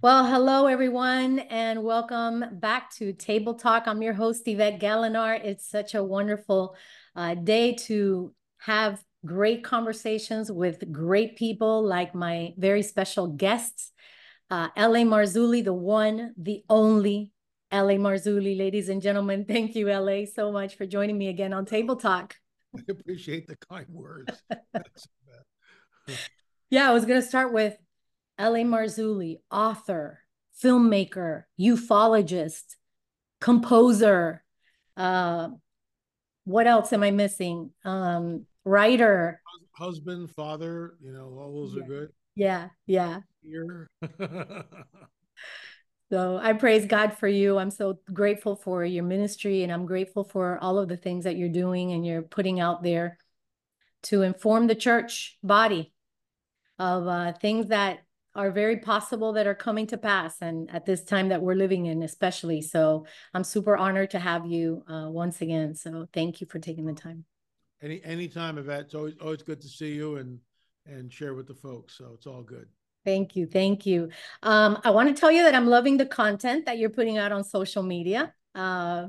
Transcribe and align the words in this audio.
Well, 0.00 0.24
hello 0.26 0.66
everyone, 0.66 1.40
and 1.40 1.82
welcome 1.82 2.44
back 2.52 2.94
to 2.98 3.12
Table 3.12 3.54
Talk. 3.54 3.88
I'm 3.88 4.00
your 4.00 4.12
host, 4.12 4.46
Yvette 4.46 4.78
Galinar. 4.78 5.44
It's 5.44 5.68
such 5.68 5.96
a 5.96 6.04
wonderful 6.04 6.76
uh, 7.16 7.34
day 7.34 7.74
to 7.86 8.32
have 8.58 9.02
great 9.26 9.64
conversations 9.64 10.52
with 10.52 10.92
great 10.92 11.34
people 11.34 11.82
like 11.82 12.14
my 12.14 12.54
very 12.56 12.84
special 12.84 13.26
guests, 13.26 13.90
uh, 14.52 14.68
L.A. 14.76 15.02
Marzulli, 15.02 15.64
the 15.64 15.72
one, 15.72 16.32
the 16.36 16.62
only 16.70 17.32
L.A. 17.72 17.96
Marzulli. 17.96 18.56
Ladies 18.56 18.88
and 18.88 19.02
gentlemen, 19.02 19.46
thank 19.46 19.74
you, 19.74 19.88
L.A., 19.88 20.26
so 20.26 20.52
much 20.52 20.76
for 20.76 20.86
joining 20.86 21.18
me 21.18 21.26
again 21.26 21.52
on 21.52 21.66
Table 21.66 21.96
Talk. 21.96 22.36
I 22.76 22.82
appreciate 22.88 23.48
the 23.48 23.56
kind 23.68 23.86
words. 23.88 24.40
yeah, 26.70 26.88
I 26.88 26.92
was 26.94 27.04
going 27.04 27.20
to 27.20 27.26
start 27.26 27.52
with 27.52 27.76
L.A. 28.38 28.62
Marzulli, 28.62 29.40
author, 29.50 30.20
filmmaker, 30.62 31.44
ufologist, 31.60 32.76
composer. 33.40 34.44
Uh, 34.96 35.48
what 36.44 36.66
else 36.66 36.92
am 36.92 37.02
I 37.02 37.10
missing? 37.10 37.70
Um, 37.84 38.46
writer, 38.64 39.42
husband, 39.72 40.30
father. 40.30 40.94
You 41.02 41.12
know, 41.12 41.36
all 41.38 41.52
those 41.52 41.74
yeah. 41.74 41.82
are 41.82 41.86
good. 41.86 42.08
Yeah, 42.34 42.68
yeah. 42.86 43.20
Here. 43.42 43.90
so 46.10 46.38
I 46.40 46.52
praise 46.52 46.86
God 46.86 47.14
for 47.14 47.28
you. 47.28 47.58
I'm 47.58 47.70
so 47.70 47.98
grateful 48.12 48.56
for 48.56 48.84
your 48.84 49.04
ministry, 49.04 49.62
and 49.62 49.72
I'm 49.72 49.86
grateful 49.86 50.24
for 50.24 50.58
all 50.60 50.78
of 50.78 50.88
the 50.88 50.96
things 50.96 51.24
that 51.24 51.36
you're 51.36 51.48
doing 51.48 51.92
and 51.92 52.06
you're 52.06 52.22
putting 52.22 52.60
out 52.60 52.82
there 52.82 53.18
to 54.04 54.22
inform 54.22 54.66
the 54.66 54.74
church 54.74 55.36
body 55.42 55.92
of 56.78 57.06
uh, 57.08 57.32
things 57.32 57.68
that 57.68 58.00
are 58.38 58.52
very 58.52 58.76
possible 58.76 59.32
that 59.32 59.48
are 59.48 59.54
coming 59.54 59.84
to 59.84 59.98
pass 59.98 60.36
and 60.40 60.70
at 60.70 60.86
this 60.86 61.02
time 61.02 61.28
that 61.28 61.42
we're 61.42 61.56
living 61.56 61.86
in 61.86 62.04
especially. 62.04 62.62
So 62.62 63.04
i'm 63.34 63.42
super 63.42 63.76
honored 63.76 64.10
to 64.12 64.20
have 64.20 64.46
you 64.46 64.84
uh, 64.88 65.08
once 65.10 65.40
again. 65.40 65.74
So 65.74 66.06
thank 66.12 66.40
you 66.40 66.46
for 66.46 66.60
taking 66.60 66.86
the 66.86 66.92
time. 66.92 67.24
Any 67.82 68.00
anytime 68.04 68.56
Yvette, 68.56 68.82
it's 68.82 68.94
always 68.94 69.14
always 69.20 69.42
good 69.42 69.60
to 69.60 69.68
see 69.68 69.92
you 69.92 70.16
and 70.18 70.38
and 70.86 71.12
share 71.12 71.34
with 71.34 71.48
the 71.48 71.54
folks. 71.54 71.98
So 71.98 72.12
it's 72.14 72.28
all 72.28 72.42
good. 72.42 72.68
Thank 73.04 73.34
you. 73.34 73.46
Thank 73.46 73.86
you. 73.86 74.10
Um, 74.44 74.78
i 74.84 74.90
want 74.90 75.08
to 75.08 75.20
tell 75.20 75.32
you 75.32 75.42
that 75.42 75.54
i'm 75.56 75.66
loving 75.66 75.96
the 75.96 76.06
content 76.06 76.66
that 76.66 76.78
you're 76.78 76.96
putting 76.98 77.18
out 77.18 77.32
on 77.32 77.42
social 77.42 77.82
media. 77.82 78.32
Uh, 78.54 79.08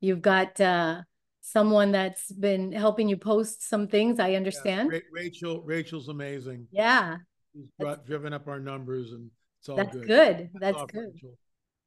you've 0.00 0.22
got 0.22 0.58
uh, 0.58 1.02
someone 1.42 1.92
that's 1.92 2.32
been 2.32 2.72
helping 2.72 3.10
you 3.10 3.18
post 3.18 3.68
some 3.68 3.88
things 3.88 4.18
i 4.18 4.36
understand. 4.36 4.90
Yeah, 4.90 5.00
rachel 5.12 5.60
rachel's 5.74 6.08
amazing. 6.08 6.66
Yeah 6.70 7.18
He's 7.54 7.66
brought, 7.78 8.06
driven 8.06 8.32
up 8.32 8.48
our 8.48 8.60
numbers 8.60 9.12
and 9.12 9.30
it's 9.60 9.68
all 9.68 9.76
good. 9.76 9.86
that's 9.86 9.96
good. 9.96 10.06
good. 10.06 10.50
That's 10.54 10.82
good. 10.92 11.12
Rachel. 11.14 11.38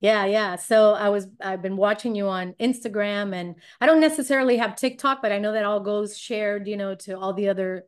Yeah, 0.04 0.26
yeah. 0.26 0.58
So 0.58 0.94
I 0.94 1.08
was 1.08 1.28
I've 1.42 1.62
been 1.62 1.78
watching 1.78 2.14
you 2.14 2.28
on 2.28 2.56
Instagram 2.60 3.34
and 3.34 3.56
I 3.80 3.86
don't 3.86 4.02
necessarily 4.02 4.58
have 4.58 4.76
TikTok, 4.76 5.22
but 5.22 5.32
I 5.32 5.40
know 5.40 5.54
that 5.54 5.64
all 5.64 5.80
goes 5.80 6.18
shared, 6.18 6.68
you 6.68 6.76
know, 6.76 6.94
to 6.96 7.18
all 7.18 7.34
the 7.34 7.48
other 7.48 7.86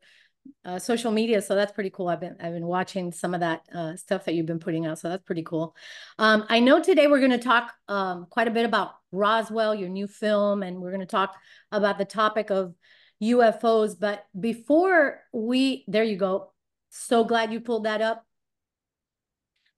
uh, 0.63 0.79
social 0.79 1.11
media. 1.11 1.41
So 1.41 1.55
that's 1.55 1.73
pretty 1.73 1.89
cool. 1.89 2.07
I've 2.07 2.21
been 2.21 2.37
I've 2.39 2.53
been 2.53 2.67
watching 2.67 3.11
some 3.11 3.33
of 3.33 3.41
that 3.41 3.63
uh, 3.73 3.97
stuff 3.97 4.23
that 4.25 4.33
you've 4.33 4.45
been 4.45 4.59
putting 4.59 4.85
out. 4.85 4.99
So 4.99 5.09
that's 5.09 5.23
pretty 5.23 5.43
cool. 5.43 5.75
Um, 6.17 6.45
I 6.47 6.61
know 6.61 6.81
today 6.81 7.07
we're 7.07 7.19
going 7.19 7.31
to 7.31 7.37
talk 7.37 7.73
um, 7.89 8.27
quite 8.29 8.47
a 8.47 8.51
bit 8.51 8.65
about 8.65 8.91
Roswell, 9.11 9.75
your 9.75 9.89
new 9.89 10.07
film, 10.07 10.63
and 10.63 10.79
we're 10.79 10.91
going 10.91 11.01
to 11.01 11.05
talk 11.05 11.35
about 11.71 11.97
the 11.97 12.05
topic 12.05 12.49
of 12.49 12.75
UFOs. 13.21 13.99
But 13.99 14.25
before 14.39 15.19
we, 15.33 15.83
there 15.89 16.03
you 16.05 16.17
go. 16.17 16.53
So 16.97 17.25
glad 17.25 17.51
you 17.51 17.59
pulled 17.59 17.83
that 17.83 18.01
up. 18.01 18.25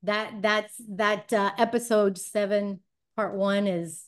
That 0.03 0.41
that's 0.43 0.75
that 0.89 1.33
uh, 1.33 1.51
episode 1.57 2.17
seven, 2.17 2.81
part 3.15 3.35
one 3.35 3.65
is 3.65 4.05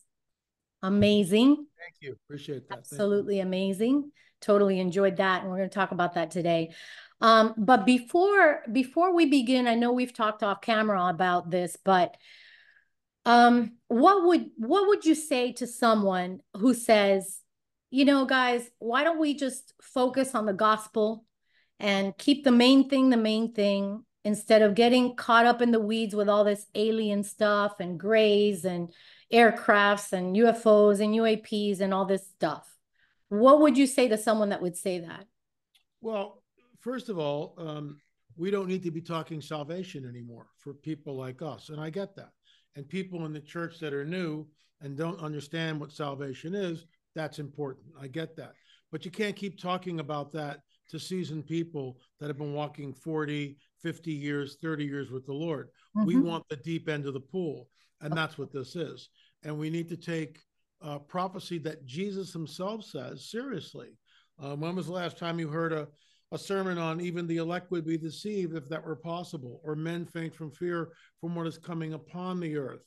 amazing. 0.83 1.56
Thank 1.56 1.95
you. 2.01 2.16
Appreciate 2.25 2.69
that. 2.69 2.78
Absolutely 2.78 3.39
amazing. 3.39 4.11
Totally 4.41 4.79
enjoyed 4.79 5.17
that. 5.17 5.41
And 5.41 5.50
we're 5.50 5.57
going 5.57 5.69
to 5.69 5.73
talk 5.73 5.91
about 5.91 6.13
that 6.13 6.29
today. 6.29 6.69
Um, 7.19 7.56
but 7.57 7.84
before 7.84 8.61
before 8.72 9.13
we 9.16 9.25
begin, 9.25 9.67
I 9.67 9.73
know 9.73 9.91
we've 9.91 10.13
talked 10.13 10.44
off 10.44 10.61
camera 10.61 11.07
about 11.07 11.50
this, 11.50 11.78
but 11.84 12.16
um, 13.25 13.78
what 13.88 14.23
would 14.28 14.51
what 14.57 14.88
would 14.88 15.03
you 15.03 15.16
say 15.16 15.53
to 15.53 15.66
someone 15.66 16.41
who 16.55 16.75
says, 16.75 17.41
you 17.89 18.05
know, 18.05 18.25
guys, 18.25 18.69
why 18.78 19.03
don't 19.03 19.19
we 19.19 19.34
just 19.34 19.73
focus 19.81 20.35
on 20.35 20.45
the 20.45 20.53
gospel 20.53 21.25
and 21.79 22.17
keep 22.17 22.44
the 22.44 22.51
main 22.51 22.90
thing 22.90 23.09
the 23.09 23.17
main 23.17 23.53
thing 23.53 24.03
instead 24.25 24.62
of 24.62 24.75
getting 24.75 25.16
caught 25.16 25.45
up 25.45 25.62
in 25.62 25.72
the 25.72 25.79
weeds 25.79 26.16
with 26.16 26.29
all 26.29 26.44
this 26.44 26.66
alien 26.75 27.23
stuff 27.23 27.79
and 27.79 28.00
grays 28.00 28.66
and 28.66 28.91
aircrafts 29.34 30.12
and 30.12 30.35
UFOs 30.35 31.00
and 31.00 31.16
UAPs 31.16 31.79
and 31.79 31.94
all 31.94 32.06
this 32.06 32.28
stuff. 32.28 32.75
What 33.29 33.62
would 33.62 33.78
you 33.78 33.88
say 33.88 34.07
to 34.07 34.17
someone 34.17 34.50
that 34.50 34.62
would 34.62 34.75
say 34.75 35.00
that? 35.00 35.25
Well, 36.01 36.41
first 36.79 37.09
of 37.09 37.17
all, 37.17 37.53
um, 37.57 38.01
we 38.35 38.51
don't 38.51 38.67
need 38.67 38.84
to 38.84 38.91
be 38.91 39.01
talking 39.01 39.41
salvation 39.41 40.07
anymore 40.07 40.47
for 40.57 40.73
people 40.73 41.16
like 41.16 41.41
us. 41.41 41.69
And 41.69 41.79
I 41.79 41.90
get 41.90 42.16
that. 42.16 42.31
And 42.75 42.88
people 42.88 43.25
in 43.25 43.34
the 43.34 43.40
church 43.40 43.79
that 43.79 43.94
are 43.94 44.06
new 44.06 44.47
and 44.81 44.97
don't 44.97 45.19
understand 45.19 45.79
what 45.79 45.91
salvation 45.91 46.56
is, 46.56 46.85
that's 47.16 47.40
important. 47.40 47.88
I 48.00 48.07
get 48.07 48.35
that. 48.38 48.53
But 48.91 49.06
you 49.06 49.11
can't 49.11 49.35
keep 49.35 49.59
talking 49.59 50.00
about 50.00 50.31
that 50.31 50.61
to 50.89 51.00
seasoned 51.00 51.45
people 51.45 51.97
that 52.19 52.27
have 52.27 52.38
been 52.38 52.53
walking 52.53 52.94
40, 52.94 53.57
50 53.81 54.11
years, 54.11 54.57
30 54.61 54.85
years 54.85 55.11
with 55.11 55.25
the 55.25 55.33
Lord. 55.33 55.69
Mm-hmm. 55.95 56.07
We 56.07 56.16
want 56.17 56.44
the 56.50 56.57
deep 56.57 56.89
end 56.89 57.05
of 57.05 57.13
the 57.13 57.19
pool, 57.19 57.69
and 58.01 58.13
that's 58.13 58.38
what 58.38 58.51
this 58.51 58.75
is. 58.75 59.09
And 59.44 59.57
we 59.57 59.69
need 59.69 59.89
to 59.89 59.97
take 59.97 60.39
uh, 60.81 60.99
prophecy 60.99 61.57
that 61.59 61.85
Jesus 61.85 62.33
himself 62.33 62.83
says 62.83 63.29
seriously. 63.29 63.97
Uh, 64.41 64.55
when 64.55 64.75
was 64.75 64.88
the 64.88 64.94
last 64.94 65.17
time 65.17 65.39
you 65.39 65.49
heard 65.49 65.73
a, 65.73 65.88
a 66.31 66.38
sermon 66.38 66.78
on 66.78 67.01
even 67.01 67.28
the 67.28 67.38
elect 67.38 67.72
would 67.72 67.85
be 67.85 67.97
deceived 67.97 68.55
if 68.55 68.69
that 68.69 68.85
were 68.85 68.95
possible, 68.95 69.61
or 69.63 69.75
men 69.75 70.05
faint 70.05 70.33
from 70.33 70.51
fear 70.51 70.89
from 71.19 71.35
what 71.35 71.47
is 71.47 71.57
coming 71.57 71.94
upon 71.94 72.39
the 72.39 72.57
earth? 72.57 72.83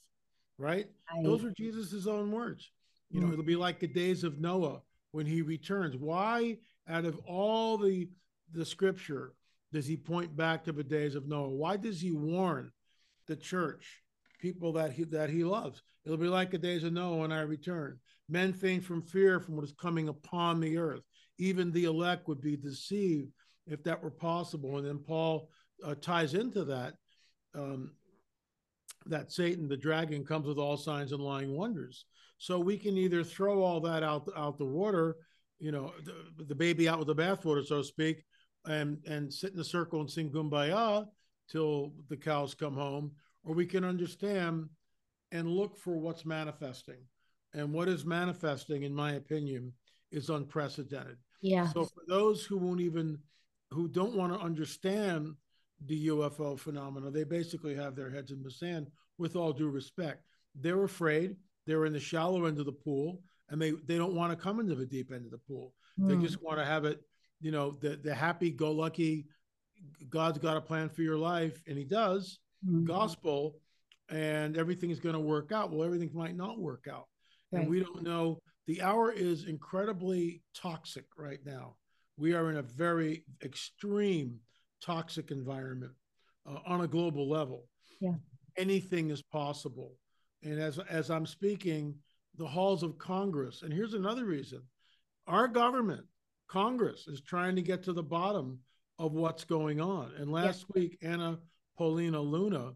Right? 0.58 0.86
I... 1.10 1.22
Those 1.22 1.44
are 1.44 1.52
Jesus's 1.52 2.06
own 2.06 2.30
words. 2.30 2.70
You 3.10 3.20
know, 3.20 3.26
mm-hmm. 3.26 3.34
it'll 3.34 3.44
be 3.44 3.56
like 3.56 3.78
the 3.78 3.86
days 3.86 4.24
of 4.24 4.40
Noah 4.40 4.80
when 5.12 5.26
he 5.26 5.42
returns. 5.42 5.96
Why 5.96 6.56
out 6.88 7.04
of 7.04 7.18
all 7.26 7.78
the 7.78 8.08
the 8.52 8.64
scripture 8.66 9.34
does 9.72 9.86
he 9.86 9.96
point 9.96 10.36
back 10.36 10.64
to 10.64 10.72
the 10.72 10.84
days 10.84 11.14
of 11.14 11.26
Noah? 11.26 11.48
Why 11.48 11.76
does 11.76 12.00
he 12.00 12.12
warn 12.12 12.70
the 13.26 13.36
church, 13.36 14.02
people 14.38 14.72
that 14.74 14.92
he 14.92 15.04
that 15.04 15.30
he 15.30 15.44
loves? 15.44 15.82
It'll 16.04 16.18
be 16.18 16.28
like 16.28 16.50
the 16.50 16.58
days 16.58 16.84
of 16.84 16.92
Noah 16.92 17.18
when 17.18 17.32
I 17.32 17.42
return. 17.42 17.98
Men 18.28 18.52
faint 18.52 18.84
from 18.84 19.02
fear 19.02 19.40
from 19.40 19.56
what 19.56 19.64
is 19.64 19.72
coming 19.72 20.08
upon 20.08 20.60
the 20.60 20.76
earth. 20.76 21.02
Even 21.38 21.72
the 21.72 21.84
elect 21.84 22.28
would 22.28 22.40
be 22.40 22.56
deceived 22.56 23.32
if 23.66 23.82
that 23.84 24.02
were 24.02 24.10
possible. 24.10 24.76
And 24.76 24.86
then 24.86 24.98
Paul 24.98 25.48
uh, 25.84 25.94
ties 25.94 26.34
into 26.34 26.64
that 26.64 26.94
um, 27.54 27.92
that 29.06 29.32
Satan, 29.32 29.68
the 29.68 29.76
dragon, 29.76 30.24
comes 30.24 30.46
with 30.46 30.58
all 30.58 30.76
signs 30.76 31.12
and 31.12 31.22
lying 31.22 31.56
wonders. 31.56 32.04
So 32.38 32.58
we 32.58 32.76
can 32.76 32.96
either 32.96 33.24
throw 33.24 33.62
all 33.62 33.80
that 33.80 34.02
out 34.02 34.28
out 34.36 34.58
the 34.58 34.66
water 34.66 35.16
you 35.62 35.70
know, 35.70 35.92
the, 36.04 36.44
the 36.44 36.54
baby 36.56 36.88
out 36.88 36.98
with 36.98 37.06
the 37.06 37.14
bathwater, 37.14 37.64
so 37.64 37.78
to 37.78 37.84
speak, 37.84 38.24
and 38.66 38.98
and 39.06 39.32
sit 39.32 39.54
in 39.54 39.60
a 39.60 39.64
circle 39.64 40.00
and 40.00 40.10
sing 40.10 40.28
"Kumbaya" 40.28 41.06
till 41.48 41.92
the 42.08 42.16
cows 42.16 42.52
come 42.52 42.74
home, 42.74 43.12
or 43.44 43.54
we 43.54 43.64
can 43.64 43.84
understand 43.84 44.68
and 45.30 45.48
look 45.48 45.78
for 45.78 45.96
what's 45.96 46.26
manifesting. 46.26 46.98
And 47.54 47.72
what 47.72 47.88
is 47.88 48.04
manifesting, 48.04 48.82
in 48.82 48.92
my 48.92 49.12
opinion, 49.12 49.72
is 50.10 50.30
unprecedented. 50.30 51.18
Yeah. 51.42 51.68
So 51.68 51.84
for 51.84 52.02
those 52.08 52.44
who 52.44 52.58
won't 52.58 52.80
even, 52.80 53.18
who 53.70 53.86
don't 53.88 54.16
want 54.16 54.32
to 54.32 54.40
understand 54.40 55.34
the 55.86 56.08
UFO 56.08 56.58
phenomena, 56.58 57.10
they 57.10 57.24
basically 57.24 57.74
have 57.76 57.94
their 57.94 58.10
heads 58.10 58.32
in 58.32 58.42
the 58.42 58.50
sand. 58.50 58.88
With 59.18 59.36
all 59.36 59.52
due 59.52 59.68
respect, 59.68 60.24
they're 60.56 60.82
afraid. 60.82 61.36
They're 61.66 61.84
in 61.84 61.92
the 61.92 62.00
shallow 62.00 62.46
end 62.46 62.58
of 62.58 62.66
the 62.66 62.72
pool 62.72 63.20
and 63.52 63.60
they 63.60 63.70
they 63.86 63.98
don't 63.98 64.14
want 64.14 64.32
to 64.32 64.36
come 64.36 64.58
into 64.58 64.74
the 64.74 64.86
deep 64.86 65.12
end 65.12 65.26
of 65.26 65.30
the 65.30 65.38
pool. 65.38 65.74
Mm. 66.00 66.08
They 66.08 66.26
just 66.26 66.42
want 66.42 66.58
to 66.58 66.64
have 66.64 66.84
it, 66.84 67.00
you 67.40 67.52
know, 67.52 67.70
the 67.70 68.00
the 68.02 68.14
happy 68.14 68.50
go 68.50 68.72
lucky. 68.72 69.26
God's 70.08 70.38
got 70.38 70.56
a 70.56 70.60
plan 70.60 70.88
for 70.88 71.02
your 71.02 71.18
life, 71.18 71.62
and 71.68 71.76
He 71.78 71.84
does. 71.84 72.40
Mm. 72.66 72.84
Gospel, 72.84 73.58
and 74.08 74.56
everything 74.56 74.90
is 74.90 75.00
going 75.00 75.14
to 75.14 75.20
work 75.20 75.52
out. 75.52 75.70
Well, 75.70 75.84
everything 75.84 76.10
might 76.14 76.36
not 76.36 76.58
work 76.58 76.86
out, 76.90 77.08
right. 77.52 77.60
and 77.60 77.70
we 77.70 77.80
don't 77.80 78.02
know. 78.02 78.38
The 78.66 78.80
hour 78.80 79.12
is 79.12 79.44
incredibly 79.44 80.42
toxic 80.54 81.04
right 81.18 81.40
now. 81.44 81.76
We 82.16 82.32
are 82.34 82.50
in 82.50 82.56
a 82.56 82.62
very 82.62 83.24
extreme 83.44 84.38
toxic 84.82 85.30
environment 85.30 85.92
uh, 86.48 86.58
on 86.64 86.82
a 86.82 86.86
global 86.86 87.28
level. 87.28 87.66
Yeah. 88.00 88.14
Anything 88.56 89.10
is 89.10 89.20
possible. 89.20 89.92
And 90.42 90.60
as 90.60 90.78
as 90.78 91.10
I'm 91.10 91.26
speaking, 91.26 91.96
the 92.36 92.46
halls 92.46 92.82
of 92.82 92.98
Congress. 92.98 93.62
And 93.62 93.72
here's 93.72 93.94
another 93.94 94.24
reason 94.24 94.62
our 95.26 95.48
government, 95.48 96.04
Congress, 96.48 97.06
is 97.06 97.20
trying 97.20 97.56
to 97.56 97.62
get 97.62 97.82
to 97.84 97.92
the 97.92 98.02
bottom 98.02 98.58
of 98.98 99.12
what's 99.12 99.44
going 99.44 99.80
on. 99.80 100.12
And 100.18 100.30
last 100.30 100.66
week, 100.74 100.98
Anna 101.02 101.38
Paulina 101.76 102.20
Luna 102.20 102.72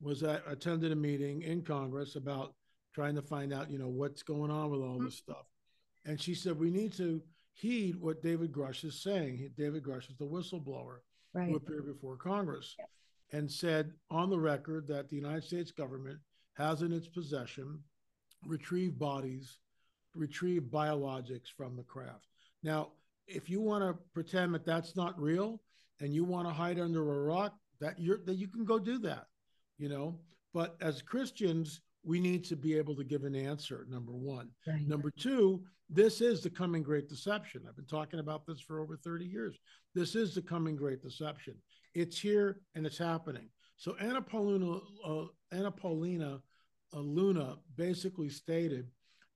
was 0.00 0.22
at, 0.22 0.42
attended 0.46 0.92
a 0.92 0.96
meeting 0.96 1.42
in 1.42 1.62
Congress 1.62 2.16
about 2.16 2.54
trying 2.94 3.14
to 3.14 3.22
find 3.22 3.52
out, 3.52 3.70
you 3.70 3.78
know, 3.78 3.88
what's 3.88 4.22
going 4.22 4.50
on 4.50 4.70
with 4.70 4.80
all 4.80 4.98
this 4.98 5.20
mm-hmm. 5.20 5.32
stuff. 5.32 5.46
And 6.04 6.20
she 6.20 6.34
said, 6.34 6.58
we 6.58 6.70
need 6.70 6.92
to 6.94 7.22
heed 7.54 7.96
what 7.96 8.22
David 8.22 8.52
Grusch 8.52 8.84
is 8.84 9.02
saying. 9.02 9.50
David 9.56 9.84
Grusch 9.84 10.10
is 10.10 10.16
the 10.18 10.26
whistleblower 10.26 10.98
right. 11.32 11.48
who 11.48 11.56
appeared 11.56 11.86
before 11.86 12.16
Congress 12.16 12.74
and 13.32 13.50
said 13.50 13.92
on 14.10 14.30
the 14.30 14.38
record 14.38 14.86
that 14.88 15.08
the 15.08 15.16
United 15.16 15.44
States 15.44 15.70
government 15.70 16.18
has 16.54 16.82
in 16.82 16.92
its 16.92 17.08
possession 17.08 17.78
retrieved 18.46 18.98
bodies, 18.98 19.58
retrieve 20.14 20.62
biologics 20.62 21.48
from 21.56 21.76
the 21.76 21.82
craft. 21.82 22.26
Now, 22.62 22.90
if 23.26 23.48
you 23.48 23.60
want 23.60 23.84
to 23.84 24.00
pretend 24.14 24.54
that 24.54 24.66
that's 24.66 24.96
not 24.96 25.20
real 25.20 25.60
and 26.00 26.14
you 26.14 26.24
want 26.24 26.46
to 26.48 26.52
hide 26.52 26.78
under 26.78 27.00
a 27.00 27.22
rock, 27.22 27.54
that 27.80 27.98
you're 27.98 28.18
that 28.26 28.36
you 28.36 28.48
can 28.48 28.64
go 28.64 28.78
do 28.78 28.98
that, 28.98 29.26
you 29.78 29.88
know. 29.88 30.18
But 30.54 30.76
as 30.80 31.02
Christians, 31.02 31.80
we 32.04 32.20
need 32.20 32.44
to 32.44 32.56
be 32.56 32.76
able 32.76 32.94
to 32.96 33.04
give 33.04 33.24
an 33.24 33.34
answer. 33.34 33.86
Number 33.88 34.12
one. 34.12 34.50
Right. 34.66 34.86
Number 34.86 35.10
two, 35.10 35.62
this 35.88 36.20
is 36.20 36.42
the 36.42 36.50
coming 36.50 36.82
great 36.82 37.08
deception. 37.08 37.62
I've 37.68 37.76
been 37.76 37.84
talking 37.84 38.20
about 38.20 38.46
this 38.46 38.60
for 38.60 38.80
over 38.80 38.96
30 38.96 39.24
years. 39.24 39.58
This 39.94 40.14
is 40.14 40.34
the 40.34 40.42
coming 40.42 40.76
great 40.76 41.02
deception. 41.02 41.54
It's 41.94 42.18
here 42.18 42.60
and 42.74 42.86
it's 42.86 42.98
happening. 42.98 43.48
So 43.76 43.96
Anna 44.00 44.22
Paulina, 44.22 44.78
uh, 45.04 45.24
Anna 45.50 45.70
Paulina 45.70 46.40
Luna 47.00 47.56
basically 47.76 48.28
stated 48.28 48.88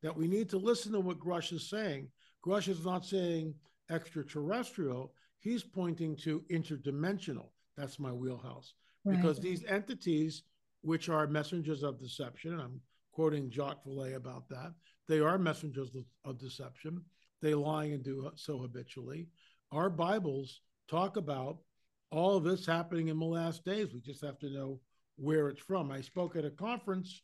that 0.02 0.16
we 0.16 0.28
need 0.28 0.48
to 0.50 0.58
listen 0.58 0.92
to 0.92 1.00
what 1.00 1.18
Grusch 1.18 1.52
is 1.52 1.68
saying. 1.68 2.08
Grusch 2.44 2.68
is 2.68 2.84
not 2.84 3.04
saying 3.04 3.54
extraterrestrial, 3.90 5.12
he's 5.40 5.62
pointing 5.62 6.16
to 6.16 6.44
interdimensional. 6.50 7.50
That's 7.76 7.98
my 7.98 8.12
wheelhouse. 8.12 8.74
Right. 9.04 9.16
Because 9.16 9.38
these 9.38 9.64
entities, 9.64 10.42
which 10.82 11.08
are 11.08 11.26
messengers 11.26 11.82
of 11.82 11.98
deception, 11.98 12.52
and 12.52 12.60
I'm 12.60 12.80
quoting 13.12 13.50
Jacques 13.50 13.84
Vallée 13.86 14.16
about 14.16 14.48
that, 14.48 14.72
they 15.08 15.20
are 15.20 15.38
messengers 15.38 15.90
of 16.24 16.38
deception. 16.38 17.00
They 17.42 17.54
lie 17.54 17.84
and 17.86 18.02
do 18.02 18.30
so 18.34 18.58
habitually. 18.58 19.28
Our 19.72 19.90
Bibles 19.90 20.60
talk 20.88 21.16
about 21.16 21.58
all 22.10 22.36
of 22.36 22.44
this 22.44 22.66
happening 22.66 23.08
in 23.08 23.18
the 23.18 23.24
last 23.24 23.64
days. 23.64 23.92
We 23.92 24.00
just 24.00 24.24
have 24.24 24.38
to 24.40 24.50
know 24.50 24.80
where 25.16 25.48
it's 25.48 25.60
from. 25.62 25.90
I 25.90 26.00
spoke 26.00 26.36
at 26.36 26.44
a 26.44 26.50
conference 26.50 27.22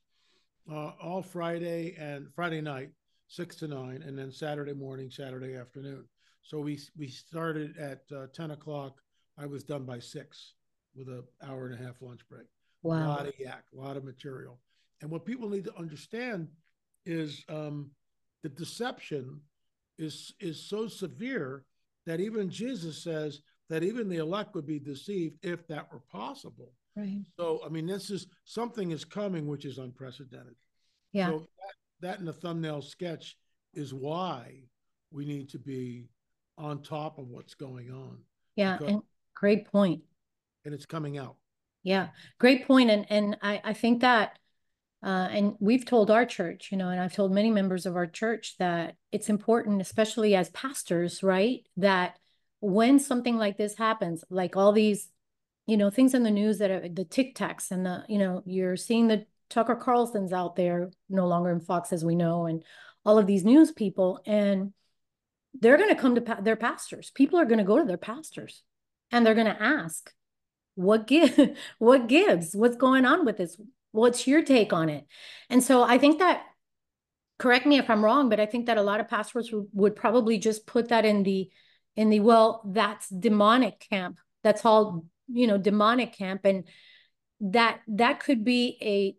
uh, 0.71 0.93
all 1.03 1.23
Friday 1.23 1.95
and 1.99 2.29
Friday 2.35 2.61
night, 2.61 2.91
six 3.29 3.57
to 3.57 3.69
nine, 3.69 4.03
and 4.03 4.19
then 4.19 4.31
Saturday 4.31 4.75
morning, 4.75 5.11
Saturday 5.11 5.57
afternoon. 5.57 6.05
So 6.43 6.61
we 6.61 6.79
we 6.97 7.09
started 7.09 7.77
at 7.79 8.03
uh, 8.15 8.27
ten 8.33 8.51
o'clock. 8.51 9.01
I 9.39 9.47
was 9.47 9.65
done 9.65 9.85
by 9.85 9.99
six 9.99 10.55
with 10.95 11.09
an 11.09 11.23
hour 11.43 11.67
and 11.67 11.75
a 11.75 11.85
half 11.85 12.03
lunch 12.03 12.21
break. 12.29 12.47
Wow. 12.83 13.07
A 13.07 13.09
lot 13.09 13.27
of 13.27 13.35
yak, 13.39 13.65
a 13.73 13.81
lot 13.81 13.97
of 13.97 14.05
material. 14.05 14.59
And 15.01 15.11
what 15.11 15.25
people 15.25 15.49
need 15.49 15.65
to 15.65 15.77
understand 15.77 16.49
is 17.07 17.45
um, 17.49 17.91
the 18.43 18.49
deception 18.49 19.41
is 19.99 20.35
is 20.41 20.61
so 20.61 20.89
severe 20.89 21.65
that 22.07 22.21
even 22.21 22.51
Jesus 22.51 23.03
says 23.03 23.41
that 23.69 23.83
even 23.83 24.09
the 24.09 24.17
elect 24.17 24.55
would 24.55 24.67
be 24.67 24.79
deceived 24.79 25.39
if 25.43 25.67
that 25.69 25.93
were 25.93 26.03
possible. 26.11 26.73
Right. 26.97 27.23
So 27.39 27.61
I 27.65 27.69
mean, 27.69 27.87
this 27.87 28.11
is 28.11 28.27
something 28.45 28.91
is 28.91 29.05
coming 29.05 29.47
which 29.47 29.65
is 29.65 29.79
unprecedented. 29.79 30.57
Yeah. 31.13 31.29
So 31.29 31.39
that, 32.01 32.09
that 32.09 32.19
in 32.21 32.25
the 32.27 32.33
thumbnail 32.33 32.83
sketch 32.83 33.37
is 33.75 33.95
why 33.95 34.63
we 35.11 35.25
need 35.25 35.49
to 35.51 35.59
be 35.59 36.09
on 36.59 36.83
top 36.83 37.19
of 37.19 37.29
what's 37.29 37.55
going 37.55 37.91
on. 37.91 38.19
Yeah, 38.57 38.77
because, 38.77 38.93
and 38.93 39.03
great 39.35 39.67
point. 39.71 40.03
And 40.65 40.75
it's 40.75 40.87
coming 40.87 41.19
out. 41.19 41.37
Yeah, 41.83 42.09
great 42.39 42.67
point. 42.67 42.91
And 42.91 43.07
and 43.11 43.37
I 43.43 43.61
I 43.65 43.73
think 43.73 44.01
that 44.03 44.39
uh, 45.05 45.29
and 45.31 45.57
we've 45.59 45.85
told 45.85 46.11
our 46.11 46.25
church, 46.25 46.69
you 46.71 46.79
know, 46.79 46.89
and 46.89 47.01
I've 47.01 47.15
told 47.15 47.33
many 47.33 47.51
members 47.51 47.87
of 47.87 47.97
our 47.97 48.07
church 48.07 48.55
that 48.59 48.97
it's 49.11 49.29
important, 49.29 49.81
especially 49.81 50.37
as 50.37 50.49
pastors, 50.51 51.25
right? 51.25 51.67
That 51.77 52.19
when 52.61 53.01
something 53.01 53.37
like 53.37 53.57
this 53.57 53.77
happens, 53.77 54.23
like 54.31 54.57
all 54.57 54.71
these, 54.71 55.09
you 55.67 55.77
know, 55.77 55.91
things 55.91 56.15
in 56.15 56.23
the 56.23 56.31
news 56.31 56.59
that 56.59 56.71
are 56.71 56.89
the 56.89 57.05
Tic 57.05 57.37
Tacs 57.37 57.71
and 57.71 57.87
the, 57.87 58.05
you 58.09 58.19
know, 58.19 58.43
you're 58.45 58.77
seeing 58.77 59.09
the 59.09 59.27
Tucker 59.49 59.77
Carlson's 59.77 60.33
out 60.33 60.57
there, 60.57 60.91
no 61.09 61.27
longer 61.27 61.51
in 61.51 61.61
Fox, 61.61 61.93
as 61.93 62.05
we 62.05 62.15
know, 62.15 62.47
and 62.47 62.65
all 63.05 63.19
of 63.19 63.27
these 63.27 63.45
news 63.45 63.71
people, 63.71 64.21
and 64.27 64.73
they're 65.61 65.77
going 65.77 65.95
to 65.95 66.01
come 66.01 66.15
to 66.15 66.21
pa- 66.21 66.41
their 66.41 66.57
pastors. 66.57 67.11
People 67.15 67.39
are 67.39 67.45
going 67.45 67.59
to 67.59 67.65
go 67.65 67.79
to 67.79 67.85
their 67.85 67.99
pastors, 67.99 68.63
and 69.11 69.25
they're 69.27 69.35
going 69.35 69.47
to 69.47 69.63
ask, 69.63 70.13
"What 70.75 71.07
give? 71.07 71.57
what 71.79 72.09
gives? 72.09 72.57
What's 72.57 72.77
going 72.77 73.05
on 73.05 73.25
with 73.27 73.37
this? 73.37 73.61
What's 73.91 74.27
your 74.27 74.43
take 74.43 74.73
on 74.73 74.89
it?" 74.89 75.07
And 75.51 75.63
so 75.63 75.83
I 75.83 75.99
think 75.99 76.19
that, 76.21 76.45
correct 77.39 77.67
me 77.67 77.79
if 77.79 77.91
I'm 77.91 78.05
wrong, 78.05 78.31
but 78.31 78.41
I 78.41 78.47
think 78.47 78.67
that 78.67 78.79
a 78.79 78.83
lot 78.83 79.01
of 79.01 79.09
pastors 79.09 79.49
w- 79.49 79.69
would 79.75 79.97
probably 79.97 80.39
just 80.39 80.67
put 80.67 80.89
that 80.89 81.05
in 81.05 81.25
the, 81.25 81.51
in 81.95 82.09
the 82.09 82.21
well, 82.21 82.63
that's 82.65 83.09
demonic 83.09 83.87
camp. 83.91 84.19
That's 84.43 84.65
all 84.65 85.05
you 85.29 85.47
know, 85.47 85.59
demonic 85.59 86.13
camp, 86.13 86.43
and 86.45 86.65
that 87.41 87.81
that 87.89 88.21
could 88.21 88.45
be 88.45 88.79
a 88.81 89.17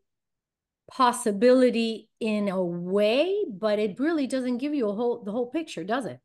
possibility 0.92 2.10
in 2.20 2.50
a 2.50 2.64
way, 2.64 3.44
but 3.50 3.80
it 3.80 4.00
really 4.00 4.28
doesn't 4.28 4.58
give 4.58 4.74
you 4.74 4.90
a 4.90 4.94
whole 4.94 5.24
the 5.24 5.32
whole 5.32 5.50
picture, 5.50 5.84
does 5.84 6.06
it? 6.06 6.20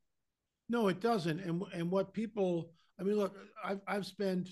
No, 0.69 0.89
it 0.89 1.01
doesn't. 1.01 1.41
And 1.41 1.63
and 1.73 1.91
what 1.91 2.13
people, 2.13 2.71
I 3.01 3.03
mean, 3.03 3.17
look, 3.17 3.37
I've 3.65 3.81
I've 3.87 4.07
spent 4.07 4.49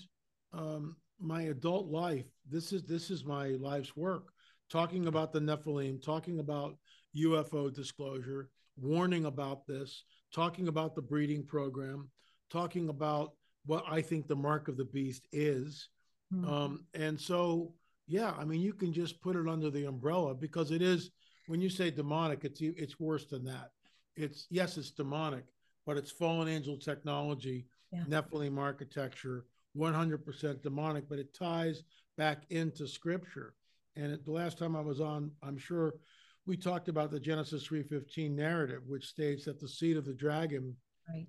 um, 0.53 0.95
my 1.19 1.43
adult 1.43 1.87
life. 1.87 2.25
This 2.49 2.73
is 2.73 2.83
this 2.83 3.09
is 3.11 3.25
my 3.25 3.49
life's 3.59 3.95
work, 3.95 4.29
talking 4.69 5.07
about 5.07 5.31
the 5.31 5.39
Nephilim, 5.39 6.03
talking 6.03 6.39
about 6.39 6.77
UFO 7.15 7.73
disclosure, 7.73 8.49
warning 8.77 9.25
about 9.25 9.67
this, 9.67 10.03
talking 10.33 10.67
about 10.67 10.95
the 10.95 11.01
breeding 11.01 11.45
program, 11.45 12.09
talking 12.49 12.89
about 12.89 13.33
what 13.67 13.85
I 13.87 14.01
think 14.01 14.27
the 14.27 14.35
mark 14.35 14.67
of 14.67 14.77
the 14.77 14.85
beast 14.85 15.27
is. 15.31 15.89
Mm-hmm. 16.33 16.49
Um, 16.49 16.85
and 16.93 17.19
so 17.19 17.73
yeah, 18.07 18.33
I 18.39 18.45
mean, 18.45 18.61
you 18.61 18.73
can 18.73 18.93
just 18.93 19.21
put 19.21 19.35
it 19.35 19.47
under 19.47 19.69
the 19.69 19.85
umbrella 19.85 20.33
because 20.33 20.71
it 20.71 20.81
is. 20.81 21.11
When 21.47 21.61
you 21.61 21.69
say 21.69 21.91
demonic, 21.91 22.43
it's 22.43 22.59
it's 22.61 22.99
worse 22.99 23.25
than 23.25 23.45
that. 23.45 23.71
It's 24.15 24.47
yes, 24.49 24.77
it's 24.77 24.91
demonic, 24.91 25.45
but 25.85 25.97
it's 25.97 26.11
fallen 26.11 26.47
angel 26.47 26.77
technology, 26.77 27.67
yeah. 27.91 28.03
Nephilim 28.09 28.57
architecture, 28.57 29.45
100% 29.77 30.61
demonic. 30.61 31.07
But 31.07 31.19
it 31.19 31.33
ties 31.33 31.83
back 32.17 32.43
into 32.49 32.87
Scripture. 32.87 33.53
And 33.95 34.11
it, 34.11 34.25
the 34.25 34.31
last 34.31 34.57
time 34.57 34.75
I 34.75 34.81
was 34.81 34.99
on, 34.99 35.31
I'm 35.41 35.57
sure 35.57 35.95
we 36.45 36.57
talked 36.57 36.87
about 36.87 37.11
the 37.11 37.19
Genesis 37.19 37.67
3:15 37.67 38.31
narrative, 38.31 38.83
which 38.87 39.07
states 39.07 39.45
that 39.45 39.59
the 39.59 39.67
seed 39.69 39.97
of 39.97 40.05
the 40.05 40.13
dragon, 40.13 40.75
right. 41.13 41.27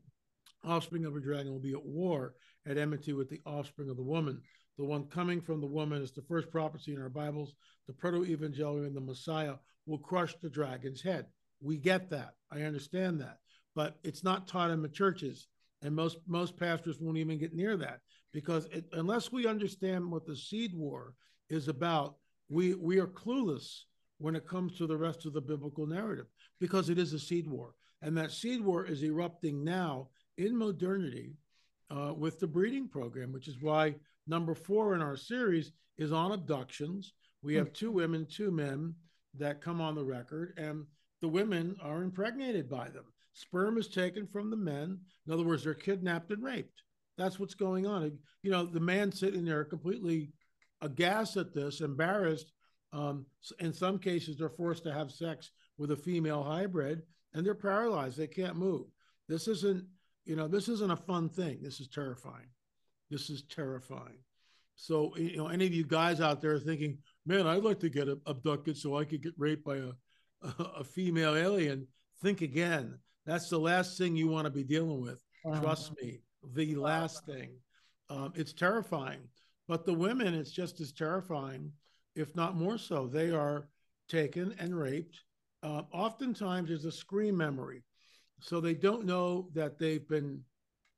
Offspring 0.68 1.04
of 1.04 1.16
a 1.16 1.20
dragon, 1.20 1.52
will 1.52 1.60
be 1.60 1.72
at 1.72 1.84
war 1.84 2.34
at 2.66 2.76
enmity 2.76 3.12
with 3.12 3.28
the 3.28 3.40
offspring 3.46 3.88
of 3.88 3.96
the 3.96 4.02
woman. 4.02 4.40
The 4.76 4.84
one 4.84 5.04
coming 5.04 5.40
from 5.40 5.60
the 5.60 5.66
woman 5.66 6.02
is 6.02 6.12
the 6.12 6.22
first 6.22 6.50
prophecy 6.50 6.94
in 6.94 7.02
our 7.02 7.08
Bibles. 7.08 7.54
The 7.86 7.92
proto 7.92 8.20
evangelion, 8.20 8.94
the 8.94 9.00
Messiah, 9.00 9.54
will 9.86 9.98
crush 9.98 10.36
the 10.40 10.50
dragon's 10.50 11.02
head. 11.02 11.26
We 11.60 11.78
get 11.78 12.10
that. 12.10 12.34
I 12.52 12.62
understand 12.62 13.20
that. 13.20 13.38
But 13.74 13.96
it's 14.04 14.22
not 14.22 14.46
taught 14.46 14.70
in 14.70 14.82
the 14.82 14.88
churches. 14.88 15.48
And 15.82 15.94
most, 15.94 16.18
most 16.26 16.56
pastors 16.56 16.98
won't 17.00 17.18
even 17.18 17.38
get 17.38 17.54
near 17.54 17.76
that 17.76 18.00
because 18.32 18.66
it, 18.66 18.84
unless 18.92 19.32
we 19.32 19.46
understand 19.46 20.10
what 20.10 20.26
the 20.26 20.36
seed 20.36 20.74
war 20.74 21.14
is 21.48 21.68
about, 21.68 22.16
we, 22.48 22.74
we 22.74 22.98
are 22.98 23.06
clueless 23.06 23.82
when 24.18 24.34
it 24.34 24.46
comes 24.46 24.76
to 24.76 24.86
the 24.86 24.96
rest 24.96 25.24
of 25.24 25.32
the 25.32 25.40
biblical 25.40 25.86
narrative 25.86 26.26
because 26.60 26.88
it 26.88 26.98
is 26.98 27.12
a 27.12 27.18
seed 27.18 27.48
war. 27.48 27.74
And 28.02 28.16
that 28.16 28.32
seed 28.32 28.60
war 28.60 28.84
is 28.86 29.02
erupting 29.02 29.64
now 29.64 30.08
in 30.38 30.56
modernity 30.56 31.36
uh, 31.90 32.14
with 32.16 32.40
the 32.40 32.46
breeding 32.46 32.88
program, 32.88 33.32
which 33.32 33.48
is 33.48 33.60
why 33.60 33.94
Number 34.28 34.54
four 34.54 34.94
in 34.94 35.00
our 35.00 35.16
series 35.16 35.72
is 35.96 36.12
on 36.12 36.32
abductions. 36.32 37.14
We 37.42 37.54
have 37.54 37.72
two 37.72 37.90
women, 37.90 38.26
two 38.30 38.50
men 38.50 38.94
that 39.38 39.62
come 39.62 39.80
on 39.80 39.94
the 39.94 40.04
record, 40.04 40.52
and 40.58 40.84
the 41.22 41.28
women 41.28 41.76
are 41.82 42.02
impregnated 42.02 42.68
by 42.68 42.90
them. 42.90 43.04
Sperm 43.32 43.78
is 43.78 43.88
taken 43.88 44.26
from 44.26 44.50
the 44.50 44.56
men. 44.56 45.00
In 45.26 45.32
other 45.32 45.44
words, 45.44 45.64
they're 45.64 45.74
kidnapped 45.74 46.30
and 46.30 46.42
raped. 46.42 46.82
That's 47.16 47.38
what's 47.40 47.54
going 47.54 47.86
on. 47.86 48.18
You 48.42 48.50
know, 48.50 48.66
the 48.66 48.80
man 48.80 49.10
sitting 49.10 49.44
there 49.44 49.64
completely 49.64 50.30
aghast 50.82 51.36
at 51.36 51.54
this, 51.54 51.80
embarrassed. 51.80 52.52
Um, 52.92 53.24
in 53.60 53.72
some 53.72 53.98
cases, 53.98 54.36
they're 54.36 54.48
forced 54.48 54.84
to 54.84 54.92
have 54.92 55.10
sex 55.10 55.50
with 55.78 55.92
a 55.92 55.96
female 55.96 56.42
hybrid, 56.42 57.02
and 57.32 57.46
they're 57.46 57.54
paralyzed. 57.54 58.18
They 58.18 58.26
can't 58.26 58.56
move. 58.56 58.86
This 59.28 59.48
isn't, 59.48 59.84
you 60.28 60.36
know, 60.36 60.46
this 60.46 60.68
isn't 60.68 60.90
a 60.90 60.96
fun 60.96 61.28
thing. 61.28 61.58
This 61.62 61.80
is 61.80 61.88
terrifying. 61.88 62.46
This 63.10 63.30
is 63.30 63.42
terrifying. 63.44 64.18
So, 64.76 65.16
you 65.16 65.38
know, 65.38 65.48
any 65.48 65.66
of 65.66 65.72
you 65.72 65.84
guys 65.84 66.20
out 66.20 66.40
there 66.40 66.58
thinking, 66.58 66.98
man, 67.26 67.46
I'd 67.46 67.64
like 67.64 67.80
to 67.80 67.88
get 67.88 68.08
abducted 68.26 68.76
so 68.76 68.96
I 68.96 69.04
could 69.04 69.22
get 69.22 69.32
raped 69.38 69.64
by 69.64 69.78
a, 69.78 69.92
a 70.76 70.84
female 70.84 71.34
alien, 71.34 71.86
think 72.22 72.42
again. 72.42 72.98
That's 73.26 73.48
the 73.48 73.58
last 73.58 73.98
thing 73.98 74.16
you 74.16 74.28
want 74.28 74.44
to 74.44 74.50
be 74.50 74.62
dealing 74.62 75.00
with. 75.00 75.22
Wow. 75.44 75.60
Trust 75.60 75.92
me, 76.00 76.20
the 76.54 76.76
last 76.76 77.24
thing. 77.26 77.50
Um, 78.10 78.32
it's 78.36 78.52
terrifying. 78.52 79.20
But 79.66 79.84
the 79.84 79.94
women, 79.94 80.34
it's 80.34 80.52
just 80.52 80.80
as 80.80 80.92
terrifying 80.92 81.72
if 82.14 82.34
not 82.34 82.56
more 82.56 82.76
so. 82.76 83.06
They 83.06 83.30
are 83.30 83.68
taken 84.08 84.54
and 84.58 84.78
raped. 84.78 85.20
Uh, 85.62 85.82
oftentimes, 85.92 86.68
there's 86.68 86.84
a 86.84 86.92
screen 86.92 87.36
memory, 87.36 87.82
so 88.40 88.60
they 88.60 88.74
don't 88.74 89.04
know 89.04 89.48
that 89.54 89.78
they've 89.78 90.06
been 90.08 90.42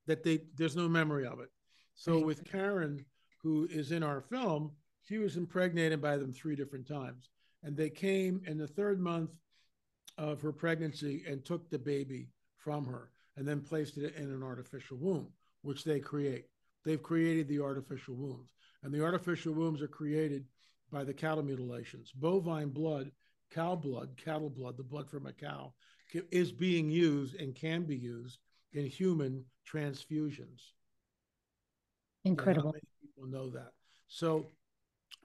that 0.06 0.22
they 0.22 0.40
there's 0.56 0.76
no 0.76 0.88
memory 0.88 1.26
of 1.26 1.40
it. 1.40 1.50
So 1.94 2.16
right. 2.16 2.26
with 2.26 2.50
Karen, 2.50 3.04
who 3.42 3.68
is 3.70 3.92
in 3.92 4.02
our 4.02 4.20
film, 4.20 4.72
she 5.06 5.18
was 5.18 5.36
impregnated 5.36 6.00
by 6.00 6.16
them 6.16 6.32
three 6.32 6.56
different 6.56 6.86
times, 6.86 7.30
and 7.62 7.76
they 7.76 7.90
came 7.90 8.42
in 8.46 8.58
the 8.58 8.66
third 8.66 9.00
month 9.00 9.38
of 10.18 10.40
her 10.42 10.52
pregnancy 10.52 11.24
and 11.26 11.44
took 11.44 11.70
the 11.70 11.78
baby 11.78 12.28
from 12.58 12.84
her 12.86 13.10
and 13.36 13.46
then 13.46 13.60
placed 13.60 13.96
it 13.96 14.14
in 14.16 14.24
an 14.24 14.42
artificial 14.42 14.98
womb, 14.98 15.28
which 15.62 15.84
they 15.84 16.00
create. 16.00 16.46
They've 16.84 17.02
created 17.02 17.48
the 17.48 17.60
artificial 17.60 18.14
wombs, 18.14 18.50
and 18.82 18.92
the 18.92 19.04
artificial 19.04 19.54
wombs 19.54 19.82
are 19.82 19.88
created 19.88 20.44
by 20.90 21.04
the 21.04 21.14
cattle 21.14 21.42
mutilations. 21.42 22.10
Bovine 22.12 22.70
blood, 22.70 23.10
cow 23.50 23.76
blood, 23.76 24.10
cattle 24.16 24.50
blood, 24.50 24.76
the 24.76 24.82
blood 24.82 25.08
from 25.08 25.26
a 25.26 25.32
cow, 25.32 25.72
is 26.30 26.52
being 26.52 26.90
used 26.90 27.34
and 27.36 27.54
can 27.54 27.84
be 27.84 27.96
used 27.96 28.38
in 28.72 28.86
human 28.86 29.44
transfusions. 29.70 30.72
Incredible. 32.24 32.74
people 33.00 33.28
know 33.28 33.50
that. 33.50 33.72
So 34.08 34.46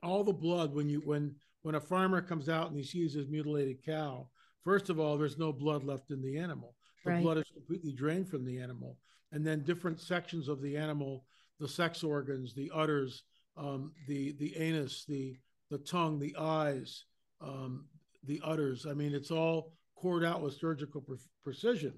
all 0.04 0.24
the 0.24 0.34
blood 0.34 0.74
when 0.74 0.90
you 0.90 1.02
when 1.06 1.36
when 1.64 1.76
a 1.76 1.82
farmer 1.82 2.22
comes 2.22 2.48
out 2.48 2.68
and 2.68 2.78
he 2.78 2.84
sees 2.84 3.14
his 3.14 3.28
mutilated 3.28 3.84
cow, 3.84 4.28
first 4.64 4.90
of 4.90 5.00
all, 5.00 5.18
there's 5.18 5.38
no 5.38 5.52
blood 5.52 5.84
left 5.84 6.12
in 6.12 6.22
the 6.22 6.38
animal. 6.38 6.76
The 7.04 7.12
right. 7.12 7.24
blood 7.24 7.38
is 7.38 7.52
completely 7.54 7.92
drained 7.92 8.30
from 8.30 8.46
the 8.46 8.60
animal, 8.60 8.98
and 9.32 9.46
then 9.46 9.64
different 9.64 10.00
sections 10.00 10.48
of 10.48 10.62
the 10.62 10.78
animal, 10.78 11.26
the 11.60 11.68
sex 11.68 12.04
organs, 12.04 12.54
the 12.54 12.72
udders, 12.74 13.24
um, 13.58 13.92
the 14.08 14.34
the 14.34 14.56
anus, 14.58 15.06
the 15.08 15.38
the 15.70 15.80
tongue, 15.80 16.20
the 16.20 16.36
eyes, 16.38 17.06
um, 17.42 17.86
the 18.26 18.42
udders. 18.44 18.86
I 18.86 18.94
mean, 18.94 19.14
it's 19.14 19.32
all 19.32 19.74
cored 19.96 20.24
out 20.24 20.42
with 20.42 20.60
surgical 20.60 21.02
pre- 21.02 21.18
precision. 21.44 21.94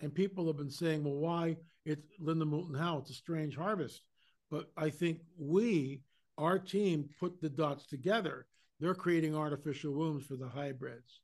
And 0.00 0.14
people 0.14 0.46
have 0.46 0.56
been 0.56 0.70
saying, 0.70 1.04
well, 1.04 1.14
why 1.14 1.56
it's 1.84 2.06
Linda 2.18 2.44
Moulton 2.44 2.74
Howe? 2.74 2.98
It's 2.98 3.10
a 3.10 3.14
strange 3.14 3.56
harvest. 3.56 4.02
But 4.50 4.70
I 4.76 4.90
think 4.90 5.20
we, 5.38 6.02
our 6.38 6.58
team, 6.58 7.08
put 7.20 7.40
the 7.40 7.50
dots 7.50 7.86
together. 7.86 8.46
They're 8.80 8.94
creating 8.94 9.36
artificial 9.36 9.92
wombs 9.92 10.24
for 10.24 10.36
the 10.36 10.48
hybrids 10.48 11.20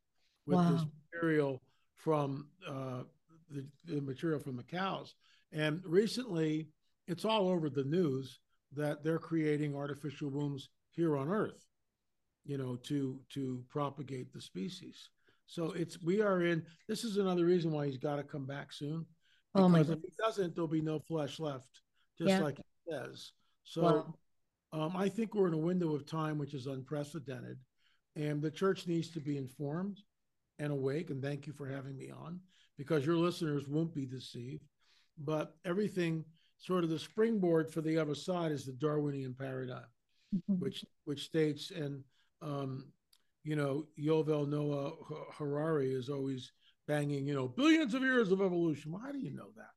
with 0.47 0.57
wow. 0.57 0.73
this 0.73 0.85
material 1.13 1.63
from 1.95 2.49
uh, 2.69 3.03
the, 3.51 3.65
the 3.87 4.01
material 4.01 4.39
from 4.39 4.57
the 4.57 4.63
cows. 4.63 5.15
And 5.53 5.81
recently, 5.85 6.69
it's 7.07 7.25
all 7.25 7.49
over 7.49 7.71
the 7.71 7.85
news 7.85 8.41
that 8.73 9.03
they're 9.03 9.19
creating 9.19 9.75
artificial 9.75 10.29
wombs 10.29 10.69
here 10.91 11.17
on 11.17 11.31
Earth, 11.31 11.65
you 12.45 12.59
know, 12.59 12.77
to 12.85 13.21
to 13.31 13.65
propagate 13.69 14.33
the 14.33 14.41
species. 14.41 15.09
So 15.47 15.73
it's 15.73 16.01
we 16.03 16.21
are 16.21 16.43
in. 16.43 16.65
This 16.89 17.05
is 17.05 17.17
another 17.17 17.45
reason 17.45 17.71
why 17.71 17.87
he's 17.87 17.99
got 17.99 18.17
to 18.17 18.23
come 18.23 18.47
back 18.47 18.73
soon. 18.73 19.07
Oh 19.55 19.69
because 19.69 19.91
oh 19.91 19.93
if 19.95 20.01
he 20.01 20.13
doesn't, 20.19 20.55
there'll 20.55 20.69
be 20.69 20.83
no 20.83 20.99
flesh 20.99 21.39
left, 21.41 21.81
just 22.19 22.31
yeah. 22.31 22.41
like 22.41 22.59
he 22.59 22.93
says. 22.93 23.33
So 23.65 23.83
wow. 23.83 24.15
um, 24.73 24.97
I 24.97 25.09
think 25.09 25.35
we're 25.35 25.49
in 25.49 25.55
a 25.55 25.59
window 25.59 25.95
of 25.95 26.07
time 26.07 26.39
which 26.39 26.55
is 26.55 26.67
unprecedented, 26.67 27.59
and 28.17 28.43
the 28.43 28.51
church 28.51 28.87
needs 28.87 29.11
to 29.11 29.21
be 29.21 29.39
informed 29.39 29.99
and 30.59 30.73
awake. 30.73 31.11
And 31.11 31.23
thank 31.23 31.47
you 31.47 31.53
for 31.53 31.67
having 31.67 31.97
me 31.97 32.11
on, 32.11 32.41
because 32.77 33.07
your 33.07 33.17
listeners 33.17 33.69
won't 33.69 33.95
be 33.95 34.07
deceived. 34.07 34.65
But 35.19 35.55
everything, 35.65 36.25
sort 36.59 36.85
of 36.85 36.91
the 36.91 36.99
springboard 36.99 37.71
for 37.71 37.81
the 37.81 37.99
other 37.99 38.15
side, 38.15 38.53
is 38.53 38.67
the 38.67 38.73
Darwinian 38.73 39.35
paradigm, 39.35 39.87
mm-hmm. 40.35 40.61
which 40.61 40.85
which 41.05 41.25
states 41.25 41.71
and 41.71 42.03
um, 42.43 42.87
you 43.47 43.55
know, 43.55 43.85
Yuval 43.97 44.49
Noah 44.49 44.93
Harari 45.39 45.93
is 45.93 46.09
always 46.09 46.51
banging, 46.89 47.29
you 47.29 47.35
know, 47.35 47.47
billions 47.47 47.95
of 47.95 48.03
years 48.03 48.33
of 48.33 48.43
evolution. 48.43 48.91
Well, 48.91 49.03
how 49.05 49.13
do 49.13 49.19
you 49.19 49.31
know 49.31 49.51
that? 49.57 49.71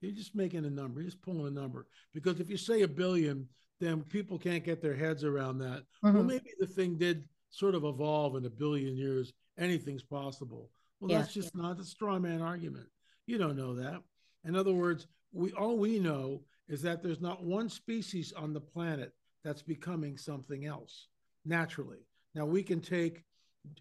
You're 0.00 0.10
just 0.10 0.34
making 0.34 0.64
a 0.64 0.70
number, 0.70 1.00
you're 1.00 1.10
just 1.10 1.22
pulling 1.22 1.46
a 1.46 1.60
number. 1.60 1.86
Because 2.12 2.40
if 2.40 2.50
you 2.50 2.56
say 2.56 2.82
a 2.82 2.88
billion, 2.88 3.46
then 3.80 4.02
people 4.02 4.40
can't 4.40 4.64
get 4.64 4.82
their 4.82 4.96
heads 4.96 5.22
around 5.22 5.58
that. 5.58 5.84
Mm-hmm. 6.04 6.14
Well, 6.14 6.24
maybe 6.24 6.50
the 6.58 6.66
thing 6.66 6.96
did 6.98 7.22
sort 7.50 7.76
of 7.76 7.84
evolve 7.84 8.34
in 8.34 8.44
a 8.44 8.50
billion 8.50 8.96
years. 8.96 9.32
Anything's 9.56 10.02
possible. 10.02 10.70
Well, 10.98 11.12
yeah. 11.12 11.18
that's 11.18 11.32
just 11.32 11.52
yeah. 11.54 11.62
not 11.62 11.78
a 11.78 11.84
straw 11.84 12.18
man 12.18 12.42
argument. 12.42 12.88
You 13.26 13.38
don't 13.38 13.56
know 13.56 13.76
that. 13.76 14.02
In 14.44 14.56
other 14.56 14.72
words, 14.72 15.06
we 15.32 15.52
all 15.52 15.78
we 15.78 16.00
know 16.00 16.42
is 16.68 16.82
that 16.82 17.04
there's 17.04 17.20
not 17.20 17.44
one 17.44 17.68
species 17.68 18.32
on 18.32 18.52
the 18.52 18.60
planet 18.60 19.12
that's 19.44 19.62
becoming 19.62 20.16
something 20.16 20.66
else 20.66 21.06
naturally. 21.44 22.04
Now 22.34 22.46
we 22.46 22.62
can 22.62 22.80
take 22.80 23.22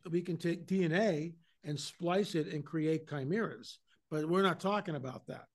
we 0.10 0.22
can 0.22 0.38
take 0.38 0.68
DNA 0.68 1.34
and 1.64 1.80
splice 1.80 2.36
it 2.36 2.48
and 2.48 2.66
create 2.66 3.08
chimeras, 3.08 3.80
but 4.10 4.28
we're 4.28 4.42
not 4.42 4.60
talking 4.60 4.96
about 4.96 5.26
that. 5.28 5.46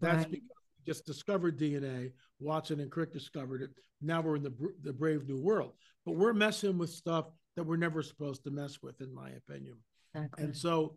That's 0.00 0.24
right. 0.24 0.30
because 0.30 0.48
we 0.78 0.92
just 0.92 1.06
discovered 1.06 1.58
DNA. 1.58 2.12
Watson 2.38 2.80
and 2.80 2.90
Crick 2.90 3.12
discovered 3.12 3.62
it. 3.62 3.70
Now 4.00 4.20
we're 4.20 4.36
in 4.36 4.42
the 4.42 4.54
the 4.82 4.92
brave 4.92 5.28
new 5.28 5.40
world, 5.40 5.74
but 6.04 6.16
we're 6.16 6.32
messing 6.32 6.78
with 6.78 6.90
stuff 6.90 7.26
that 7.56 7.64
we're 7.64 7.76
never 7.76 8.02
supposed 8.02 8.44
to 8.44 8.50
mess 8.50 8.78
with, 8.82 9.00
in 9.00 9.14
my 9.14 9.30
opinion. 9.30 9.76
Exactly. 10.14 10.44
And 10.44 10.56
so 10.56 10.96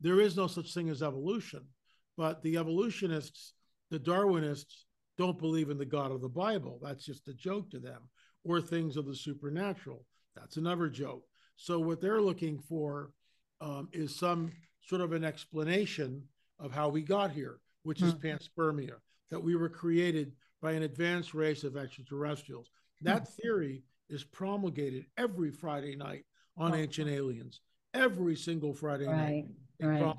there 0.00 0.20
is 0.20 0.36
no 0.36 0.46
such 0.46 0.74
thing 0.74 0.88
as 0.90 1.02
evolution, 1.02 1.64
but 2.16 2.42
the 2.42 2.58
evolutionists, 2.58 3.54
the 3.90 3.98
Darwinists, 3.98 4.84
don't 5.16 5.38
believe 5.38 5.70
in 5.70 5.78
the 5.78 5.86
God 5.86 6.12
of 6.12 6.20
the 6.20 6.28
Bible. 6.28 6.78
That's 6.82 7.04
just 7.04 7.28
a 7.28 7.34
joke 7.34 7.70
to 7.70 7.78
them, 7.78 8.02
or 8.44 8.60
things 8.60 8.96
of 8.96 9.06
the 9.06 9.14
supernatural. 9.14 10.04
That's 10.36 10.56
another 10.56 10.88
joke. 10.88 11.24
So 11.56 11.80
what 11.80 12.00
they're 12.00 12.20
looking 12.20 12.58
for 12.58 13.12
um, 13.60 13.88
is 13.92 14.14
some 14.14 14.52
sort 14.82 15.00
of 15.00 15.12
an 15.12 15.24
explanation 15.24 16.22
of 16.60 16.72
how 16.72 16.88
we 16.88 17.02
got 17.02 17.30
here, 17.30 17.58
which 17.82 18.02
is 18.02 18.14
mm-hmm. 18.14 18.28
panspermia, 18.28 18.94
that 19.30 19.42
we 19.42 19.56
were 19.56 19.68
created 19.68 20.32
by 20.60 20.72
an 20.72 20.82
advanced 20.82 21.34
race 21.34 21.64
of 21.64 21.76
extraterrestrials. 21.76 22.70
That 23.02 23.22
mm-hmm. 23.22 23.42
theory 23.42 23.82
is 24.08 24.24
promulgated 24.24 25.06
every 25.16 25.50
Friday 25.50 25.96
night 25.96 26.24
on 26.56 26.72
oh. 26.72 26.76
Ancient 26.76 27.10
Aliens. 27.10 27.60
Every 27.94 28.36
single 28.36 28.74
Friday 28.74 29.06
right. 29.06 29.16
night. 29.16 29.46
Right. 29.80 30.16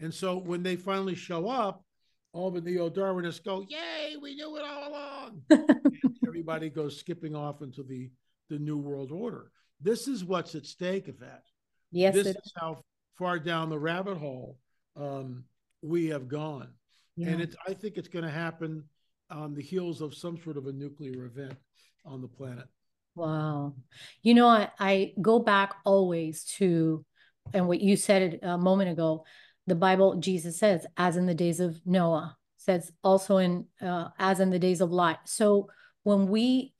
And 0.00 0.12
so 0.12 0.36
when 0.36 0.62
they 0.62 0.76
finally 0.76 1.14
show 1.14 1.48
up, 1.48 1.84
all 2.32 2.50
the 2.50 2.60
neo-Darwinists 2.60 3.42
go, 3.42 3.64
"Yay, 3.68 4.16
we 4.20 4.34
knew 4.34 4.56
it 4.56 4.64
all 4.64 4.88
along!" 4.88 5.42
everybody 6.26 6.70
goes 6.70 6.96
skipping 6.96 7.34
off 7.34 7.62
into 7.62 7.82
the 7.82 8.10
the 8.48 8.58
New 8.58 8.78
World 8.78 9.12
Order. 9.12 9.50
This 9.80 10.08
is 10.08 10.24
what's 10.24 10.54
at 10.54 10.66
stake, 10.66 11.08
Yvette. 11.08 11.44
Yes, 11.90 12.14
this 12.14 12.26
is 12.28 12.52
how 12.56 12.82
far 13.16 13.38
down 13.38 13.70
the 13.70 13.78
rabbit 13.78 14.18
hole 14.18 14.58
um, 14.96 15.44
we 15.82 16.06
have 16.08 16.28
gone, 16.28 16.68
yeah. 17.16 17.28
and 17.28 17.40
it's. 17.40 17.56
I 17.66 17.74
think 17.74 17.96
it's 17.96 18.08
going 18.08 18.24
to 18.24 18.30
happen 18.30 18.84
on 19.30 19.54
the 19.54 19.62
heels 19.62 20.00
of 20.00 20.14
some 20.14 20.38
sort 20.42 20.56
of 20.56 20.66
a 20.66 20.72
nuclear 20.72 21.24
event 21.24 21.56
on 22.04 22.20
the 22.20 22.28
planet. 22.28 22.66
Wow, 23.14 23.74
you 24.22 24.34
know, 24.34 24.48
I, 24.48 24.70
I 24.78 25.12
go 25.20 25.38
back 25.38 25.74
always 25.84 26.44
to, 26.56 27.04
and 27.52 27.68
what 27.68 27.80
you 27.80 27.96
said 27.96 28.40
a 28.42 28.58
moment 28.58 28.90
ago, 28.90 29.24
the 29.66 29.74
Bible. 29.74 30.16
Jesus 30.16 30.58
says, 30.58 30.86
"As 30.96 31.16
in 31.16 31.26
the 31.26 31.34
days 31.34 31.60
of 31.60 31.80
Noah," 31.86 32.36
says 32.56 32.92
also 33.02 33.38
in 33.38 33.66
uh, 33.80 34.08
"As 34.18 34.40
in 34.40 34.50
the 34.50 34.58
days 34.58 34.80
of 34.80 34.90
Lot." 34.90 35.20
So 35.28 35.68
when 36.02 36.26
we 36.26 36.74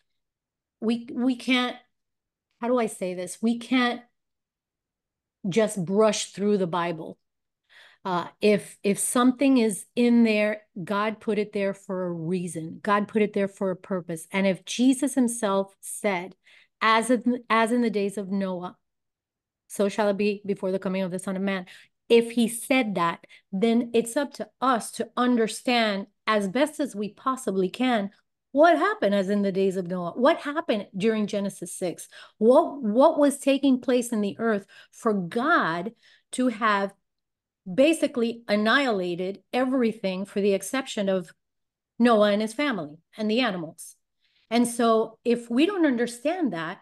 we 0.80 1.08
we 1.12 1.37
can't 1.37 1.76
how 2.61 2.68
do 2.68 2.78
I 2.78 2.87
say 2.87 3.14
this? 3.14 3.38
We 3.40 3.58
can't 3.58 4.02
just 5.49 5.85
brush 5.85 6.32
through 6.32 6.58
the 6.58 6.66
Bible. 6.66 7.18
Uh, 8.04 8.26
if 8.40 8.78
if 8.82 8.99
something 8.99 9.58
is 9.58 9.85
in 9.94 10.25
there, 10.25 10.62
God 10.82 11.20
put 11.20 11.38
it 11.38 11.52
there 11.52 11.75
for 11.75 12.06
a 12.06 12.12
reason. 12.12 12.80
God 12.82 13.08
put 13.08 13.23
it 13.23 13.32
there 13.32 13.49
for 13.49 13.70
a 13.70 13.76
purpose. 13.76 14.26
And 14.32 14.47
if 14.47 14.64
Jesus 14.64 15.14
Himself 15.14 15.75
said, 15.80 16.35
"As 16.80 17.11
in, 17.11 17.44
as 17.50 17.73
in 17.73 17.82
the 17.82 17.90
days 17.90 18.16
of 18.16 18.30
Noah, 18.30 18.76
so 19.66 19.88
shall 19.88 20.08
it 20.08 20.16
be 20.16 20.42
before 20.47 20.73
the 20.73 20.78
coming 20.78 21.02
of 21.02 21.11
the 21.11 21.18
Son 21.18 21.37
of 21.37 21.42
Man," 21.42 21.66
if 22.08 22.32
He 22.32 22.49
said 22.49 22.94
that, 22.94 23.25
then 23.52 23.90
it's 23.92 24.16
up 24.16 24.32
to 24.35 24.49
us 24.61 24.90
to 24.92 25.11
understand 25.16 26.06
as 26.26 26.49
best 26.49 26.80
as 26.80 26.97
we 26.97 27.12
possibly 27.12 27.68
can 27.68 28.11
what 28.59 28.77
happened 28.77 29.15
as 29.15 29.31
in 29.31 29.43
the 29.43 29.53
days 29.53 29.77
of 29.77 29.87
Noah? 29.87 30.15
What 30.17 30.38
happened 30.38 30.88
during 30.97 31.29
Genesis 31.29 31.73
6? 31.77 32.09
What, 32.38 32.83
what 32.83 33.17
was 33.17 33.38
taking 33.38 33.81
place 33.81 34.11
in 34.11 34.21
the 34.21 34.35
earth 34.41 34.67
for 34.91 35.12
God 35.12 35.93
to 36.33 36.49
have 36.49 36.93
basically 37.73 38.43
annihilated 38.49 39.45
everything 39.53 40.25
for 40.25 40.41
the 40.41 40.55
exception 40.55 41.09
of 41.09 41.33
Noah 42.00 42.33
and 42.33 42.43
his 42.43 42.53
family 42.53 42.97
and 43.17 43.31
the 43.31 43.43
animals? 43.43 43.95
And 44.50 44.67
so 44.67 45.21
if 45.25 45.49
we 45.49 45.65
don't 45.65 45.87
understand 45.87 46.53
that, 46.53 46.81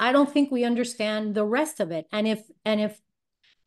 I 0.00 0.10
don't 0.10 0.32
think 0.32 0.50
we 0.50 0.64
understand 0.64 1.36
the 1.36 1.46
rest 1.46 1.78
of 1.78 1.92
it. 1.92 2.08
And 2.10 2.26
if 2.26 2.42
and 2.64 2.80
if 2.80 3.00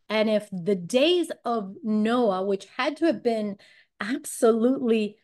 and 0.09 0.29
if 0.29 0.49
the 0.51 0.75
days 0.75 1.31
of 1.45 1.75
Noah, 1.81 2.43
which 2.43 2.65
had 2.75 2.97
to 2.97 3.05
have 3.05 3.23
been 3.23 3.55
absolutely 4.01 5.15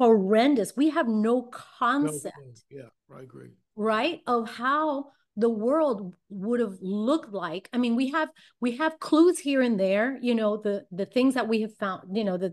horrendous. 0.00 0.74
We 0.74 0.90
have 0.90 1.08
no 1.08 1.42
concept. 1.42 2.34
No, 2.70 2.78
yeah, 2.78 3.16
I 3.16 3.20
agree. 3.20 3.50
Right? 3.76 4.22
Of 4.26 4.50
how 4.50 5.08
the 5.36 5.50
world 5.50 6.14
would 6.28 6.58
have 6.58 6.76
looked 6.82 7.32
like 7.32 7.70
i 7.72 7.78
mean 7.78 7.94
we 7.94 8.10
have 8.10 8.28
we 8.60 8.76
have 8.76 8.98
clues 8.98 9.38
here 9.38 9.62
and 9.62 9.78
there 9.78 10.18
you 10.20 10.34
know 10.34 10.56
the 10.56 10.84
the 10.90 11.06
things 11.06 11.34
that 11.34 11.46
we 11.46 11.60
have 11.60 11.74
found 11.76 12.14
you 12.14 12.24
know 12.24 12.36
the 12.36 12.52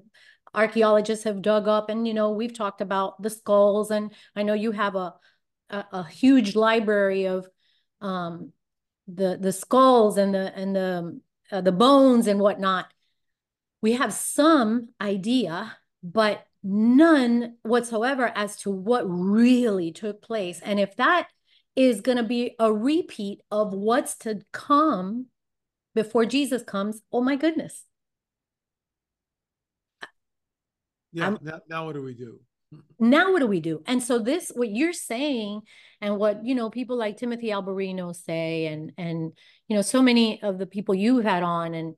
archaeologists 0.54 1.24
have 1.26 1.42
dug 1.42 1.68
up 1.68 1.90
and 1.90 2.08
you 2.08 2.14
know 2.14 2.32
we've 2.32 2.56
talked 2.56 2.80
about 2.80 3.20
the 3.22 3.32
skulls 3.32 3.90
and 3.90 4.14
i 4.36 4.44
know 4.44 4.54
you 4.54 4.72
have 4.72 4.96
a 4.96 5.14
a, 5.72 5.86
a 5.92 6.08
huge 6.08 6.56
library 6.56 7.26
of 7.26 7.48
um 8.00 8.54
the 9.08 9.38
the 9.42 9.52
skulls 9.52 10.18
and 10.18 10.36
the 10.36 10.54
and 10.56 10.76
the 10.76 11.20
uh, 11.52 11.62
the 11.62 11.72
bones 11.72 12.28
and 12.28 12.40
whatnot 12.40 12.86
we 13.82 13.94
have 13.94 14.14
some 14.14 14.90
idea 15.02 15.76
but 16.04 16.47
none 16.68 17.56
whatsoever 17.64 18.32
as 18.36 18.58
to 18.58 18.70
what 18.70 19.04
really 19.08 19.92
took 19.92 20.22
place 20.22 20.60
and 20.64 20.80
if 20.80 20.96
that 20.98 21.28
is 21.78 22.02
going 22.02 22.18
to 22.18 22.24
be 22.24 22.56
a 22.60 22.74
repeat 22.74 23.40
of 23.52 23.72
what's 23.72 24.18
to 24.18 24.42
come 24.52 25.28
before 25.94 26.26
Jesus 26.26 26.64
comes. 26.64 27.02
Oh 27.14 27.22
my 27.22 27.36
goodness. 27.36 27.84
Yeah. 31.14 31.36
Now, 31.42 31.62
now, 31.70 31.86
what 31.86 31.94
do 31.94 32.04
we 32.04 32.14
do? 32.14 32.40
Now 33.00 33.32
what 33.32 33.40
do 33.40 33.48
we 33.48 33.62
do? 33.62 33.82
And 33.86 34.04
so 34.04 34.20
this, 34.20 34.52
what 34.54 34.70
you're 34.70 34.92
saying, 34.92 35.62
and 36.02 36.18
what 36.18 36.44
you 36.46 36.54
know, 36.54 36.70
people 36.70 36.98
like 36.98 37.18
Timothy 37.18 37.48
Alberino 37.48 38.14
say, 38.14 38.68
and 38.68 38.92
and 38.98 39.32
you 39.68 39.76
know, 39.76 39.82
so 39.82 40.02
many 40.02 40.42
of 40.42 40.58
the 40.58 40.66
people 40.66 40.94
you've 40.94 41.24
had 41.24 41.44
on, 41.44 41.74
and 41.74 41.96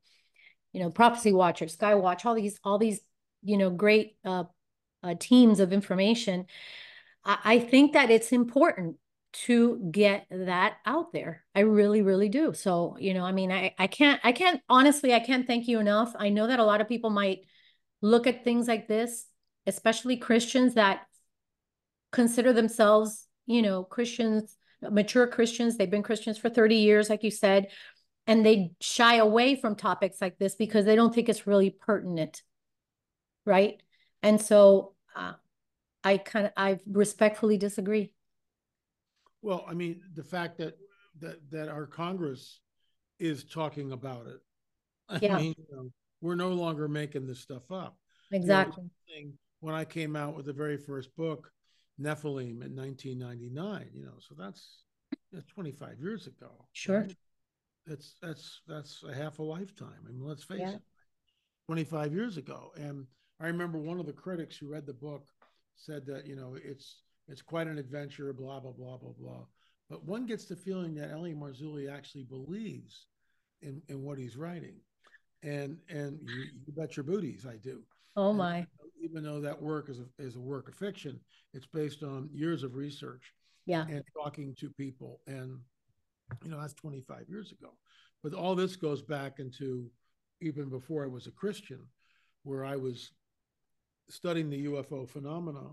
you 0.71 0.81
know, 0.81 0.91
Prophecy 0.91 1.33
Watcher, 1.33 1.65
Skywatch, 1.65 2.25
all 2.25 2.35
these, 2.35 2.59
all 2.63 2.77
these, 2.77 2.99
you 3.41 3.57
know, 3.57 3.71
great 3.71 4.17
uh, 4.23 4.43
uh 5.03 5.15
teams 5.19 5.59
of 5.59 5.73
information. 5.73 6.45
I, 7.25 7.37
I 7.43 7.59
think 7.59 7.93
that 7.93 8.11
it's 8.11 8.31
important 8.31 8.97
to 9.31 9.89
get 9.91 10.25
that 10.31 10.77
out 10.85 11.13
there. 11.13 11.43
I 11.53 11.61
really, 11.61 12.01
really 12.01 12.29
do. 12.29 12.53
So, 12.53 12.97
you 12.99 13.13
know, 13.13 13.23
I 13.23 13.31
mean, 13.31 13.51
I, 13.51 13.75
I 13.77 13.87
can't, 13.87 14.19
I 14.23 14.31
can't, 14.31 14.61
honestly, 14.69 15.13
I 15.13 15.19
can't 15.19 15.45
thank 15.45 15.67
you 15.67 15.79
enough. 15.79 16.13
I 16.17 16.29
know 16.29 16.47
that 16.47 16.59
a 16.59 16.63
lot 16.63 16.81
of 16.81 16.87
people 16.87 17.11
might 17.11 17.41
look 18.01 18.25
at 18.25 18.43
things 18.43 18.67
like 18.67 18.87
this, 18.87 19.27
especially 19.67 20.17
Christians 20.17 20.73
that 20.75 21.01
consider 22.11 22.53
themselves, 22.53 23.25
you 23.45 23.61
know, 23.61 23.83
Christians, 23.83 24.55
mature 24.81 25.27
Christians. 25.27 25.77
They've 25.77 25.89
been 25.89 26.03
Christians 26.03 26.37
for 26.37 26.49
30 26.49 26.75
years, 26.75 27.09
like 27.09 27.23
you 27.23 27.31
said, 27.31 27.67
and 28.27 28.45
they 28.45 28.71
shy 28.81 29.15
away 29.15 29.55
from 29.55 29.75
topics 29.75 30.21
like 30.21 30.37
this 30.37 30.55
because 30.55 30.85
they 30.85 30.95
don't 30.95 31.13
think 31.13 31.29
it's 31.29 31.47
really 31.47 31.69
pertinent. 31.69 32.41
Right. 33.45 33.81
And 34.23 34.41
so 34.41 34.93
uh, 35.15 35.33
I 36.03 36.17
kind 36.17 36.47
of, 36.47 36.51
I 36.57 36.79
respectfully 36.87 37.57
disagree. 37.57 38.13
Well, 39.41 39.65
I 39.67 39.73
mean, 39.73 40.01
the 40.15 40.23
fact 40.23 40.57
that 40.57 40.77
that 41.19 41.49
that 41.51 41.69
our 41.69 41.85
Congress 41.85 42.59
is 43.19 43.43
talking 43.43 43.91
about 43.91 44.27
it. 44.27 44.39
I 45.09 45.19
yeah. 45.21 45.37
mean, 45.37 45.55
you 45.57 45.75
know, 45.75 45.89
we're 46.21 46.35
no 46.35 46.49
longer 46.49 46.87
making 46.87 47.27
this 47.27 47.39
stuff 47.39 47.71
up. 47.71 47.97
Exactly. 48.31 48.85
You 49.07 49.25
know, 49.25 49.31
when 49.59 49.75
I 49.75 49.85
came 49.85 50.15
out 50.15 50.35
with 50.35 50.45
the 50.45 50.53
very 50.53 50.77
first 50.77 51.15
book, 51.15 51.51
Nephilim, 51.99 52.63
in 52.63 52.75
1999, 52.75 53.89
you 53.93 54.05
know, 54.05 54.13
so 54.19 54.35
that's, 54.37 54.83
that's 55.31 55.45
25 55.47 55.99
years 55.99 56.27
ago. 56.27 56.67
Sure. 56.73 57.01
Right? 57.01 57.15
That's 57.87 58.15
that's 58.21 58.61
that's 58.67 59.03
a 59.09 59.13
half 59.13 59.39
a 59.39 59.43
lifetime. 59.43 60.05
I 60.07 60.11
mean, 60.11 60.23
let's 60.23 60.43
face 60.43 60.59
yeah. 60.59 60.73
it. 60.73 60.81
25 61.67 62.13
years 62.13 62.37
ago, 62.37 62.71
and 62.75 63.05
I 63.39 63.47
remember 63.47 63.77
one 63.77 63.99
of 63.99 64.05
the 64.05 64.13
critics 64.13 64.57
who 64.57 64.71
read 64.71 64.85
the 64.85 64.93
book 64.93 65.27
said 65.75 66.05
that 66.07 66.27
you 66.27 66.35
know 66.35 66.55
it's 66.61 67.03
it's 67.29 67.41
quite 67.41 67.67
an 67.67 67.77
adventure, 67.77 68.33
blah, 68.33 68.59
blah, 68.59 68.71
blah, 68.71 68.97
blah, 68.97 69.13
blah. 69.17 69.45
But 69.89 70.03
one 70.03 70.25
gets 70.25 70.45
the 70.45 70.55
feeling 70.55 70.95
that 70.95 71.11
L.A. 71.11 71.29
Marzulli 71.29 71.91
actually 71.91 72.23
believes 72.23 73.05
in, 73.61 73.81
in 73.87 74.03
what 74.03 74.17
he's 74.17 74.35
writing. 74.35 74.75
And 75.41 75.77
and 75.89 76.19
you, 76.21 76.43
you 76.65 76.73
bet 76.75 76.97
your 76.97 77.05
booties 77.05 77.45
I 77.45 77.55
do. 77.57 77.81
Oh 78.15 78.33
my. 78.33 78.57
And 78.57 78.67
even 79.01 79.23
though 79.23 79.39
that 79.39 79.61
work 79.61 79.89
is 79.89 79.99
a, 79.99 80.05
is 80.21 80.35
a 80.35 80.39
work 80.39 80.67
of 80.67 80.75
fiction, 80.75 81.19
it's 81.53 81.65
based 81.65 82.03
on 82.03 82.29
years 82.33 82.63
of 82.63 82.75
research. 82.75 83.33
Yeah. 83.65 83.85
And 83.87 84.03
talking 84.21 84.55
to 84.59 84.69
people. 84.71 85.21
And, 85.27 85.59
you 86.43 86.49
know, 86.49 86.59
that's 86.59 86.73
25 86.73 87.25
years 87.29 87.51
ago. 87.51 87.69
But 88.21 88.33
all 88.33 88.55
this 88.55 88.75
goes 88.75 89.01
back 89.01 89.39
into 89.39 89.89
even 90.41 90.69
before 90.69 91.03
I 91.03 91.07
was 91.07 91.27
a 91.27 91.31
Christian, 91.31 91.79
where 92.43 92.65
I 92.65 92.75
was 92.75 93.11
studying 94.09 94.49
the 94.49 94.65
UFO 94.65 95.07
phenomena. 95.07 95.71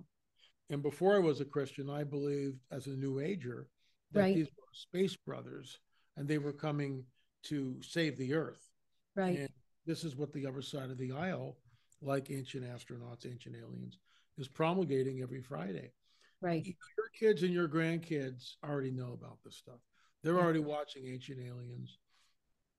and 0.70 0.82
before 0.82 1.16
I 1.16 1.20
was 1.20 1.40
a 1.40 1.44
Christian, 1.44 1.88
I 1.88 2.04
believed 2.04 2.58
as 2.70 2.86
a 2.86 2.90
New 2.90 3.20
Ager 3.20 3.68
that 4.12 4.20
right. 4.20 4.34
these 4.34 4.46
were 4.46 4.72
space 4.72 5.16
brothers 5.16 5.78
and 6.16 6.26
they 6.26 6.38
were 6.38 6.52
coming 6.52 7.04
to 7.44 7.76
save 7.82 8.16
the 8.16 8.34
Earth. 8.34 8.70
Right. 9.14 9.38
And 9.38 9.48
this 9.86 10.04
is 10.04 10.16
what 10.16 10.32
the 10.32 10.46
other 10.46 10.62
side 10.62 10.90
of 10.90 10.98
the 10.98 11.12
aisle, 11.12 11.56
like 12.02 12.30
ancient 12.30 12.64
astronauts, 12.64 13.26
ancient 13.26 13.56
aliens, 13.56 13.98
is 14.38 14.48
promulgating 14.48 15.22
every 15.22 15.40
Friday. 15.40 15.92
Right. 16.40 16.64
Your 16.66 17.08
kids 17.18 17.42
and 17.42 17.52
your 17.52 17.68
grandkids 17.68 18.54
already 18.64 18.90
know 18.90 19.12
about 19.12 19.38
this 19.44 19.56
stuff. 19.56 19.80
They're 20.22 20.38
already 20.38 20.60
watching 20.60 21.06
ancient 21.06 21.38
aliens. 21.40 21.98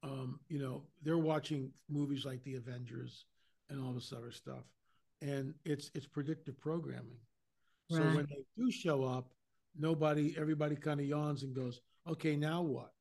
Um, 0.03 0.39
you 0.47 0.59
know, 0.59 0.83
they're 1.01 1.17
watching 1.17 1.71
movies 1.89 2.25
like 2.25 2.43
The 2.43 2.55
Avengers 2.55 3.25
and 3.69 3.83
all 3.83 3.93
this 3.93 4.13
other 4.15 4.31
stuff. 4.31 4.63
And 5.21 5.53
it's 5.65 5.89
it's 5.95 6.08
predictive 6.08 6.60
programming. 6.60 7.19
So 7.89 7.99
right. 7.99 8.15
when 8.15 8.27
they 8.30 8.43
do 8.58 8.71
show 8.71 9.03
up, 9.03 9.30
nobody, 9.77 10.36
everybody 10.38 10.75
kind 10.75 10.99
of 10.99 11.06
yawns 11.06 11.43
and 11.43 11.56
goes, 11.56 11.82
okay, 12.08 12.36
now 12.36 12.62
what? 12.62 12.91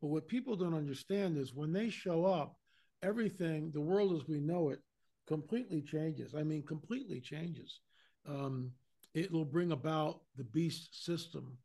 But 0.00 0.08
what 0.08 0.28
people 0.28 0.56
don't 0.56 0.74
understand 0.74 1.38
is 1.38 1.54
when 1.54 1.72
they 1.72 1.88
show 1.88 2.24
up, 2.26 2.56
everything, 3.02 3.70
the 3.72 3.80
world 3.80 4.12
as 4.14 4.26
we 4.28 4.40
know 4.40 4.70
it, 4.70 4.80
completely 5.26 5.82
changes. 5.82 6.34
I 6.34 6.42
mean, 6.42 6.62
completely 6.62 7.20
changes. 7.20 7.80
Um, 8.28 8.72
it'll 9.14 9.44
bring 9.44 9.72
about 9.72 10.20
the 10.36 10.44
beast 10.44 11.04
system. 11.04 11.58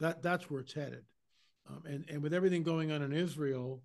That 0.00 0.22
that's 0.22 0.50
where 0.50 0.60
it's 0.60 0.72
headed. 0.72 1.04
Um, 1.68 1.82
and 1.86 2.04
and 2.08 2.22
with 2.22 2.34
everything 2.34 2.62
going 2.62 2.90
on 2.90 3.02
in 3.02 3.12
Israel, 3.12 3.82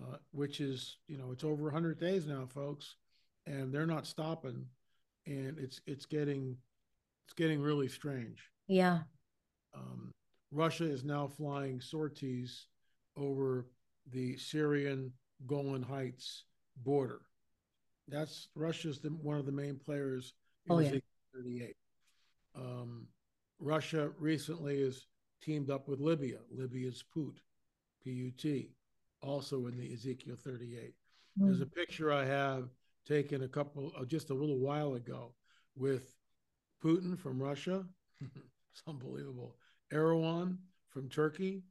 uh, 0.00 0.16
which 0.32 0.60
is 0.60 0.98
you 1.08 1.18
know 1.18 1.32
it's 1.32 1.44
over 1.44 1.64
100 1.64 1.98
days 1.98 2.26
now, 2.26 2.46
folks, 2.46 2.96
and 3.46 3.72
they're 3.72 3.86
not 3.86 4.06
stopping, 4.06 4.66
and 5.30 5.58
it's 5.58 5.80
it's 5.86 6.06
getting 6.06 6.56
it's 7.26 7.34
getting 7.34 7.60
really 7.60 7.88
strange. 7.88 8.50
Yeah. 8.66 9.00
Um, 9.74 10.12
Russia 10.50 10.84
is 10.84 11.04
now 11.04 11.28
flying 11.28 11.80
sorties 11.80 12.66
over 13.16 13.66
the 14.10 14.36
Syrian 14.36 15.12
Golan 15.46 15.82
Heights 15.82 16.44
border. 16.82 17.20
That's 18.08 18.48
Russia's 18.56 18.98
the, 18.98 19.10
one 19.10 19.38
of 19.38 19.46
the 19.46 19.52
main 19.52 19.76
players 19.76 20.34
in 20.66 20.72
oh, 20.72 20.78
yeah. 20.80 20.98
38. 21.34 21.76
Um, 22.56 23.06
Russia 23.60 24.10
recently 24.18 24.82
has 24.82 25.06
teamed 25.40 25.70
up 25.70 25.86
with 25.86 26.00
Libya. 26.00 26.38
Libya's 26.50 27.04
PUT, 27.14 27.38
P-U-T, 28.02 28.70
also 29.22 29.66
in 29.68 29.78
the 29.78 29.92
Ezekiel 29.92 30.36
38. 30.42 30.94
Mm. 31.38 31.46
There's 31.46 31.60
a 31.60 31.66
picture 31.66 32.12
I 32.12 32.24
have 32.24 32.70
taken 33.06 33.42
a 33.42 33.48
couple, 33.48 33.92
uh, 33.98 34.04
just 34.04 34.30
a 34.30 34.34
little 34.34 34.58
while 34.58 34.94
ago, 34.94 35.34
with 35.76 36.14
Putin 36.82 37.18
from 37.18 37.42
Russia. 37.42 37.84
it's 38.20 38.82
unbelievable. 38.86 39.56
Erdogan 39.92 40.58
from 40.90 41.08
Turkey 41.08 41.62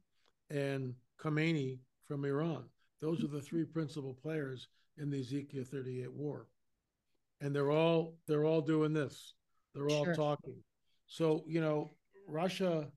and 0.50 0.94
Khamenei 1.20 1.78
from 2.06 2.24
Iran. 2.24 2.64
Those 3.00 3.24
are 3.24 3.28
the 3.28 3.40
three 3.40 3.64
principal 3.64 4.14
players 4.14 4.68
in 4.98 5.10
the 5.10 5.20
Ezekiel 5.20 5.64
38 5.64 6.12
war. 6.12 6.46
And 7.40 7.54
they're 7.54 7.70
all 7.70 8.16
they're 8.26 8.44
all 8.44 8.60
doing 8.60 8.92
this. 8.92 9.34
They're 9.74 9.88
all 9.88 10.04
sure. 10.04 10.14
talking. 10.14 10.56
So, 11.06 11.42
you 11.46 11.60
know, 11.60 11.90
Russia, 12.28 12.88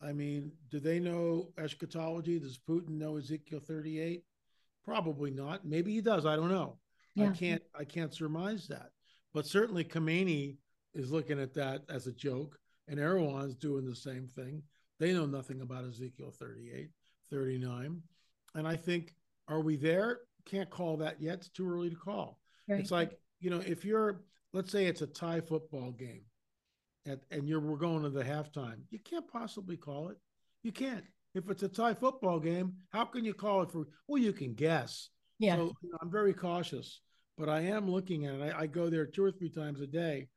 I 0.00 0.12
mean, 0.12 0.52
do 0.70 0.78
they 0.78 1.00
know 1.00 1.48
eschatology? 1.58 2.38
Does 2.38 2.58
Putin 2.58 2.90
know 2.90 3.16
Ezekiel 3.16 3.60
38? 3.60 4.22
Probably 4.84 5.30
not. 5.30 5.66
Maybe 5.66 5.92
he 5.92 6.00
does. 6.00 6.24
I 6.24 6.36
don't 6.36 6.50
know. 6.50 6.78
Yeah. 7.18 7.30
I 7.30 7.32
can't 7.32 7.62
I 7.78 7.84
can't 7.84 8.14
surmise 8.14 8.68
that. 8.68 8.90
But 9.34 9.46
certainly 9.46 9.84
Khamenei 9.84 10.56
is 10.94 11.10
looking 11.10 11.40
at 11.40 11.54
that 11.54 11.82
as 11.88 12.06
a 12.06 12.12
joke, 12.12 12.58
and 12.88 12.98
Erdogan's 12.98 13.54
doing 13.54 13.84
the 13.84 13.94
same 13.94 14.26
thing. 14.26 14.62
They 14.98 15.12
know 15.12 15.26
nothing 15.26 15.60
about 15.60 15.84
Ezekiel 15.84 16.32
38, 16.36 16.90
39. 17.30 18.02
And 18.54 18.66
I 18.66 18.76
think, 18.76 19.14
are 19.46 19.60
we 19.60 19.76
there? 19.76 20.20
Can't 20.44 20.70
call 20.70 20.96
that 20.98 21.20
yet. 21.20 21.34
It's 21.38 21.48
too 21.50 21.70
early 21.70 21.90
to 21.90 21.96
call. 21.96 22.40
Right. 22.66 22.80
It's 22.80 22.90
like, 22.90 23.18
you 23.38 23.50
know, 23.50 23.62
if 23.64 23.84
you're, 23.84 24.22
let's 24.52 24.72
say 24.72 24.86
it's 24.86 25.02
a 25.02 25.06
tie 25.06 25.40
football 25.40 25.92
game 25.92 26.22
at, 27.06 27.20
and 27.30 27.48
you're, 27.48 27.60
we're 27.60 27.76
going 27.76 28.02
to 28.02 28.10
the 28.10 28.24
halftime, 28.24 28.78
you 28.90 28.98
can't 28.98 29.28
possibly 29.28 29.76
call 29.76 30.08
it. 30.08 30.16
You 30.62 30.72
can't. 30.72 31.04
If 31.34 31.48
it's 31.50 31.62
a 31.62 31.68
tie 31.68 31.94
football 31.94 32.40
game, 32.40 32.74
how 32.90 33.04
can 33.04 33.24
you 33.24 33.34
call 33.34 33.62
it 33.62 33.70
for, 33.70 33.86
well, 34.08 34.20
you 34.20 34.32
can 34.32 34.54
guess. 34.54 35.10
Yeah. 35.38 35.56
So 35.56 35.76
you 35.82 35.90
know, 35.90 35.98
I'm 36.00 36.10
very 36.10 36.34
cautious, 36.34 37.00
but 37.38 37.48
I 37.48 37.60
am 37.60 37.88
looking 37.88 38.26
at 38.26 38.34
it. 38.34 38.54
I, 38.54 38.62
I 38.62 38.66
go 38.66 38.90
there 38.90 39.06
two 39.06 39.24
or 39.24 39.30
three 39.30 39.48
times 39.48 39.80
a 39.80 39.86
day 39.86 40.28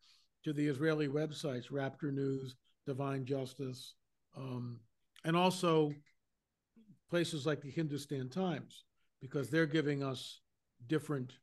to 0.43 0.53
the 0.53 0.67
Israeli 0.67 1.07
websites, 1.07 1.71
Raptor 1.71 2.13
News, 2.13 2.55
Divine 2.85 3.25
Justice, 3.25 3.95
um, 4.37 4.79
and 5.25 5.35
also 5.35 5.91
places 7.09 7.45
like 7.45 7.61
the 7.61 7.71
Hindustan 7.71 8.29
Times 8.29 8.85
because 9.21 9.49
they're 9.49 9.65
giving 9.65 10.03
us 10.03 10.39
different 10.87 11.33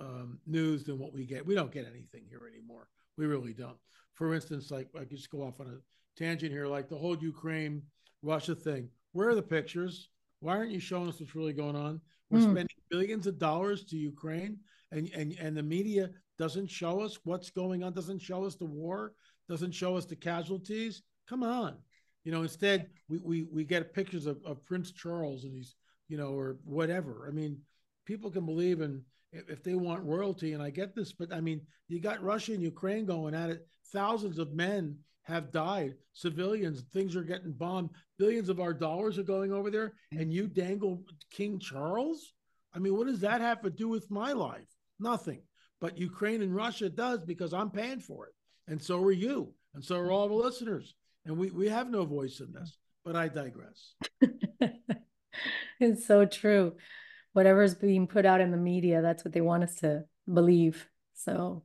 um, 0.00 0.38
news 0.46 0.84
than 0.84 0.98
what 0.98 1.12
we 1.12 1.24
get. 1.24 1.46
We 1.46 1.54
don't 1.54 1.72
get 1.72 1.86
anything 1.86 2.24
here 2.28 2.42
anymore. 2.50 2.88
We 3.16 3.26
really 3.26 3.52
don't. 3.52 3.76
For 4.14 4.34
instance, 4.34 4.70
like 4.70 4.88
I 4.96 5.00
could 5.00 5.16
just 5.16 5.30
go 5.30 5.42
off 5.42 5.60
on 5.60 5.66
a 5.66 6.20
tangent 6.20 6.52
here, 6.52 6.66
like 6.66 6.88
the 6.88 6.98
whole 6.98 7.16
Ukraine 7.16 7.82
Russia 8.22 8.54
thing. 8.54 8.88
Where 9.12 9.28
are 9.28 9.34
the 9.34 9.42
pictures? 9.42 10.08
Why 10.40 10.56
aren't 10.56 10.72
you 10.72 10.80
showing 10.80 11.08
us 11.08 11.20
what's 11.20 11.34
really 11.34 11.52
going 11.52 11.76
on? 11.76 12.00
We're 12.30 12.40
mm. 12.40 12.52
spending 12.52 12.68
billions 12.90 13.26
of 13.26 13.38
dollars 13.38 13.84
to 13.84 13.96
Ukraine, 13.96 14.58
and 14.94 15.10
and 15.14 15.36
and 15.38 15.56
the 15.56 15.62
media 15.62 16.10
doesn't 16.38 16.70
show 16.70 17.00
us 17.00 17.18
what's 17.24 17.50
going 17.50 17.82
on. 17.82 17.92
Doesn't 17.92 18.22
show 18.22 18.44
us 18.44 18.54
the 18.54 18.64
war. 18.64 19.12
Doesn't 19.48 19.72
show 19.72 19.96
us 19.96 20.06
the 20.06 20.16
casualties. 20.16 21.02
Come 21.28 21.42
on, 21.42 21.76
you 22.24 22.32
know. 22.32 22.42
Instead, 22.42 22.88
we 23.08 23.18
we 23.18 23.42
we 23.44 23.64
get 23.64 23.92
pictures 23.92 24.26
of, 24.26 24.38
of 24.44 24.64
Prince 24.64 24.92
Charles 24.92 25.44
and 25.44 25.54
he's 25.54 25.74
you 26.08 26.16
know 26.16 26.28
or 26.28 26.56
whatever. 26.64 27.26
I 27.28 27.32
mean, 27.32 27.58
people 28.06 28.30
can 28.30 28.46
believe 28.46 28.80
in 28.80 29.02
if 29.32 29.62
they 29.64 29.74
want 29.74 30.04
royalty, 30.04 30.52
and 30.52 30.62
I 30.62 30.70
get 30.70 30.94
this, 30.94 31.12
but 31.12 31.32
I 31.32 31.40
mean, 31.40 31.60
you 31.88 32.00
got 32.00 32.22
Russia 32.22 32.52
and 32.52 32.62
Ukraine 32.62 33.04
going 33.04 33.34
at 33.34 33.50
it. 33.50 33.66
Thousands 33.92 34.38
of 34.38 34.54
men 34.54 34.96
have 35.22 35.50
died, 35.50 35.94
civilians, 36.12 36.82
things 36.92 37.16
are 37.16 37.24
getting 37.24 37.52
bombed. 37.52 37.90
Billions 38.18 38.48
of 38.48 38.60
our 38.60 38.74
dollars 38.74 39.18
are 39.18 39.24
going 39.24 39.52
over 39.52 39.70
there, 39.70 39.94
and 40.12 40.32
you 40.32 40.46
dangle 40.46 41.02
King 41.30 41.58
Charles? 41.58 42.32
I 42.74 42.78
mean, 42.78 42.96
what 42.96 43.06
does 43.06 43.20
that 43.20 43.40
have 43.40 43.62
to 43.62 43.70
do 43.70 43.88
with 43.88 44.10
my 44.10 44.32
life? 44.32 44.73
Nothing. 44.98 45.42
But 45.80 45.98
Ukraine 45.98 46.42
and 46.42 46.54
Russia 46.54 46.88
does 46.88 47.20
because 47.20 47.52
I'm 47.52 47.70
paying 47.70 48.00
for 48.00 48.26
it. 48.26 48.32
And 48.68 48.80
so 48.80 49.02
are 49.02 49.12
you. 49.12 49.52
And 49.74 49.84
so 49.84 49.96
are 49.96 50.10
all 50.10 50.28
the 50.28 50.34
listeners. 50.34 50.94
And 51.26 51.36
we, 51.36 51.50
we 51.50 51.68
have 51.68 51.90
no 51.90 52.04
voice 52.04 52.40
in 52.40 52.52
this, 52.52 52.76
but 53.04 53.16
I 53.16 53.28
digress. 53.28 53.94
it's 55.80 56.06
so 56.06 56.24
true 56.24 56.74
whatever's 57.34 57.74
being 57.74 58.06
put 58.06 58.24
out 58.24 58.40
in 58.40 58.50
the 58.50 58.56
media, 58.56 59.02
that's 59.02 59.24
what 59.24 59.34
they 59.34 59.42
want 59.42 59.64
us 59.64 59.74
to 59.76 60.04
believe. 60.32 60.88
So 61.14 61.64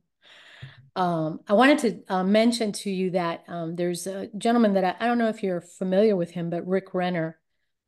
um, 0.94 1.40
I 1.48 1.54
wanted 1.54 1.78
to 1.78 2.14
uh, 2.14 2.24
mention 2.24 2.72
to 2.72 2.90
you 2.90 3.12
that 3.12 3.44
um, 3.48 3.76
there's 3.76 4.06
a 4.06 4.28
gentleman 4.36 4.74
that 4.74 4.84
I, 4.84 4.96
I, 5.04 5.06
don't 5.06 5.18
know 5.18 5.28
if 5.28 5.42
you're 5.42 5.60
familiar 5.60 6.16
with 6.16 6.32
him, 6.32 6.50
but 6.50 6.66
Rick 6.66 6.92
Renner. 6.92 7.38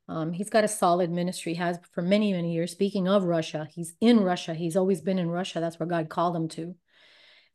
Um, 0.09 0.33
he's 0.33 0.51
got 0.51 0.65
a 0.65 0.69
solid 0.69 1.11
ministry, 1.11 1.55
has 1.55 1.79
for 1.93 2.03
many, 2.03 2.33
many 2.33 2.53
years. 2.53 2.73
Speaking 2.73 3.09
of 3.09 3.25
Russia, 3.25 3.69
he's 3.71 3.95
in 4.01 4.21
Russia. 4.21 4.55
He's 4.55 4.77
always 4.77 5.01
been 5.01 5.19
in 5.19 5.31
Russia. 5.31 5.61
That's 5.61 5.79
where 5.79 5.88
God 5.88 6.09
called 6.09 6.37
him 6.37 6.49
to 6.51 6.75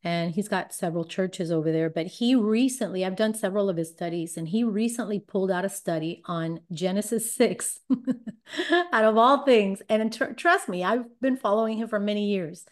and 0.03 0.31
he's 0.31 0.47
got 0.47 0.73
several 0.73 1.03
churches 1.03 1.51
over 1.51 1.71
there. 1.71 1.89
But 1.89 2.07
he 2.07 2.35
recently, 2.35 3.03
I've 3.03 3.15
done 3.15 3.33
several 3.33 3.69
of 3.69 3.77
his 3.77 3.89
studies, 3.89 4.37
and 4.37 4.47
he 4.47 4.63
recently 4.63 5.19
pulled 5.19 5.51
out 5.51 5.65
a 5.65 5.69
study 5.69 6.21
on 6.25 6.61
Genesis 6.71 7.33
6 7.35 7.79
out 8.93 9.03
of 9.03 9.17
all 9.17 9.43
things. 9.43 9.81
And 9.89 10.13
tr- 10.13 10.33
trust 10.33 10.69
me, 10.69 10.83
I've 10.83 11.05
been 11.19 11.35
following 11.35 11.77
him 11.77 11.87
for 11.87 11.99
many 11.99 12.27
years. 12.27 12.65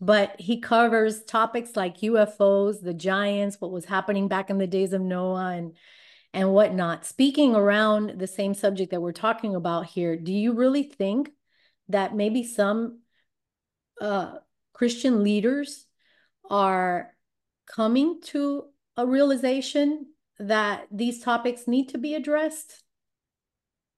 But 0.00 0.40
he 0.40 0.60
covers 0.60 1.24
topics 1.24 1.74
like 1.74 1.98
UFOs, 1.98 2.82
the 2.82 2.94
giants, 2.94 3.60
what 3.60 3.72
was 3.72 3.84
happening 3.84 4.28
back 4.28 4.50
in 4.50 4.58
the 4.58 4.66
days 4.66 4.92
of 4.92 5.00
Noah, 5.00 5.52
and 5.56 5.74
and 6.32 6.52
whatnot. 6.52 7.04
Speaking 7.04 7.54
around 7.54 8.18
the 8.18 8.26
same 8.26 8.54
subject 8.54 8.90
that 8.90 9.00
we're 9.02 9.12
talking 9.12 9.54
about 9.54 9.86
here, 9.86 10.16
do 10.16 10.32
you 10.32 10.52
really 10.52 10.82
think 10.82 11.30
that 11.88 12.14
maybe 12.14 12.44
some 12.44 13.00
uh, 14.00 14.34
Christian 14.72 15.22
leaders 15.24 15.86
are 16.50 17.14
coming 17.66 18.20
to 18.22 18.64
a 18.96 19.06
realization 19.06 20.06
that 20.38 20.86
these 20.90 21.20
topics 21.22 21.66
need 21.66 21.88
to 21.90 21.98
be 21.98 22.14
addressed 22.14 22.82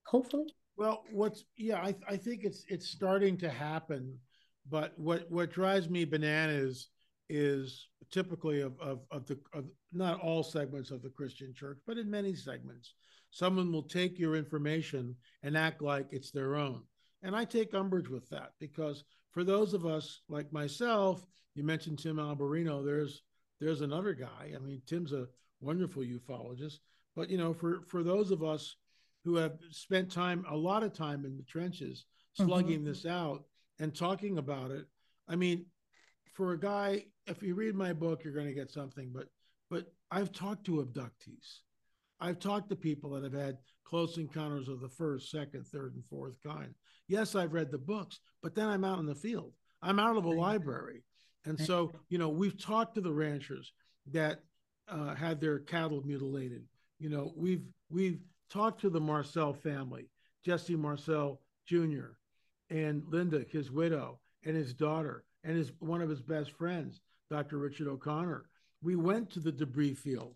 hopefully 0.07 0.55
well 0.77 1.05
what's 1.12 1.45
yeah 1.57 1.81
i, 1.81 1.95
I 2.09 2.16
think 2.16 2.45
it's 2.45 2.64
it's 2.69 2.88
starting 2.88 3.37
to 3.38 3.49
happen 3.49 4.19
but 4.69 4.93
what 4.99 5.31
what 5.31 5.53
drives 5.53 5.88
me 5.88 6.05
bananas 6.05 6.88
is 7.29 7.88
typically 8.11 8.61
of 8.61 8.79
of, 8.81 9.01
of 9.11 9.27
the 9.27 9.38
of 9.53 9.64
not 9.92 10.20
all 10.20 10.42
segments 10.42 10.90
of 10.90 11.03
the 11.03 11.11
christian 11.11 11.53
church 11.55 11.79
but 11.87 11.99
in 11.99 12.11
many 12.11 12.35
segments 12.35 12.94
someone 13.31 13.73
will 13.73 13.83
take 13.83 14.18
your 14.18 14.37
information 14.37 15.14
and 15.42 15.57
act 15.57 15.81
like 15.81 16.07
it's 16.11 16.31
their 16.31 16.57
own 16.57 16.83
and 17.23 17.37
i 17.37 17.44
take 17.44 17.75
umbrage 17.75 18.09
with 18.09 18.29
that 18.29 18.53
because 18.59 19.05
for 19.33 19.44
those 19.44 19.75
of 19.75 19.87
us 19.87 20.23
like 20.29 20.53
myself 20.53 21.25
you 21.55 21.64
mentioned 21.64 21.99
Tim 21.99 22.16
Alberino. 22.16 22.85
There's 22.85 23.23
there's 23.61 23.81
another 23.81 24.14
guy. 24.14 24.53
I 24.55 24.59
mean, 24.59 24.81
Tim's 24.87 25.12
a 25.12 25.27
wonderful 25.61 26.03
ufologist. 26.03 26.79
But 27.16 27.31
you 27.31 27.38
know, 27.38 27.53
for 27.53 27.83
for 27.88 28.03
those 28.03 28.31
of 28.31 28.42
us 28.42 28.77
who 29.25 29.37
have 29.37 29.59
spent 29.70 30.11
time, 30.11 30.44
a 30.49 30.57
lot 30.57 30.83
of 30.83 30.92
time 30.92 31.25
in 31.25 31.37
the 31.37 31.42
trenches, 31.42 32.07
slugging 32.35 32.79
mm-hmm. 32.79 32.88
this 32.88 33.05
out 33.05 33.44
and 33.79 33.94
talking 33.94 34.38
about 34.38 34.70
it. 34.70 34.87
I 35.29 35.37
mean, 35.37 35.66
for 36.40 36.55
a 36.55 36.59
guy, 36.59 37.05
if 37.26 37.42
you 37.42 37.55
read 37.55 37.74
my 37.74 37.92
book, 37.92 38.24
you're 38.24 38.33
going 38.33 38.46
to 38.46 38.55
get 38.55 38.70
something. 38.70 39.11
But 39.12 39.26
but 39.68 39.92
I've 40.11 40.33
talked 40.33 40.64
to 40.64 40.83
abductees. 40.83 41.59
I've 42.18 42.38
talked 42.38 42.70
to 42.70 42.76
people 42.76 43.11
that 43.11 43.24
have 43.24 43.35
had 43.35 43.59
close 43.85 44.16
encounters 44.16 44.66
of 44.68 44.81
the 44.81 44.88
first, 44.88 45.31
second, 45.31 45.66
third, 45.66 45.94
and 45.96 46.05
fourth 46.07 46.42
kind. 46.42 46.74
Yes, 47.09 47.35
I've 47.35 47.53
read 47.53 47.70
the 47.70 47.76
books, 47.76 48.20
but 48.42 48.55
then 48.55 48.68
I'm 48.68 48.85
out 48.85 49.00
in 49.00 49.05
the 49.05 49.14
field. 49.14 49.53
I'm 49.83 49.98
out 49.98 50.16
of 50.16 50.24
a 50.24 50.31
library. 50.31 51.05
And 51.44 51.61
so, 51.61 51.92
you 52.09 52.16
know, 52.16 52.31
we've 52.31 52.59
talked 52.59 52.94
to 52.94 53.03
the 53.03 53.12
ranchers 53.12 53.70
that 54.11 54.40
uh, 54.88 55.14
had 55.14 55.42
their 55.42 55.59
cattle 55.59 56.03
mutilated. 56.07 56.64
You 56.98 57.11
know, 57.11 57.35
we've 57.37 57.66
we've 57.90 58.20
talked 58.48 58.81
to 58.81 58.88
the 58.88 59.00
Marcel 59.00 59.53
family, 59.53 60.09
Jesse 60.42 60.74
Marcel 60.74 61.42
Jr. 61.66 62.12
and 62.70 63.03
Linda, 63.09 63.44
his 63.50 63.70
widow, 63.70 64.20
and 64.46 64.57
his 64.57 64.72
daughter, 64.72 65.24
and 65.44 65.57
his 65.57 65.72
one 65.79 66.03
of 66.03 66.09
his 66.09 66.22
best 66.22 66.53
friends, 66.53 67.00
Dr. 67.31 67.59
Richard 67.59 67.88
O'Connor. 67.88 68.44
We 68.83 68.96
went 68.96 69.31
to 69.31 69.40
the 69.40 69.53
debris 69.53 69.94
field. 69.94 70.35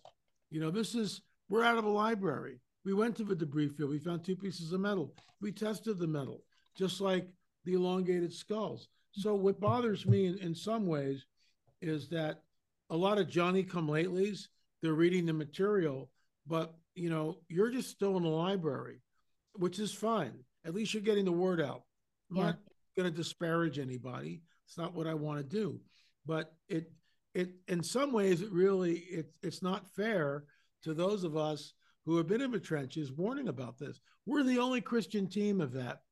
You 0.50 0.60
know, 0.60 0.70
this 0.70 0.94
is 0.94 1.22
we're 1.48 1.64
out 1.64 1.78
of 1.78 1.84
a 1.84 1.90
library. 1.90 2.60
We 2.84 2.94
went 2.94 3.16
to 3.16 3.24
the 3.24 3.34
debris 3.34 3.68
field. 3.68 3.90
We 3.90 3.98
found 3.98 4.24
two 4.24 4.36
pieces 4.36 4.72
of 4.72 4.80
metal. 4.80 5.14
We 5.40 5.52
tested 5.52 5.98
the 5.98 6.06
metal, 6.06 6.42
just 6.76 7.00
like 7.00 7.26
the 7.64 7.74
elongated 7.74 8.32
skulls. 8.32 8.88
So 9.12 9.34
what 9.34 9.60
bothers 9.60 10.06
me 10.06 10.26
in, 10.26 10.38
in 10.38 10.54
some 10.54 10.86
ways 10.86 11.24
is 11.80 12.08
that 12.10 12.42
a 12.90 12.96
lot 12.96 13.18
of 13.18 13.28
Johnny 13.28 13.62
come 13.62 13.88
latelys, 13.88 14.48
they're 14.82 14.92
reading 14.92 15.26
the 15.26 15.32
material, 15.32 16.10
but 16.46 16.74
you 16.94 17.10
know, 17.10 17.38
you're 17.48 17.70
just 17.70 17.90
still 17.90 18.16
in 18.16 18.22
the 18.22 18.28
library, 18.28 19.00
which 19.54 19.78
is 19.78 19.92
fine. 19.92 20.32
At 20.64 20.74
least 20.74 20.94
you're 20.94 21.02
getting 21.02 21.24
the 21.24 21.32
word 21.32 21.60
out. 21.60 21.82
I'm 22.30 22.36
yeah. 22.36 22.42
not 22.44 22.58
going 22.96 23.10
to 23.10 23.16
disparage 23.16 23.78
anybody. 23.78 24.42
It's 24.66 24.79
not 24.79 24.94
what 24.94 25.07
I 25.07 25.14
want 25.14 25.38
to 25.38 25.44
do. 25.44 25.81
But 26.27 26.53
it 26.68 26.90
it 27.35 27.50
in 27.68 27.83
some 27.83 28.12
ways 28.12 28.40
it 28.40 28.50
really 28.53 28.98
it, 28.98 29.35
it's 29.42 29.62
not 29.62 29.90
fair 29.94 30.44
to 30.83 30.94
those 30.94 31.24
of 31.24 31.37
us 31.37 31.72
who 32.05 32.16
have 32.16 32.29
been 32.29 32.40
in 32.40 32.50
the 32.50 32.61
trenches 32.61 33.12
warning 33.12 33.48
about 33.48 33.79
this. 33.79 34.00
We're 34.27 34.42
the 34.42 34.59
only 34.59 34.81
Christian 34.81 35.29
team 35.29 35.61
of 35.61 35.72
that 35.72 36.03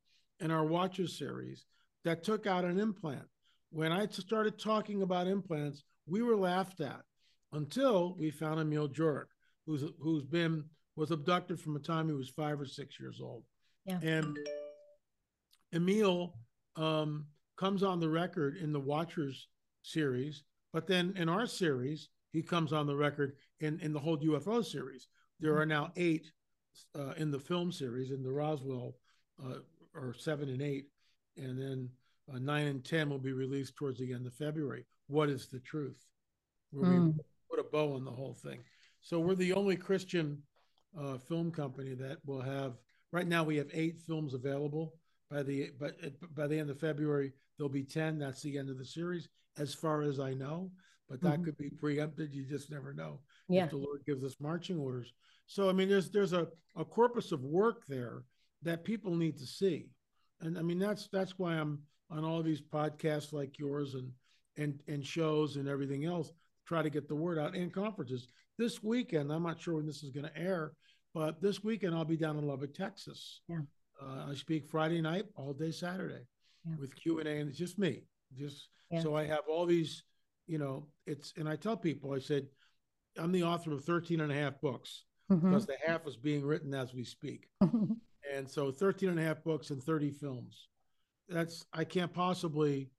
in 0.40 0.50
our 0.50 0.64
Watcher 0.64 1.06
series 1.06 1.66
that 2.04 2.24
took 2.24 2.46
out 2.46 2.64
an 2.64 2.78
implant. 2.78 3.26
When 3.70 3.92
I 3.92 4.06
started 4.06 4.58
talking 4.58 5.02
about 5.02 5.26
implants, 5.26 5.84
we 6.06 6.22
were 6.22 6.36
laughed 6.36 6.80
at 6.80 7.02
until 7.52 8.14
we 8.18 8.30
found 8.30 8.60
Emil 8.60 8.88
Jurek, 8.88 9.26
who's 9.66 9.84
who's 10.00 10.24
been 10.24 10.64
was 10.96 11.10
abducted 11.10 11.58
from 11.58 11.74
the 11.74 11.80
time 11.80 12.08
he 12.08 12.14
was 12.14 12.28
five 12.28 12.60
or 12.60 12.66
six 12.66 13.00
years 13.00 13.20
old. 13.22 13.44
Yeah. 13.86 13.98
And 14.02 14.38
Emil 15.72 16.34
um, 16.76 17.26
comes 17.56 17.82
on 17.82 18.00
the 18.00 18.08
record 18.08 18.56
in 18.56 18.72
the 18.72 18.80
Watchers 18.80 19.48
series, 19.82 20.44
but 20.72 20.86
then 20.86 21.14
in 21.16 21.28
our 21.28 21.46
series, 21.46 22.08
he 22.32 22.42
comes 22.42 22.72
on 22.72 22.86
the 22.86 22.96
record 22.96 23.34
in, 23.60 23.78
in 23.80 23.92
the 23.92 24.00
whole 24.00 24.18
UFO 24.18 24.64
series. 24.64 25.08
There 25.40 25.58
are 25.58 25.66
now 25.66 25.92
eight 25.96 26.30
uh, 26.98 27.12
in 27.16 27.30
the 27.30 27.38
film 27.38 27.70
series 27.72 28.10
in 28.10 28.22
the 28.22 28.32
Roswell, 28.32 28.94
uh, 29.44 29.56
or 29.94 30.14
seven 30.14 30.48
and 30.48 30.62
eight 30.62 30.86
and 31.36 31.58
then 31.58 31.88
uh, 32.32 32.38
nine 32.38 32.66
and 32.66 32.84
ten 32.84 33.10
will 33.10 33.18
be 33.18 33.32
released 33.32 33.76
towards 33.76 33.98
the 33.98 34.12
end 34.12 34.26
of 34.26 34.34
February. 34.34 34.84
What 35.08 35.28
is 35.28 35.48
the 35.48 35.60
truth? 35.60 36.06
Where 36.70 36.90
mm. 36.90 36.92
we 36.92 37.10
hmm. 37.12 37.18
put 37.50 37.60
a 37.60 37.64
bow 37.64 37.94
on 37.94 38.04
the 38.04 38.10
whole 38.10 38.34
thing. 38.34 38.60
So 39.00 39.18
we're 39.18 39.34
the 39.34 39.52
only 39.52 39.76
Christian 39.76 40.38
uh, 40.98 41.18
film 41.18 41.50
company 41.50 41.94
that 41.94 42.18
will 42.24 42.40
have. 42.40 42.74
Right 43.10 43.26
now, 43.26 43.44
we 43.44 43.56
have 43.56 43.68
eight 43.72 44.00
films 44.00 44.34
available. 44.34 44.94
By 45.30 45.42
the 45.42 45.70
but 45.78 45.96
by 46.34 46.46
the 46.46 46.58
end 46.58 46.70
of 46.70 46.78
February, 46.78 47.32
there'll 47.62 47.72
be 47.72 47.84
ten. 47.84 48.18
That's 48.18 48.42
the 48.42 48.58
end 48.58 48.70
of 48.70 48.78
the 48.78 48.84
series, 48.84 49.28
as 49.58 49.74
far 49.74 50.02
as 50.02 50.18
I 50.18 50.34
know. 50.34 50.70
But 51.08 51.20
that 51.22 51.34
mm-hmm. 51.34 51.44
could 51.44 51.58
be 51.58 51.70
preempted. 51.70 52.34
You 52.34 52.44
just 52.44 52.70
never 52.70 52.92
know. 52.94 53.20
Yeah. 53.48 53.64
If 53.64 53.70
the 53.70 53.76
Lord 53.76 54.00
gives 54.06 54.24
us 54.24 54.36
marching 54.40 54.78
orders. 54.78 55.12
So 55.46 55.68
I 55.68 55.72
mean, 55.72 55.88
there's 55.88 56.10
there's 56.10 56.32
a, 56.32 56.48
a 56.76 56.84
corpus 56.84 57.32
of 57.32 57.42
work 57.42 57.86
there 57.86 58.24
that 58.62 58.84
people 58.84 59.14
need 59.14 59.38
to 59.38 59.46
see 59.46 59.88
and 60.42 60.58
I 60.58 60.62
mean 60.62 60.78
that's 60.78 61.08
that's 61.08 61.38
why 61.38 61.54
I'm 61.54 61.78
on 62.10 62.24
all 62.24 62.42
these 62.42 62.60
podcasts 62.60 63.32
like 63.32 63.58
yours 63.58 63.94
and 63.94 64.10
and 64.56 64.80
and 64.88 65.06
shows 65.06 65.56
and 65.56 65.68
everything 65.68 66.04
else 66.04 66.30
try 66.66 66.82
to 66.82 66.90
get 66.90 67.08
the 67.08 67.14
word 67.14 67.38
out 67.38 67.54
and 67.54 67.72
conferences 67.72 68.28
this 68.58 68.82
weekend 68.82 69.32
i'm 69.32 69.42
not 69.42 69.58
sure 69.58 69.76
when 69.76 69.86
this 69.86 70.02
is 70.02 70.10
going 70.10 70.26
to 70.26 70.38
air 70.38 70.72
but 71.14 71.40
this 71.40 71.64
weekend 71.64 71.94
i'll 71.94 72.04
be 72.04 72.18
down 72.18 72.36
in 72.36 72.46
lubbock 72.46 72.74
texas 72.74 73.40
yeah. 73.48 73.60
Uh, 74.00 74.30
I 74.30 74.34
speak 74.34 74.66
Friday 74.66 75.00
night, 75.00 75.26
all 75.36 75.52
day 75.52 75.70
Saturday, 75.70 76.26
yeah. 76.68 76.76
with 76.78 76.94
Q 76.96 77.18
and 77.18 77.28
A, 77.28 77.38
and 77.38 77.48
it's 77.48 77.58
just 77.58 77.78
me. 77.78 78.04
Just 78.36 78.68
yeah. 78.90 79.00
so 79.00 79.14
I 79.14 79.24
have 79.26 79.42
all 79.48 79.66
these, 79.66 80.04
you 80.46 80.58
know, 80.58 80.86
it's 81.06 81.32
and 81.36 81.48
I 81.48 81.56
tell 81.56 81.76
people, 81.76 82.12
I 82.12 82.18
said, 82.18 82.46
I'm 83.18 83.32
the 83.32 83.42
author 83.42 83.72
of 83.72 83.84
13 83.84 84.20
and 84.20 84.32
a 84.32 84.34
half 84.34 84.60
books 84.60 85.04
mm-hmm. 85.30 85.48
because 85.48 85.66
the 85.66 85.76
half 85.84 86.06
is 86.06 86.16
being 86.16 86.44
written 86.44 86.74
as 86.74 86.94
we 86.94 87.04
speak. 87.04 87.48
and 87.60 88.48
so 88.48 88.70
13 88.70 89.10
and 89.10 89.20
a 89.20 89.22
half 89.22 89.42
books 89.44 89.70
and 89.70 89.82
30 89.82 90.10
films. 90.10 90.68
That's 91.28 91.64
I 91.72 91.84
can't 91.84 92.12
possibly 92.12 92.90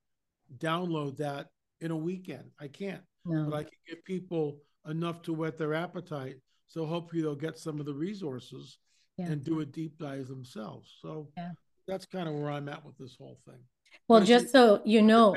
download 0.58 1.16
that 1.18 1.48
in 1.80 1.90
a 1.90 1.96
weekend. 1.96 2.50
I 2.60 2.68
can't. 2.68 3.02
No. 3.24 3.50
But 3.50 3.56
I 3.56 3.62
can 3.62 3.78
give 3.88 4.04
people 4.04 4.58
enough 4.88 5.22
to 5.22 5.32
whet 5.32 5.58
their 5.58 5.74
appetite. 5.74 6.36
So 6.68 6.86
hopefully 6.86 7.22
they'll 7.22 7.34
get 7.34 7.58
some 7.58 7.80
of 7.80 7.86
the 7.86 7.94
resources 7.94 8.78
yeah. 9.16 9.26
and 9.26 9.44
do 9.44 9.60
a 9.60 9.66
deep 9.66 9.98
dive 9.98 10.26
themselves. 10.26 10.92
So 11.00 11.28
yeah. 11.36 11.50
That's 11.86 12.06
kind 12.06 12.28
of 12.28 12.34
where 12.34 12.50
I'm 12.50 12.68
at 12.68 12.84
with 12.84 12.96
this 12.98 13.16
whole 13.18 13.38
thing. 13.46 13.60
Well, 14.08 14.22
just 14.22 14.50
so 14.50 14.82
you 14.84 15.02
know, 15.02 15.36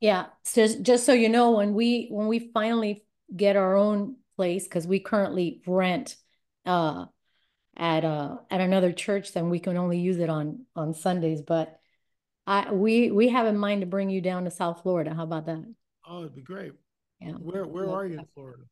yeah, 0.00 0.26
so 0.44 0.66
just 0.80 1.04
so 1.04 1.12
you 1.12 1.28
know, 1.28 1.52
when 1.52 1.74
we 1.74 2.08
when 2.10 2.28
we 2.28 2.50
finally 2.52 3.04
get 3.34 3.56
our 3.56 3.76
own 3.76 4.16
place, 4.36 4.64
because 4.64 4.86
we 4.86 5.00
currently 5.00 5.62
rent 5.66 6.16
uh 6.66 7.06
at 7.76 8.04
uh 8.04 8.36
at 8.50 8.60
another 8.60 8.92
church, 8.92 9.32
then 9.32 9.50
we 9.50 9.60
can 9.60 9.76
only 9.76 9.98
use 9.98 10.18
it 10.18 10.30
on 10.30 10.64
on 10.74 10.94
Sundays. 10.94 11.42
But 11.42 11.78
I 12.46 12.72
we 12.72 13.10
we 13.10 13.28
have 13.28 13.46
in 13.46 13.58
mind 13.58 13.82
to 13.82 13.86
bring 13.86 14.10
you 14.10 14.20
down 14.20 14.44
to 14.44 14.50
South 14.50 14.82
Florida. 14.82 15.14
How 15.14 15.24
about 15.24 15.46
that? 15.46 15.64
Oh, 16.08 16.20
it'd 16.20 16.34
be 16.34 16.42
great. 16.42 16.72
Yeah. 17.20 17.32
Where 17.32 17.64
where 17.66 17.88
are 17.88 18.06
you 18.06 18.18
in 18.18 18.26
Florida? 18.34 18.62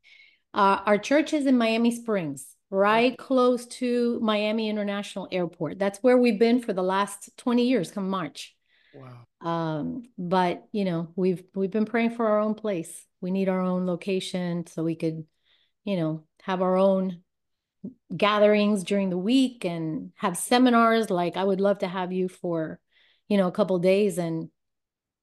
Uh, 0.54 0.80
our 0.86 0.98
church 0.98 1.32
is 1.32 1.46
in 1.46 1.58
Miami 1.58 1.90
Springs, 1.90 2.56
right 2.70 3.16
close 3.16 3.66
to 3.66 4.18
Miami 4.20 4.68
International 4.68 5.28
Airport. 5.30 5.78
That's 5.78 5.98
where 6.00 6.18
we've 6.18 6.38
been 6.38 6.60
for 6.60 6.72
the 6.72 6.82
last 6.82 7.30
20 7.38 7.66
years 7.66 7.90
come 7.90 8.08
March. 8.08 8.54
Wow. 8.94 9.26
Um, 9.40 10.04
but 10.16 10.64
you 10.72 10.84
know, 10.84 11.08
we've 11.16 11.42
we've 11.54 11.70
been 11.70 11.84
praying 11.84 12.10
for 12.10 12.26
our 12.26 12.40
own 12.40 12.54
place. 12.54 13.06
We 13.20 13.30
need 13.30 13.48
our 13.48 13.60
own 13.60 13.86
location 13.86 14.66
so 14.66 14.82
we 14.82 14.96
could, 14.96 15.24
you 15.84 15.96
know, 15.96 16.24
have 16.42 16.62
our 16.62 16.76
own 16.76 17.22
gatherings 18.14 18.82
during 18.84 19.10
the 19.10 19.18
week 19.18 19.64
and 19.64 20.12
have 20.16 20.36
seminars. 20.36 21.10
Like 21.10 21.36
I 21.36 21.44
would 21.44 21.60
love 21.60 21.78
to 21.80 21.88
have 21.88 22.12
you 22.12 22.28
for, 22.28 22.80
you 23.28 23.36
know, 23.36 23.46
a 23.46 23.52
couple 23.52 23.78
days 23.78 24.18
and 24.18 24.50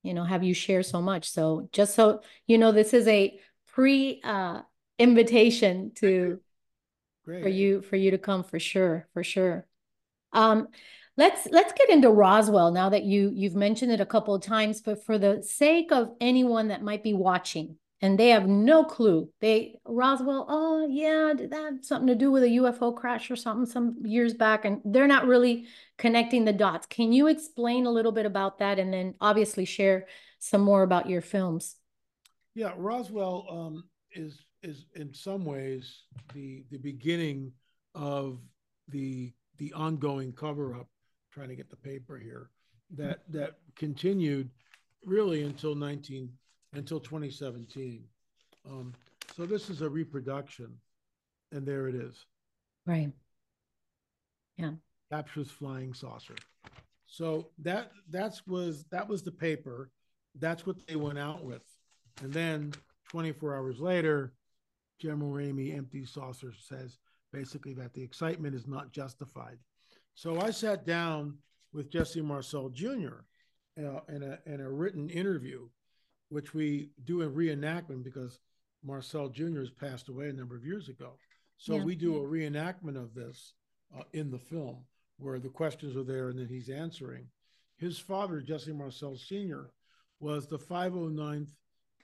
you 0.03 0.13
know, 0.13 0.23
have 0.23 0.43
you 0.43 0.53
share 0.53 0.84
so 0.84 1.01
much. 1.01 1.31
So 1.31 1.67
just 1.71 1.95
so 1.95 2.21
you 2.47 2.58
know, 2.58 2.71
this 2.71 2.93
is 2.93 3.08
a 3.08 3.38
pre 3.73 4.21
uh 4.23 4.62
invitation 4.97 5.91
to 5.95 6.39
Great. 7.25 7.43
for 7.43 7.49
you 7.49 7.81
for 7.81 7.95
you 7.95 8.11
to 8.11 8.17
come 8.17 8.43
for 8.43 8.59
sure, 8.59 9.07
for 9.13 9.23
sure. 9.23 9.65
Um 10.31 10.67
let's 11.17 11.47
let's 11.51 11.73
get 11.73 11.89
into 11.89 12.09
Roswell 12.09 12.71
now 12.71 12.89
that 12.89 13.03
you 13.03 13.31
you've 13.33 13.55
mentioned 13.55 13.91
it 13.91 13.99
a 13.99 14.05
couple 14.05 14.35
of 14.35 14.41
times, 14.41 14.81
but 14.81 15.03
for 15.03 15.17
the 15.17 15.41
sake 15.41 15.91
of 15.91 16.11
anyone 16.21 16.67
that 16.69 16.83
might 16.83 17.03
be 17.03 17.13
watching 17.13 17.77
and 18.01 18.19
they 18.19 18.29
have 18.29 18.47
no 18.47 18.83
clue. 18.83 19.29
They 19.39 19.79
Roswell, 19.85 20.45
oh 20.49 20.88
yeah, 20.88 21.33
did 21.35 21.51
that 21.51 21.73
have 21.73 21.85
something 21.85 22.07
to 22.07 22.15
do 22.15 22.29
with 22.31 22.43
a 22.43 22.49
UFO 22.49 22.95
crash 22.95 23.31
or 23.31 23.35
something 23.35 23.65
some 23.65 23.97
years 24.03 24.33
back? 24.33 24.65
And 24.65 24.81
they're 24.85 25.07
not 25.07 25.25
really 25.25 25.65
connecting 25.97 26.45
the 26.45 26.53
dots. 26.53 26.85
Can 26.85 27.13
you 27.13 27.27
explain 27.27 27.85
a 27.85 27.91
little 27.91 28.11
bit 28.11 28.25
about 28.27 28.59
that 28.59 28.77
and 28.77 28.93
then 28.93 29.15
obviously 29.21 29.65
share 29.65 30.05
some 30.38 30.61
more 30.61 30.83
about 30.83 31.09
your 31.09 31.21
films? 31.21 31.77
Yeah, 32.53 32.73
Roswell 32.77 33.47
um, 33.49 33.83
is 34.11 34.44
is 34.65 34.86
in 34.95 35.13
some 35.13 35.45
ways 35.45 36.04
the 36.34 36.63
the 36.71 36.78
beginning 36.78 37.51
of 37.93 38.39
the 38.89 39.32
the 39.58 39.71
ongoing 39.73 40.34
cover 40.34 40.75
up. 40.75 40.88
Trying 41.32 41.49
to 41.49 41.56
get 41.56 41.69
the 41.69 41.75
paper 41.75 42.17
here 42.17 42.49
that 42.91 43.19
that 43.30 43.58
continued 43.75 44.49
really 45.06 45.43
until 45.43 45.75
19 45.75 46.30
until 46.73 46.99
2017. 46.99 48.04
Um, 48.69 48.93
so 49.36 49.45
this 49.45 49.69
is 49.69 49.82
a 49.82 49.89
reproduction, 49.89 50.73
and 51.51 51.65
there 51.65 51.88
it 51.88 51.95
is. 51.95 52.25
Right. 52.86 53.12
Yeah. 54.58 54.71
Captures 55.12 55.49
flying 55.49 55.93
saucer. 55.93 56.36
So 57.06 57.49
that 57.60 57.91
that's 58.10 58.45
was 58.47 58.86
that 58.91 59.08
was 59.08 59.23
the 59.23 59.32
paper. 59.32 59.91
That's 60.39 60.65
what 60.65 60.75
they 60.88 60.95
went 60.95 61.19
out 61.19 61.43
with, 61.43 61.63
and 62.21 62.34
then 62.34 62.73
24 63.10 63.56
hours 63.56 63.80
later, 63.80 64.34
General 64.99 65.31
Ramey, 65.31 65.75
empty 65.75 66.05
saucer, 66.05 66.53
says 66.60 66.97
basically 67.34 67.73
that 67.73 67.93
the 67.93 68.03
excitement 68.03 68.55
is 68.55 68.67
not 68.67 68.91
justified. 68.91 69.58
So 70.13 70.39
I 70.39 70.51
sat 70.51 70.86
down 70.86 71.38
with 71.73 71.91
Jesse 71.91 72.21
Marcel 72.21 72.69
Jr. 72.69 73.23
Uh, 73.77 73.99
in 74.08 74.23
a 74.23 74.39
in 74.45 74.62
a 74.62 74.71
written 74.71 75.10
interview 75.10 75.67
which 76.29 76.53
we 76.53 76.89
do 77.03 77.21
a 77.21 77.29
reenactment 77.29 78.03
because 78.03 78.39
Marcel 78.84 79.29
Jr. 79.29 79.60
has 79.60 79.69
passed 79.69 80.10
away 80.10 80.29
a 80.29 80.34
number 80.34 80.55
of 80.55 80.65
years 80.65 80.89
ago. 80.89 81.17
So 81.58 81.75
yeah. 81.75 81.84
we 81.84 81.95
do 81.95 82.17
a 82.17 82.27
reenactment 82.27 82.97
of 82.97 83.13
this 83.13 83.53
uh, 83.97 84.03
in 84.13 84.31
the 84.31 84.39
film 84.39 84.84
where 85.17 85.39
the 85.39 85.49
questions 85.49 85.95
are 85.95 86.03
there 86.03 86.29
and 86.29 86.39
then 86.39 86.47
he's 86.47 86.69
answering. 86.69 87.27
His 87.77 87.97
father, 87.97 88.41
Jesse 88.41 88.73
Marcel 88.73 89.15
Sr., 89.15 89.71
was 90.19 90.47
the 90.47 90.58
509th 90.58 91.51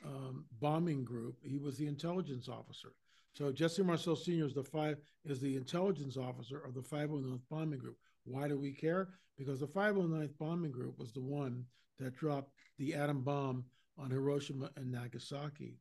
um, 0.05 0.45
bombing 0.59 1.03
group. 1.03 1.37
He 1.43 1.57
was 1.57 1.77
the 1.77 1.87
intelligence 1.87 2.49
officer. 2.49 2.93
So 3.33 3.51
Jesse 3.51 3.83
Marcel 3.83 4.15
Sr. 4.15 4.45
is 4.45 4.53
the 4.53 4.63
five 4.63 4.97
is 5.25 5.39
the 5.39 5.55
intelligence 5.55 6.17
officer 6.17 6.59
of 6.59 6.73
the 6.73 6.81
509th 6.81 7.41
bombing 7.49 7.79
group. 7.79 7.97
Why 8.25 8.47
do 8.47 8.57
we 8.57 8.71
care? 8.71 9.09
Because 9.37 9.59
the 9.59 9.67
509th 9.67 10.37
bombing 10.37 10.71
group 10.71 10.99
was 10.99 11.11
the 11.13 11.21
one 11.21 11.65
that 11.99 12.15
dropped 12.15 12.51
the 12.77 12.93
atom 12.93 13.21
bomb 13.21 13.63
on 13.97 14.11
Hiroshima 14.11 14.69
and 14.75 14.91
Nagasaki. 14.91 15.77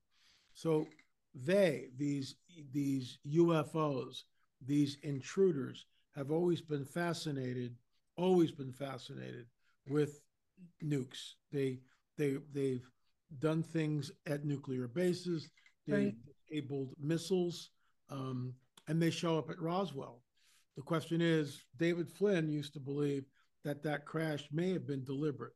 So 0.54 0.86
they, 1.34 1.88
these, 1.96 2.36
these 2.72 3.18
UFOs, 3.26 4.24
these 4.64 4.98
intruders, 5.02 5.86
have 6.14 6.30
always 6.30 6.60
been 6.60 6.84
fascinated, 6.84 7.74
always 8.16 8.50
been 8.50 8.72
fascinated 8.72 9.46
with 9.88 10.20
nukes. 10.84 11.34
They, 11.52 11.78
they, 12.18 12.36
they've 12.52 12.88
done 13.38 13.62
things 13.62 14.10
at 14.26 14.44
nuclear 14.44 14.88
bases. 14.88 15.48
They've 15.86 15.96
right. 15.96 16.14
enabled 16.50 16.94
missiles, 17.00 17.70
um, 18.10 18.54
and 18.88 19.00
they 19.00 19.10
show 19.10 19.38
up 19.38 19.50
at 19.50 19.60
Roswell. 19.60 20.22
The 20.76 20.82
question 20.82 21.20
is, 21.20 21.62
David 21.76 22.10
Flynn 22.10 22.50
used 22.50 22.72
to 22.74 22.80
believe 22.80 23.24
that 23.64 23.82
that 23.82 24.06
crash 24.06 24.48
may 24.50 24.72
have 24.72 24.86
been 24.86 25.04
deliberate 25.04 25.52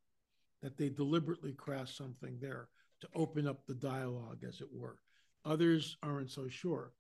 that 0.65 0.79
they 0.79 0.89
deliberately 0.89 1.53
crashed 1.53 1.95
something 1.95 2.39
there 2.41 2.69
to 3.03 3.09
open 3.15 3.47
up 3.47 3.67
the 3.67 3.75
dialogue, 3.75 4.43
as 4.49 4.63
it 4.63 4.69
were. 4.73 4.97
Others 5.45 5.99
aren't 6.03 6.31
so 6.31 6.49
sure. 6.49 6.93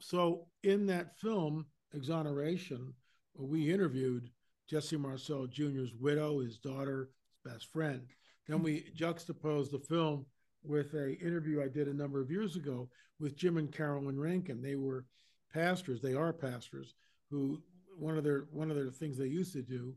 So, 0.00 0.46
in 0.62 0.86
that 0.86 1.18
film, 1.18 1.66
Exoneration, 1.94 2.94
we 3.34 3.70
interviewed 3.70 4.30
Jesse 4.66 4.96
Marcel 4.96 5.46
Jr.'s 5.46 5.92
widow, 6.00 6.40
his 6.40 6.56
daughter, 6.56 7.10
his 7.28 7.52
best 7.52 7.70
friend. 7.70 8.06
Then 8.48 8.62
we 8.62 8.90
juxtaposed 8.94 9.72
the 9.72 9.78
film 9.78 10.26
with 10.62 10.94
a 10.94 11.18
interview 11.18 11.62
I 11.62 11.68
did 11.68 11.88
a 11.88 11.94
number 11.94 12.20
of 12.20 12.30
years 12.30 12.56
ago 12.56 12.88
with 13.18 13.36
Jim 13.36 13.56
and 13.56 13.72
Carolyn 13.72 14.18
Rankin. 14.18 14.62
They 14.62 14.76
were 14.76 15.06
pastors, 15.52 16.00
they 16.00 16.14
are 16.14 16.32
pastors, 16.32 16.94
who 17.30 17.62
one 17.96 18.18
of 18.18 18.24
their 18.24 18.46
one 18.50 18.70
of 18.70 18.76
their 18.76 18.90
things 18.90 19.16
they 19.16 19.26
used 19.26 19.52
to 19.54 19.62
do 19.62 19.94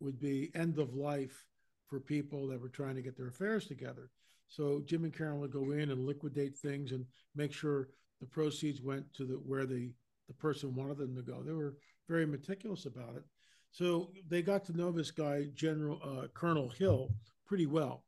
would 0.00 0.18
be 0.18 0.50
end 0.54 0.78
of 0.78 0.94
life 0.94 1.46
for 1.88 2.00
people 2.00 2.46
that 2.48 2.60
were 2.60 2.68
trying 2.68 2.96
to 2.96 3.02
get 3.02 3.16
their 3.16 3.28
affairs 3.28 3.66
together. 3.66 4.10
So 4.48 4.82
Jim 4.84 5.04
and 5.04 5.16
Carolyn 5.16 5.40
would 5.40 5.52
go 5.52 5.72
in 5.72 5.90
and 5.90 6.06
liquidate 6.06 6.56
things 6.56 6.92
and 6.92 7.04
make 7.34 7.52
sure 7.52 7.88
the 8.20 8.26
proceeds 8.26 8.80
went 8.82 9.12
to 9.14 9.24
the 9.24 9.34
where 9.34 9.66
the 9.66 9.92
the 10.28 10.34
person 10.34 10.74
wanted 10.74 10.98
them 10.98 11.14
to 11.14 11.22
go. 11.22 11.42
They 11.42 11.52
were 11.52 11.76
very 12.08 12.26
meticulous 12.26 12.86
about 12.86 13.16
it. 13.16 13.24
So 13.70 14.10
they 14.28 14.42
got 14.42 14.64
to 14.66 14.76
know 14.76 14.90
this 14.90 15.10
guy, 15.10 15.48
General 15.54 16.00
uh, 16.02 16.28
Colonel 16.34 16.68
Hill, 16.68 17.10
pretty 17.46 17.66
well. 17.66 18.04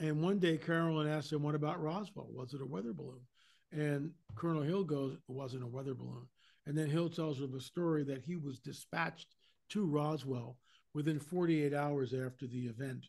And 0.00 0.22
one 0.22 0.38
day 0.38 0.58
Carolyn 0.58 1.08
asked 1.08 1.32
him, 1.32 1.42
"What 1.42 1.54
about 1.54 1.82
Roswell? 1.82 2.28
Was 2.30 2.54
it 2.54 2.60
a 2.60 2.66
weather 2.66 2.92
balloon?" 2.92 3.26
And 3.72 4.12
Colonel 4.34 4.62
Hill 4.62 4.84
goes, 4.84 5.14
"It 5.14 5.32
wasn't 5.32 5.62
a 5.62 5.68
weather 5.68 5.94
balloon." 5.94 6.28
And 6.66 6.76
then 6.76 6.88
Hill 6.88 7.08
tells 7.08 7.38
her 7.38 7.46
the 7.46 7.60
story 7.60 8.02
that 8.04 8.22
he 8.22 8.36
was 8.36 8.58
dispatched 8.58 9.36
to 9.70 9.84
Roswell 9.84 10.56
within 10.94 11.18
48 11.18 11.74
hours 11.74 12.14
after 12.14 12.46
the 12.46 12.66
event 12.66 13.08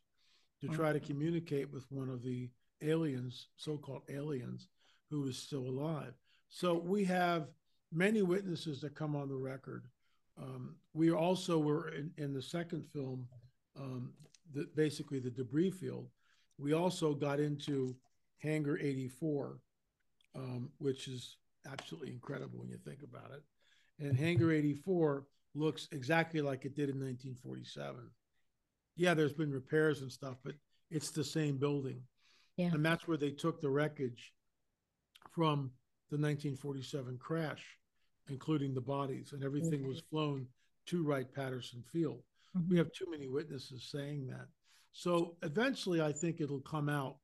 to 0.61 0.67
try 0.67 0.93
to 0.93 0.99
communicate 0.99 1.71
with 1.71 1.85
one 1.91 2.09
of 2.09 2.23
the 2.23 2.49
aliens, 2.81 3.49
so 3.55 3.77
called 3.77 4.03
aliens, 4.09 4.67
who 5.09 5.27
is 5.27 5.37
still 5.37 5.67
alive. 5.67 6.13
So 6.49 6.73
we 6.75 7.03
have 7.05 7.49
many 7.91 8.21
witnesses 8.21 8.81
that 8.81 8.95
come 8.95 9.15
on 9.15 9.29
the 9.29 9.35
record. 9.35 9.85
Um, 10.37 10.75
we 10.93 11.11
also 11.11 11.59
were 11.59 11.89
in, 11.89 12.11
in 12.17 12.33
the 12.33 12.41
second 12.41 12.85
film, 12.91 13.27
um, 13.79 14.13
the, 14.53 14.67
basically 14.75 15.19
the 15.19 15.29
debris 15.29 15.71
field. 15.71 16.07
We 16.57 16.73
also 16.73 17.13
got 17.13 17.39
into 17.39 17.95
Hangar 18.39 18.77
84, 18.79 19.59
um, 20.35 20.69
which 20.77 21.07
is 21.07 21.37
absolutely 21.71 22.11
incredible 22.11 22.59
when 22.59 22.69
you 22.69 22.77
think 22.77 22.99
about 23.03 23.31
it. 23.31 23.43
And 23.99 24.17
Hangar 24.17 24.51
84 24.51 25.25
looks 25.53 25.87
exactly 25.91 26.41
like 26.41 26.65
it 26.65 26.75
did 26.75 26.89
in 26.89 26.95
1947. 26.95 28.09
Yeah, 28.97 29.13
there's 29.13 29.33
been 29.33 29.51
repairs 29.51 30.01
and 30.01 30.11
stuff, 30.11 30.35
but 30.43 30.53
it's 30.91 31.11
the 31.11 31.23
same 31.23 31.57
building. 31.57 32.01
Yeah. 32.57 32.67
And 32.67 32.85
that's 32.85 33.07
where 33.07 33.17
they 33.17 33.31
took 33.31 33.61
the 33.61 33.69
wreckage 33.69 34.33
from 35.31 35.71
the 36.09 36.17
1947 36.17 37.17
crash, 37.17 37.63
including 38.29 38.73
the 38.73 38.81
bodies, 38.81 39.33
and 39.33 39.43
everything 39.43 39.79
mm-hmm. 39.79 39.89
was 39.89 40.03
flown 40.09 40.47
to 40.87 41.03
Wright 41.03 41.31
Patterson 41.33 41.83
Field. 41.91 42.21
Mm-hmm. 42.57 42.71
We 42.71 42.77
have 42.77 42.91
too 42.91 43.05
many 43.09 43.27
witnesses 43.27 43.89
saying 43.91 44.27
that. 44.27 44.47
So 44.91 45.35
eventually, 45.43 46.01
I 46.01 46.11
think 46.11 46.39
it'll 46.39 46.61
come 46.61 46.89
out. 46.89 47.17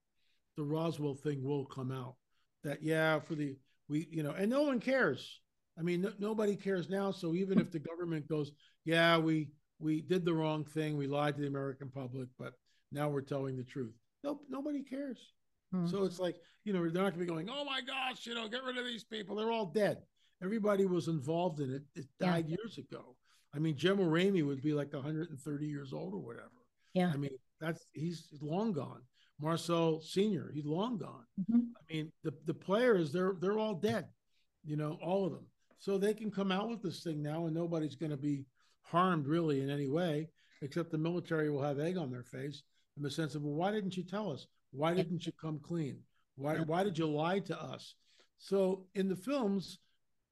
The 0.58 0.64
Roswell 0.64 1.16
thing 1.16 1.44
will 1.44 1.66
come 1.66 1.92
out. 1.92 2.16
That 2.64 2.84
yeah, 2.84 3.20
for 3.20 3.36
the 3.36 3.56
we 3.88 4.08
you 4.12 4.24
know, 4.24 4.32
and 4.32 4.50
no 4.50 4.64
one 4.64 4.80
cares. 4.80 5.40
I 5.80 5.84
mean, 5.84 6.02
no, 6.02 6.12
nobody 6.20 6.56
cares 6.56 6.90
now. 6.90 7.12
So 7.12 7.34
even 7.34 7.60
if 7.60 7.72
the 7.72 7.80
government 7.80 8.28
goes, 8.28 8.52
yeah, 8.84 9.18
we 9.18 9.50
we 9.80 10.02
did 10.02 10.26
the 10.26 10.34
wrong 10.34 10.66
thing, 10.66 10.98
we 10.98 11.08
lied 11.08 11.36
to 11.36 11.42
the 11.42 11.48
American 11.48 11.90
public, 11.90 12.28
but 12.38 12.54
now 12.92 13.10
we're 13.10 13.22
telling 13.22 13.58
the 13.58 13.64
truth. 13.64 13.94
Nope, 14.24 14.44
nobody 14.50 14.84
cares. 14.84 15.18
Hmm. 15.72 15.88
So 15.88 16.04
it's 16.04 16.20
like 16.20 16.36
you 16.66 16.74
know 16.74 16.80
they're 16.80 16.92
not 16.92 17.14
going 17.14 17.14
to 17.14 17.20
be 17.20 17.26
going, 17.26 17.50
oh 17.50 17.64
my 17.64 17.82
gosh, 17.82 18.26
you 18.26 18.36
know, 18.36 18.48
get 18.50 18.64
rid 18.64 18.78
of 18.78 18.86
these 18.86 19.06
people. 19.06 19.36
They're 19.36 19.52
all 19.52 19.68
dead. 19.68 20.00
Everybody 20.44 20.86
was 20.86 21.08
involved 21.08 21.60
in 21.62 21.74
it. 21.74 21.84
It 21.96 22.06
died 22.20 22.50
yeah. 22.50 22.58
years 22.58 22.78
ago. 22.78 23.16
I 23.54 23.60
mean, 23.60 23.76
Jim 23.76 23.98
Ramey 23.98 24.46
would 24.46 24.62
be 24.62 24.74
like 24.74 24.94
130 24.94 25.66
years 25.66 25.94
old 25.94 26.14
or 26.14 26.20
whatever. 26.20 26.50
Yeah. 26.94 27.12
I 27.14 27.18
mean, 27.18 27.32
that's 27.60 27.86
he's 27.94 28.28
long 28.42 28.72
gone. 28.72 29.02
Marcel 29.40 30.02
Senior, 30.02 30.52
he's 30.54 30.66
long 30.66 30.98
gone. 30.98 31.26
Mm-hmm. 31.40 31.60
I 31.78 31.94
mean, 31.94 32.12
the 32.24 32.34
the 32.46 32.54
players 32.54 33.12
they're 33.12 33.36
they're 33.40 33.60
all 33.60 33.76
dead. 33.76 34.08
You 34.64 34.78
know, 34.78 34.98
all 35.02 35.26
of 35.26 35.32
them. 35.32 35.46
So 35.80 35.98
they 35.98 36.14
can 36.14 36.30
come 36.30 36.52
out 36.52 36.70
with 36.70 36.84
this 36.84 37.02
thing 37.02 37.22
now, 37.24 37.46
and 37.48 37.56
nobody's 37.56 37.96
going 37.96 38.12
to 38.12 38.18
be 38.18 38.46
harmed 38.84 39.26
really 39.26 39.62
in 39.62 39.70
any 39.70 39.88
way, 39.88 40.30
except 40.62 40.92
the 40.92 40.98
military 40.98 41.50
will 41.50 41.64
have 41.64 41.80
egg 41.80 41.98
on 41.98 42.12
their 42.12 42.24
face 42.24 42.62
in 42.98 43.04
the 43.04 43.10
sense 43.10 43.34
of, 43.34 43.42
well, 43.42 43.56
why 43.56 43.72
didn't 43.72 43.98
you 43.98 44.04
tell 44.04 44.32
us? 44.32 44.46
Why 44.72 44.94
didn't 44.94 45.26
you 45.26 45.32
come 45.42 45.60
clean? 45.60 45.98
Why 46.36 46.58
why 46.58 46.84
did 46.84 46.98
you 46.98 47.08
lie 47.08 47.40
to 47.40 47.60
us? 47.60 47.96
So 48.38 48.86
in 48.96 49.08
the 49.08 49.16
films, 49.16 49.80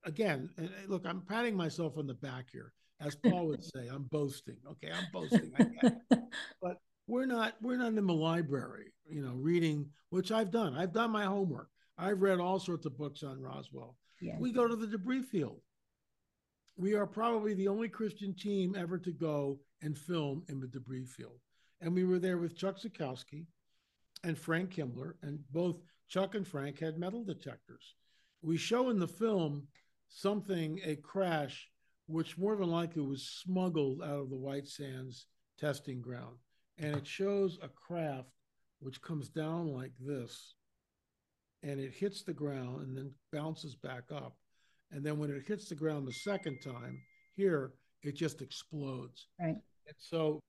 again, 0.05 0.49
and 0.57 0.69
look, 0.87 1.05
I'm 1.05 1.21
patting 1.21 1.55
myself 1.55 1.97
on 1.97 2.07
the 2.07 2.13
back 2.13 2.49
here, 2.51 2.73
as 3.01 3.15
Paul 3.15 3.47
would 3.47 3.63
say. 3.63 3.87
I'm 3.91 4.03
boasting. 4.03 4.57
Okay, 4.71 4.91
I'm 4.91 5.07
boasting. 5.11 5.51
but 6.61 6.77
we're 7.07 7.25
not 7.25 7.55
we're 7.61 7.77
not 7.77 7.93
in 7.93 8.05
the 8.05 8.13
library, 8.13 8.93
you 9.07 9.21
know, 9.21 9.33
reading, 9.33 9.87
which 10.09 10.31
I've 10.31 10.51
done. 10.51 10.75
I've 10.75 10.93
done 10.93 11.11
my 11.11 11.25
homework. 11.25 11.69
I've 11.97 12.21
read 12.21 12.39
all 12.39 12.59
sorts 12.59 12.85
of 12.85 12.97
books 12.97 13.23
on 13.23 13.41
Roswell. 13.41 13.95
We 14.39 14.51
go 14.51 14.67
to 14.67 14.75
the 14.75 14.87
debris 14.87 15.23
field. 15.23 15.61
We 16.77 16.93
are 16.93 17.07
probably 17.07 17.53
the 17.53 17.67
only 17.67 17.89
Christian 17.89 18.33
team 18.33 18.75
ever 18.77 18.97
to 18.99 19.11
go 19.11 19.59
and 19.81 19.97
film 19.97 20.43
in 20.47 20.59
the 20.59 20.67
debris 20.67 21.05
field. 21.05 21.39
And 21.81 21.93
we 21.93 22.05
were 22.05 22.19
there 22.19 22.37
with 22.37 22.57
Chuck 22.57 22.77
Zukowski 22.79 23.45
and 24.23 24.37
Frank 24.37 24.71
Kimbler, 24.71 25.15
and 25.21 25.39
both 25.51 25.77
Chuck 26.09 26.35
and 26.35 26.47
Frank 26.47 26.79
had 26.79 26.97
metal 26.97 27.23
detectors. 27.23 27.95
We 28.41 28.57
show 28.57 28.89
in 28.89 28.99
the 28.99 29.07
film 29.07 29.67
something, 30.09 30.79
a 30.83 30.95
crash, 30.95 31.69
which 32.09 32.39
more 32.39 32.55
than 32.55 32.69
likely 32.69 33.03
was 33.03 33.23
smuggled 33.43 34.01
out 34.01 34.19
of 34.19 34.29
the 34.31 34.35
White 34.35 34.67
Sands 34.67 35.27
testing 35.59 36.01
ground. 36.01 36.35
And 36.79 36.95
it 36.95 37.05
shows 37.05 37.59
a 37.61 37.67
craft 37.67 38.29
which 38.79 39.01
comes 39.01 39.29
down 39.29 39.67
like 39.67 39.91
this 39.99 40.55
and 41.61 41.79
it 41.79 41.93
hits 41.93 42.23
the 42.23 42.33
ground 42.33 42.81
and 42.81 42.97
then 42.97 43.11
bounces 43.31 43.75
back 43.75 44.05
up. 44.11 44.35
And 44.91 45.05
then 45.05 45.19
when 45.19 45.29
it 45.29 45.43
hits 45.45 45.69
the 45.69 45.75
ground 45.75 46.07
the 46.07 46.13
second 46.13 46.61
time, 46.61 46.99
here 47.35 47.73
it 48.01 48.15
just 48.15 48.41
explodes. 48.41 49.27
Right. 49.39 49.57
And 49.85 49.95
so 49.97 50.39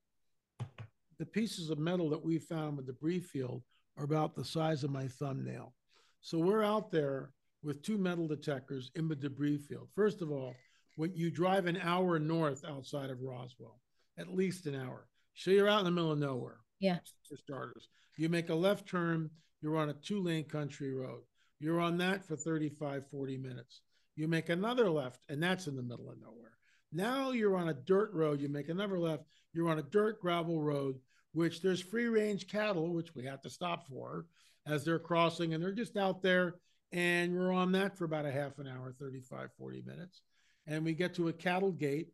the 1.19 1.27
pieces 1.27 1.69
of 1.69 1.79
metal 1.79 2.09
that 2.09 2.25
we 2.25 2.39
found 2.39 2.79
with 2.79 2.87
the 2.87 2.93
debris 2.93 3.21
field 3.21 3.63
are 3.99 4.05
about 4.05 4.35
the 4.35 4.45
size 4.45 4.83
of 4.83 4.91
my 4.91 5.09
thumbnail. 5.09 5.75
So 6.23 6.39
we're 6.39 6.63
out 6.63 6.91
there 6.91 7.33
with 7.63 7.83
two 7.83 7.99
metal 7.99 8.27
detectors 8.27 8.91
in 8.95 9.09
the 9.09 9.17
debris 9.17 9.59
field. 9.59 9.89
First 9.95 10.23
of 10.23 10.31
all, 10.31 10.55
when 11.01 11.15
you 11.15 11.31
drive 11.31 11.67
an 11.67 11.79
hour 11.79 12.19
north 12.19 12.63
outside 12.69 13.09
of 13.09 13.23
Roswell, 13.23 13.81
at 14.19 14.35
least 14.35 14.67
an 14.67 14.75
hour. 14.75 15.09
So 15.35 15.51
you're 15.51 15.67
out 15.67 15.79
in 15.79 15.87
the 15.87 15.91
middle 15.91 16.13
of 16.13 16.19
nowhere. 16.19 16.59
Yeah. 16.79 16.99
For 17.27 17.39
starters, 17.39 17.89
you 18.19 18.29
make 18.29 18.51
a 18.51 18.55
left 18.55 18.87
turn 18.87 19.31
you're 19.63 19.79
on 19.79 19.91
a 19.91 19.95
two 19.95 20.23
lane 20.23 20.45
country 20.45 20.93
road. 20.93 21.23
You're 21.59 21.81
on 21.81 21.99
that 21.99 22.25
for 22.27 22.37
35, 22.37 23.07
40 23.11 23.37
minutes. 23.39 23.81
You 24.17 24.29
make 24.29 24.49
another 24.49 24.91
left, 24.91 25.21
and 25.29 25.43
that's 25.43 25.67
in 25.67 25.77
the 25.77 25.83
middle 25.83 26.11
of 26.11 26.21
nowhere. 26.21 26.53
Now 26.93 27.31
you're 27.31 27.57
on 27.57 27.69
a 27.69 27.75
dirt 27.75 28.13
road. 28.13 28.41
You 28.41 28.49
make 28.49 28.69
another 28.69 28.99
left. 28.99 29.25
You're 29.53 29.71
on 29.71 29.79
a 29.79 29.83
dirt 29.83 30.21
gravel 30.21 30.61
road, 30.61 30.99
which 31.33 31.63
there's 31.63 31.81
free 31.81 32.07
range 32.07 32.47
cattle, 32.47 32.93
which 32.93 33.15
we 33.15 33.25
have 33.25 33.43
to 33.43 33.51
stop 33.51 33.87
for 33.89 34.27
as 34.67 34.85
they're 34.85 34.99
crossing, 34.99 35.55
and 35.55 35.63
they're 35.63 35.73
just 35.73 35.97
out 35.97 36.23
there. 36.23 36.57
And 36.93 37.35
we're 37.35 37.53
on 37.53 37.73
that 37.73 37.97
for 37.97 38.05
about 38.05 38.27
a 38.27 38.33
half 38.33 38.59
an 38.59 38.67
hour, 38.67 38.93
35, 38.99 39.51
40 39.57 39.83
minutes. 39.87 40.23
And 40.71 40.85
we 40.85 40.95
get 40.95 41.15
to 41.15 41.29
a 41.29 41.33
cattle 41.33 41.73
gate, 41.73 42.13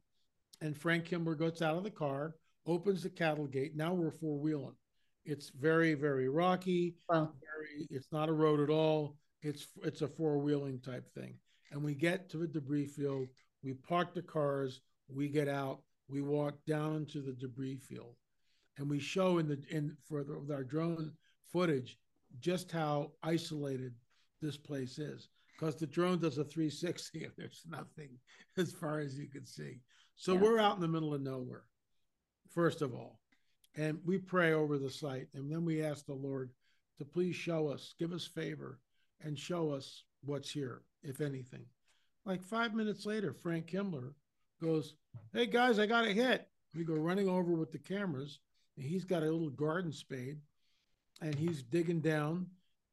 and 0.63 0.75
Frank 0.75 1.05
Kimbler 1.05 1.39
gets 1.39 1.61
out 1.61 1.77
of 1.77 1.85
the 1.85 1.91
car, 1.91 2.35
opens 2.67 3.03
the 3.03 3.11
cattle 3.11 3.47
gate. 3.47 3.77
Now 3.77 3.93
we're 3.93 4.11
four 4.11 4.39
wheeling. 4.39 4.75
It's 5.27 5.51
very, 5.51 5.93
very 5.93 6.31
rocky. 6.31 6.95
Wow. 7.11 7.33
Very, 7.43 7.87
it's 7.91 8.11
not 8.11 8.31
a 8.31 8.33
road 8.33 8.61
at 8.61 8.71
all. 8.71 9.19
It's 9.43 9.67
it's 9.83 10.01
a 10.01 10.09
four 10.09 10.39
wheeling 10.39 10.81
type 10.81 11.13
thing. 11.13 11.35
And 11.71 11.83
we 11.83 11.95
get 11.95 12.31
to 12.31 12.39
the 12.39 12.47
debris 12.47 12.87
field. 12.87 13.29
We 13.63 13.75
park 13.75 14.15
the 14.15 14.23
cars. 14.23 14.81
We 15.09 15.29
get 15.29 15.49
out. 15.49 15.83
We 16.09 16.23
walk 16.23 16.55
down 16.67 16.97
into 16.97 17.21
the 17.21 17.33
debris 17.33 17.77
field, 17.77 18.15
and 18.79 18.89
we 18.89 19.01
show 19.01 19.37
in 19.37 19.49
the 19.49 19.59
in 19.69 19.97
for 20.09 20.25
the, 20.25 20.41
our 20.55 20.65
drone 20.65 21.13
footage 21.53 21.99
just 22.41 22.73
how 22.73 23.13
isolated 23.23 23.93
this 24.41 24.57
place 24.57 24.99
is 24.99 25.29
because 25.59 25.77
the 25.77 25.87
drone 25.87 26.19
does 26.19 26.39
a 26.39 26.45
360 26.45 27.25
and 27.25 27.33
there's 27.37 27.63
nothing 27.69 28.11
as 28.57 28.73
far 28.73 29.01
as 29.01 29.19
you 29.19 29.29
can 29.29 29.47
see. 29.47 29.81
So 30.17 30.35
yeah. 30.35 30.41
we're 30.41 30.59
out 30.59 30.77
in 30.77 30.81
the 30.81 30.89
middle 30.89 31.15
of 31.15 31.21
nowhere, 31.21 31.65
first 32.51 32.83
of 32.83 32.95
all 32.95 33.21
and 33.77 33.99
we 34.05 34.19
pray 34.19 34.53
over 34.53 34.79
the 34.79 34.91
site 34.91 35.29
and 35.35 35.51
then 35.51 35.65
we 35.65 35.83
ask 35.83 36.07
the 36.07 36.15
lord 36.15 36.51
to 36.99 37.05
please 37.05 37.37
show 37.37 37.69
us 37.69 37.95
give 37.99 38.13
us 38.13 38.27
favor 38.27 38.81
and 39.23 39.39
show 39.39 39.71
us 39.71 40.05
what's 40.25 40.51
here 40.51 40.83
if 41.03 41.21
anything 41.21 41.65
like 42.25 42.43
five 42.43 42.75
minutes 42.75 43.07
later 43.07 43.33
frank 43.33 43.67
kimbler 43.67 44.15
goes 44.63 44.95
hey 45.33 45.47
guys 45.47 45.79
i 45.79 45.87
got 45.87 46.07
a 46.07 46.13
hit 46.13 46.49
we 46.75 46.85
go 46.85 46.95
running 46.95 47.29
over 47.29 47.53
with 47.53 47.71
the 47.71 47.79
cameras 47.79 48.41
and 48.77 48.87
he's 48.87 49.05
got 49.05 49.23
a 49.23 49.31
little 49.31 49.51
garden 49.51 49.93
spade 49.93 50.39
and 51.23 51.35
he's 51.35 51.63
digging 51.63 52.01
down 52.01 52.47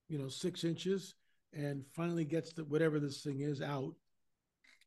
you 0.09 0.17
know 0.17 0.27
six 0.27 0.63
inches 0.63 1.15
and 1.55 1.83
finally 1.95 2.25
gets 2.25 2.53
the 2.53 2.63
whatever 2.63 2.99
this 2.99 3.21
thing 3.21 3.41
is 3.41 3.61
out 3.61 3.93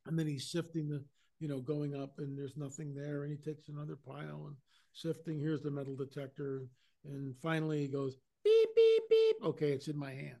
and 0.05 0.17
then 0.17 0.27
he's 0.27 0.51
sifting 0.51 0.87
the 0.87 1.03
you 1.39 1.47
know 1.47 1.59
going 1.59 1.95
up 1.95 2.13
and 2.17 2.37
there's 2.37 2.57
nothing 2.57 2.93
there 2.93 3.23
and 3.23 3.31
he 3.31 3.37
takes 3.37 3.69
another 3.69 3.95
pile 3.95 4.45
and 4.47 4.55
sifting. 4.97 5.39
Here's 5.39 5.61
the 5.61 5.71
metal 5.71 5.95
detector. 5.95 6.67
And 7.05 7.35
finally 7.41 7.81
he 7.81 7.87
goes, 7.87 8.17
beep, 8.43 8.69
beep, 8.75 9.03
beep. 9.09 9.35
Okay, 9.43 9.71
it's 9.71 9.87
in 9.87 9.97
my 9.97 10.11
hand. 10.11 10.37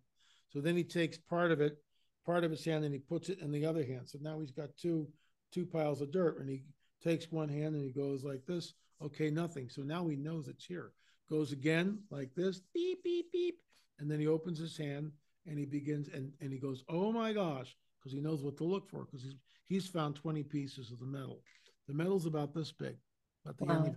So 0.49 0.59
then 0.59 0.75
he 0.75 0.83
takes 0.83 1.17
part 1.17 1.51
of 1.51 1.61
it, 1.61 1.77
part 2.25 2.43
of 2.43 2.51
his 2.51 2.65
hand, 2.65 2.83
and 2.83 2.93
he 2.93 2.99
puts 2.99 3.29
it 3.29 3.39
in 3.39 3.51
the 3.51 3.65
other 3.65 3.83
hand. 3.83 4.01
So 4.05 4.17
now 4.21 4.39
he's 4.39 4.51
got 4.51 4.75
two 4.77 5.07
two 5.53 5.65
piles 5.65 6.01
of 6.01 6.11
dirt. 6.11 6.39
And 6.39 6.49
he 6.49 6.63
takes 7.03 7.31
one 7.31 7.49
hand 7.49 7.75
and 7.75 7.83
he 7.83 7.91
goes 7.91 8.23
like 8.23 8.45
this. 8.45 8.73
Okay, 9.01 9.29
nothing. 9.29 9.69
So 9.69 9.83
now 9.83 10.07
he 10.07 10.15
knows 10.15 10.47
it's 10.47 10.65
here. 10.65 10.91
Goes 11.29 11.51
again 11.51 11.99
like 12.09 12.33
this, 12.35 12.61
beep, 12.73 13.03
beep, 13.03 13.31
beep. 13.31 13.59
And 13.99 14.09
then 14.09 14.19
he 14.19 14.27
opens 14.27 14.59
his 14.59 14.77
hand 14.77 15.11
and 15.47 15.57
he 15.57 15.65
begins 15.65 16.09
and, 16.13 16.31
and 16.41 16.51
he 16.51 16.59
goes, 16.59 16.83
Oh 16.89 17.11
my 17.11 17.33
gosh, 17.33 17.75
because 17.99 18.13
he 18.13 18.21
knows 18.21 18.43
what 18.43 18.57
to 18.57 18.63
look 18.63 18.89
for, 18.89 19.05
because 19.05 19.23
he's 19.23 19.35
he's 19.65 19.87
found 19.87 20.15
20 20.15 20.43
pieces 20.43 20.91
of 20.91 20.99
the 20.99 21.05
metal. 21.05 21.41
The 21.87 21.93
metal's 21.93 22.25
about 22.25 22.53
this 22.53 22.71
big, 22.71 22.97
about 23.45 23.57
the 23.57 23.65
wow. 23.65 23.75
end 23.75 23.87
of 23.87 23.95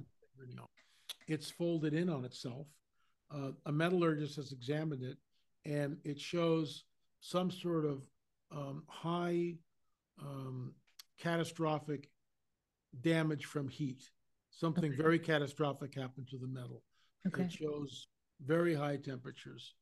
it's 1.30 1.50
folded 1.50 1.94
in 1.94 2.08
on 2.08 2.24
itself. 2.24 2.66
Uh, 3.32 3.52
a 3.66 3.72
metallurgist 3.72 4.36
has 4.36 4.50
examined 4.50 5.02
it, 5.02 5.16
and 5.64 5.96
it 6.04 6.18
shows 6.18 6.84
some 7.20 7.50
sort 7.50 7.84
of 7.84 8.02
um, 8.50 8.82
high 8.88 9.54
um, 10.20 10.74
catastrophic 11.18 12.10
damage 13.00 13.44
from 13.44 13.68
heat. 13.68 14.02
Something 14.50 14.92
okay. 14.92 15.00
very 15.02 15.18
catastrophic 15.18 15.94
happened 15.94 16.26
to 16.30 16.38
the 16.38 16.48
metal. 16.48 16.82
Okay. 17.28 17.44
It 17.44 17.52
shows 17.52 18.08
very 18.44 18.74
high 18.74 18.96
temperatures, 18.96 19.74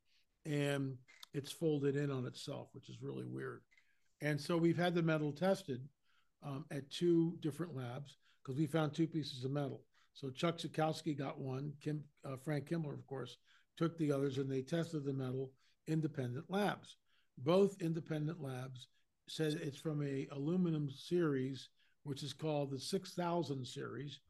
and 0.45 0.99
it's 1.35 1.53
folded 1.53 1.97
in 1.97 2.11
on 2.11 2.26
itself, 2.26 2.68
which 2.72 2.89
is 2.89 3.03
really 3.03 3.26
weird. 3.26 3.62
And 4.20 4.41
so 4.41 4.57
we've 4.57 4.79
had 4.79 4.95
the 4.95 5.03
metal 5.03 5.33
tested 5.33 5.87
um, 6.43 6.64
at 6.70 6.91
two 6.91 7.37
different 7.41 7.76
labs 7.76 8.16
because 8.43 8.59
we 8.59 8.66
found 8.66 8.93
two 8.93 9.07
pieces 9.07 9.45
of 9.45 9.51
metal. 9.51 9.83
So 10.14 10.31
Chuck 10.31 10.59
Zukowski 10.59 11.16
got 11.16 11.39
one. 11.39 11.72
Kim, 11.81 12.03
uh, 12.24 12.37
Frank 12.37 12.68
Kimbler, 12.68 12.95
of 12.95 13.07
course, 13.07 13.37
took 13.76 13.97
the 13.99 14.11
others, 14.11 14.39
and 14.39 14.51
they 14.51 14.62
tested 14.62 15.05
the 15.05 15.12
metal 15.12 15.53
independent 15.87 16.47
labs. 16.49 16.97
Both 17.39 17.81
independent 17.81 18.43
labs 18.43 18.89
said 19.29 19.61
it's 19.62 19.79
from 19.79 20.03
a 20.03 20.26
aluminum 20.33 20.91
series 20.91 21.68
which 22.05 22.22
is 22.22 22.33
called 22.33 22.70
the 22.70 22.81
6000 22.81 23.66
series, 23.66 24.20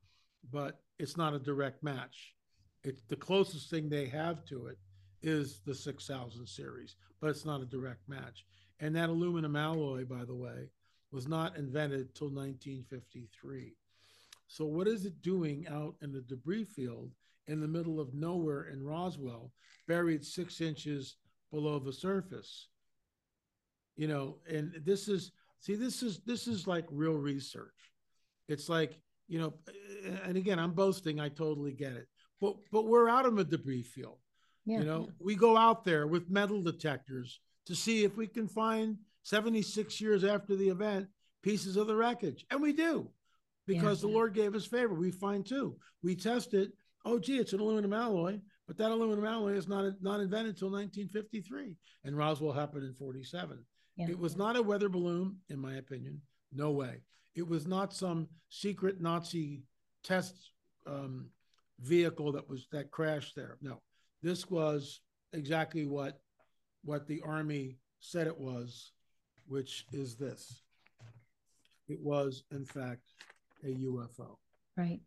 but 0.51 0.80
it's 0.99 1.16
not 1.16 1.32
a 1.32 1.38
direct 1.38 1.82
match. 1.82 2.34
It's 2.82 3.03
the 3.09 3.16
closest 3.16 3.70
thing 3.70 3.88
they 3.88 4.07
have 4.07 4.44
to 4.46 4.66
it 4.66 4.78
is 5.22 5.60
the 5.66 5.74
6000 5.74 6.46
series, 6.46 6.96
but 7.20 7.30
it's 7.30 7.44
not 7.44 7.60
a 7.60 7.66
direct 7.66 8.08
match. 8.08 8.44
And 8.80 8.94
that 8.94 9.08
aluminum 9.08 9.56
alloy, 9.56 10.04
by 10.04 10.24
the 10.24 10.34
way, 10.34 10.70
was 11.10 11.26
not 11.26 11.56
invented 11.56 12.14
till 12.14 12.28
1953. 12.28 13.74
So, 14.46 14.64
what 14.64 14.88
is 14.88 15.04
it 15.04 15.20
doing 15.22 15.66
out 15.68 15.94
in 16.02 16.12
the 16.12 16.22
debris 16.22 16.64
field 16.64 17.12
in 17.46 17.60
the 17.60 17.68
middle 17.68 18.00
of 18.00 18.14
nowhere 18.14 18.64
in 18.64 18.84
Roswell, 18.84 19.52
buried 19.86 20.24
six 20.24 20.60
inches 20.60 21.16
below 21.50 21.78
the 21.78 21.92
surface? 21.92 22.68
You 23.96 24.08
know, 24.08 24.36
and 24.48 24.80
this 24.84 25.08
is 25.08 25.32
see, 25.60 25.74
this 25.74 26.02
is 26.02 26.20
this 26.20 26.46
is 26.46 26.66
like 26.66 26.86
real 26.90 27.14
research. 27.14 27.92
It's 28.48 28.68
like 28.68 29.00
you 29.26 29.38
know, 29.38 29.54
and 30.24 30.36
again, 30.36 30.58
I'm 30.58 30.72
boasting. 30.72 31.20
I 31.20 31.28
totally 31.28 31.72
get 31.72 31.92
it, 31.92 32.06
but 32.40 32.56
but 32.70 32.86
we're 32.86 33.10
out 33.10 33.26
of 33.26 33.36
the 33.36 33.44
debris 33.44 33.82
field. 33.82 34.18
Yeah. 34.68 34.80
You 34.80 34.84
know, 34.84 35.08
we 35.18 35.34
go 35.34 35.56
out 35.56 35.84
there 35.84 36.06
with 36.06 36.30
metal 36.30 36.62
detectors 36.62 37.40
to 37.66 37.74
see 37.74 38.04
if 38.04 38.16
we 38.16 38.26
can 38.26 38.46
find 38.46 38.98
76 39.22 40.00
years 40.00 40.24
after 40.24 40.56
the 40.56 40.68
event 40.68 41.08
pieces 41.42 41.76
of 41.76 41.86
the 41.86 41.96
wreckage. 41.96 42.44
And 42.50 42.60
we 42.60 42.72
do 42.72 43.08
because 43.66 44.02
yeah. 44.02 44.08
the 44.08 44.14
Lord 44.14 44.34
gave 44.34 44.54
us 44.54 44.66
favor. 44.66 44.94
We 44.94 45.10
find 45.10 45.44
two. 45.44 45.76
We 46.02 46.14
test 46.14 46.52
it. 46.52 46.72
Oh, 47.06 47.18
gee, 47.18 47.38
it's 47.38 47.54
an 47.54 47.60
aluminum 47.60 47.94
alloy, 47.94 48.40
but 48.66 48.76
that 48.76 48.90
aluminum 48.90 49.24
alloy 49.24 49.54
is 49.54 49.68
not, 49.68 49.84
not 50.02 50.20
invented 50.20 50.54
until 50.54 50.70
1953. 50.70 51.76
And 52.04 52.16
Roswell 52.16 52.52
happened 52.52 52.84
in 52.84 52.94
47. 52.94 53.64
Yeah. 53.96 54.08
It 54.10 54.18
was 54.18 54.36
not 54.36 54.56
a 54.56 54.62
weather 54.62 54.90
balloon, 54.90 55.36
in 55.48 55.58
my 55.58 55.76
opinion. 55.76 56.20
No 56.52 56.72
way. 56.72 57.00
It 57.34 57.48
was 57.48 57.66
not 57.66 57.94
some 57.94 58.28
secret 58.50 59.00
Nazi 59.00 59.62
test 60.04 60.34
um, 60.86 61.30
vehicle 61.80 62.32
that 62.32 62.48
was 62.48 62.66
that 62.72 62.90
crashed 62.90 63.36
there. 63.36 63.56
No, 63.60 63.80
this 64.22 64.50
was 64.50 65.00
exactly 65.32 65.86
what 65.86 66.20
what 66.84 67.06
the 67.06 67.20
army 67.24 67.78
said 68.00 68.26
it 68.26 68.38
was, 68.38 68.92
which 69.46 69.86
is 69.92 70.16
this. 70.16 70.62
It 71.88 72.00
was, 72.00 72.44
in 72.52 72.64
fact, 72.64 73.02
a 73.64 73.68
UFO. 73.68 74.36
Right. 74.76 75.00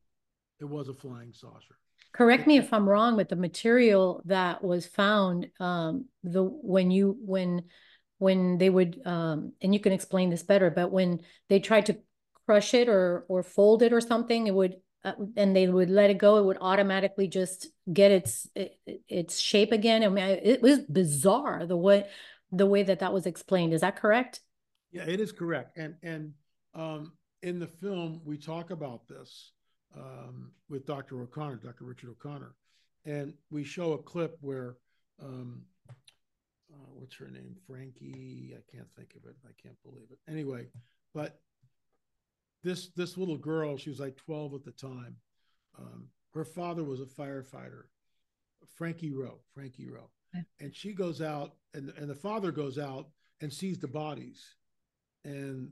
It 0.59 0.65
was 0.65 0.89
a 0.89 0.93
flying 0.93 1.31
saucer. 1.33 1.77
Correct 2.13 2.45
me 2.45 2.57
if 2.57 2.73
I'm 2.73 2.89
wrong, 2.89 3.15
but 3.15 3.29
the 3.29 3.35
material 3.35 4.21
that 4.25 4.63
was 4.63 4.85
found, 4.85 5.47
um, 5.59 6.05
the 6.23 6.43
when 6.43 6.91
you 6.91 7.17
when 7.21 7.63
when 8.17 8.57
they 8.57 8.69
would, 8.69 9.01
um, 9.05 9.53
and 9.61 9.73
you 9.73 9.79
can 9.79 9.93
explain 9.93 10.29
this 10.29 10.43
better, 10.43 10.69
but 10.69 10.91
when 10.91 11.21
they 11.49 11.59
tried 11.59 11.87
to 11.87 11.97
crush 12.45 12.73
it 12.73 12.89
or 12.89 13.25
or 13.29 13.43
fold 13.43 13.81
it 13.81 13.93
or 13.93 14.01
something, 14.01 14.45
it 14.45 14.53
would 14.53 14.75
uh, 15.03 15.13
and 15.35 15.55
they 15.55 15.67
would 15.67 15.89
let 15.89 16.09
it 16.09 16.17
go, 16.17 16.37
it 16.37 16.45
would 16.45 16.57
automatically 16.61 17.27
just 17.27 17.67
get 17.91 18.11
its 18.11 18.47
it, 18.55 18.79
its 19.07 19.39
shape 19.39 19.71
again. 19.71 20.03
I 20.03 20.09
mean, 20.09 20.39
it 20.43 20.61
was 20.61 20.79
bizarre 20.79 21.65
the 21.65 21.77
way 21.77 22.05
the 22.51 22.65
way 22.65 22.83
that 22.83 22.99
that 22.99 23.13
was 23.13 23.25
explained. 23.25 23.73
Is 23.73 23.81
that 23.81 23.95
correct? 23.95 24.41
Yeah, 24.91 25.03
it 25.07 25.19
is 25.19 25.31
correct. 25.31 25.77
And 25.77 25.95
and 26.03 26.33
um, 26.75 27.13
in 27.41 27.59
the 27.59 27.67
film, 27.67 28.21
we 28.25 28.37
talk 28.37 28.69
about 28.69 29.07
this 29.07 29.51
um, 29.95 30.51
with 30.69 30.85
Dr. 30.85 31.21
O'Connor, 31.21 31.57
Dr. 31.57 31.85
Richard 31.85 32.09
O'Connor, 32.09 32.53
and 33.05 33.33
we 33.49 33.63
show 33.63 33.93
a 33.93 33.97
clip 33.97 34.37
where 34.41 34.77
um, 35.21 35.63
uh, 36.71 36.89
what's 36.93 37.15
her 37.15 37.27
name, 37.27 37.55
Frankie? 37.67 38.53
I 38.55 38.75
can't 38.75 38.87
think 38.95 39.15
of 39.15 39.29
it. 39.29 39.35
I 39.45 39.51
can't 39.61 39.81
believe 39.83 40.07
it. 40.11 40.19
Anyway, 40.29 40.67
but 41.13 41.39
this 42.63 42.89
this 42.95 43.17
little 43.17 43.37
girl, 43.37 43.77
she 43.77 43.89
was 43.89 43.99
like 43.99 44.17
12 44.17 44.53
at 44.53 44.63
the 44.63 44.71
time. 44.71 45.15
Um, 45.77 46.07
her 46.33 46.45
father 46.45 46.83
was 46.83 47.01
a 47.01 47.05
firefighter, 47.05 47.83
Frankie 48.75 49.11
Rowe. 49.11 49.39
Frankie 49.53 49.87
Rowe, 49.87 50.09
and 50.59 50.75
she 50.75 50.93
goes 50.93 51.21
out, 51.21 51.55
and 51.73 51.91
and 51.97 52.09
the 52.09 52.15
father 52.15 52.51
goes 52.51 52.77
out 52.77 53.07
and 53.41 53.51
sees 53.51 53.79
the 53.79 53.87
bodies, 53.87 54.55
and 55.25 55.71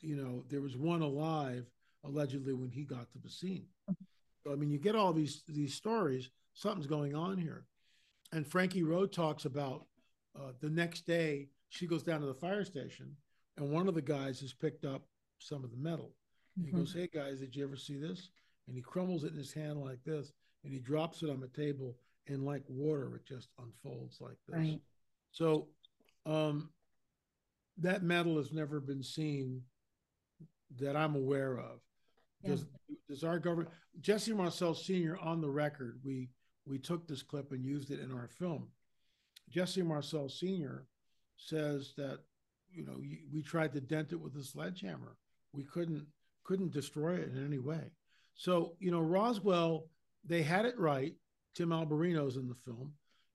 you 0.00 0.16
know 0.16 0.44
there 0.48 0.60
was 0.60 0.76
one 0.76 1.02
alive 1.02 1.66
allegedly 2.04 2.52
when 2.52 2.70
he 2.70 2.84
got 2.84 3.10
to 3.12 3.18
the 3.18 3.30
scene. 3.30 3.66
So, 4.44 4.52
I 4.52 4.56
mean, 4.56 4.70
you 4.70 4.78
get 4.78 4.96
all 4.96 5.12
these 5.12 5.42
these 5.48 5.74
stories. 5.74 6.30
Something's 6.52 6.86
going 6.86 7.14
on 7.14 7.38
here, 7.38 7.64
and 8.32 8.46
Frankie 8.46 8.82
Rowe 8.82 9.06
talks 9.06 9.44
about 9.44 9.86
uh, 10.38 10.52
the 10.60 10.70
next 10.70 11.06
day 11.06 11.48
she 11.68 11.86
goes 11.86 12.02
down 12.02 12.20
to 12.20 12.26
the 12.26 12.34
fire 12.34 12.64
station, 12.64 13.16
and 13.56 13.70
one 13.70 13.88
of 13.88 13.94
the 13.94 14.02
guys 14.02 14.40
has 14.40 14.52
picked 14.52 14.84
up 14.84 15.02
some 15.38 15.64
of 15.64 15.70
the 15.70 15.76
metal 15.76 16.12
Mm-hmm. 16.58 16.66
He 16.66 16.72
goes, 16.72 16.92
Hey 16.92 17.08
guys, 17.12 17.40
did 17.40 17.54
you 17.54 17.64
ever 17.64 17.76
see 17.76 17.96
this? 17.96 18.30
And 18.66 18.76
he 18.76 18.82
crumbles 18.82 19.24
it 19.24 19.32
in 19.32 19.38
his 19.38 19.52
hand 19.52 19.80
like 19.80 20.02
this 20.04 20.32
and 20.64 20.72
he 20.72 20.78
drops 20.78 21.22
it 21.22 21.30
on 21.30 21.40
the 21.40 21.48
table 21.48 21.96
and 22.26 22.44
like 22.44 22.62
water, 22.68 23.16
it 23.16 23.26
just 23.26 23.48
unfolds 23.58 24.18
like 24.20 24.38
this. 24.48 24.56
Right. 24.56 24.80
So 25.30 25.68
um, 26.26 26.70
that 27.78 28.02
metal 28.02 28.36
has 28.38 28.52
never 28.52 28.80
been 28.80 29.02
seen 29.02 29.62
that 30.78 30.96
I'm 30.96 31.14
aware 31.14 31.58
of. 31.58 31.80
Does, 32.44 32.64
yeah. 32.88 32.96
does 33.08 33.24
our 33.24 33.38
government 33.38 33.70
Jesse 34.00 34.32
Marcel 34.32 34.74
Sr. 34.74 35.18
on 35.18 35.40
the 35.40 35.48
record, 35.48 36.00
we 36.04 36.30
we 36.66 36.78
took 36.78 37.06
this 37.06 37.22
clip 37.22 37.52
and 37.52 37.64
used 37.64 37.90
it 37.90 38.00
in 38.00 38.10
our 38.10 38.28
film. 38.28 38.68
Jesse 39.50 39.82
Marcel 39.82 40.28
Sr. 40.28 40.86
says 41.36 41.92
that 41.96 42.20
you 42.70 42.84
know 42.84 43.00
we 43.32 43.42
tried 43.42 43.72
to 43.72 43.80
dent 43.80 44.12
it 44.12 44.20
with 44.20 44.36
a 44.36 44.44
sledgehammer. 44.44 45.16
We 45.52 45.64
couldn't 45.64 46.06
couldn't 46.44 46.72
destroy 46.72 47.14
it 47.14 47.30
in 47.34 47.44
any 47.44 47.58
way. 47.58 47.90
So, 48.34 48.74
you 48.78 48.90
know, 48.90 49.00
Roswell, 49.00 49.86
they 50.24 50.42
had 50.42 50.64
it 50.66 50.78
right. 50.78 51.14
Tim 51.54 51.70
Alberino's 51.70 52.36
in 52.36 52.48
the 52.48 52.54
film. 52.54 52.92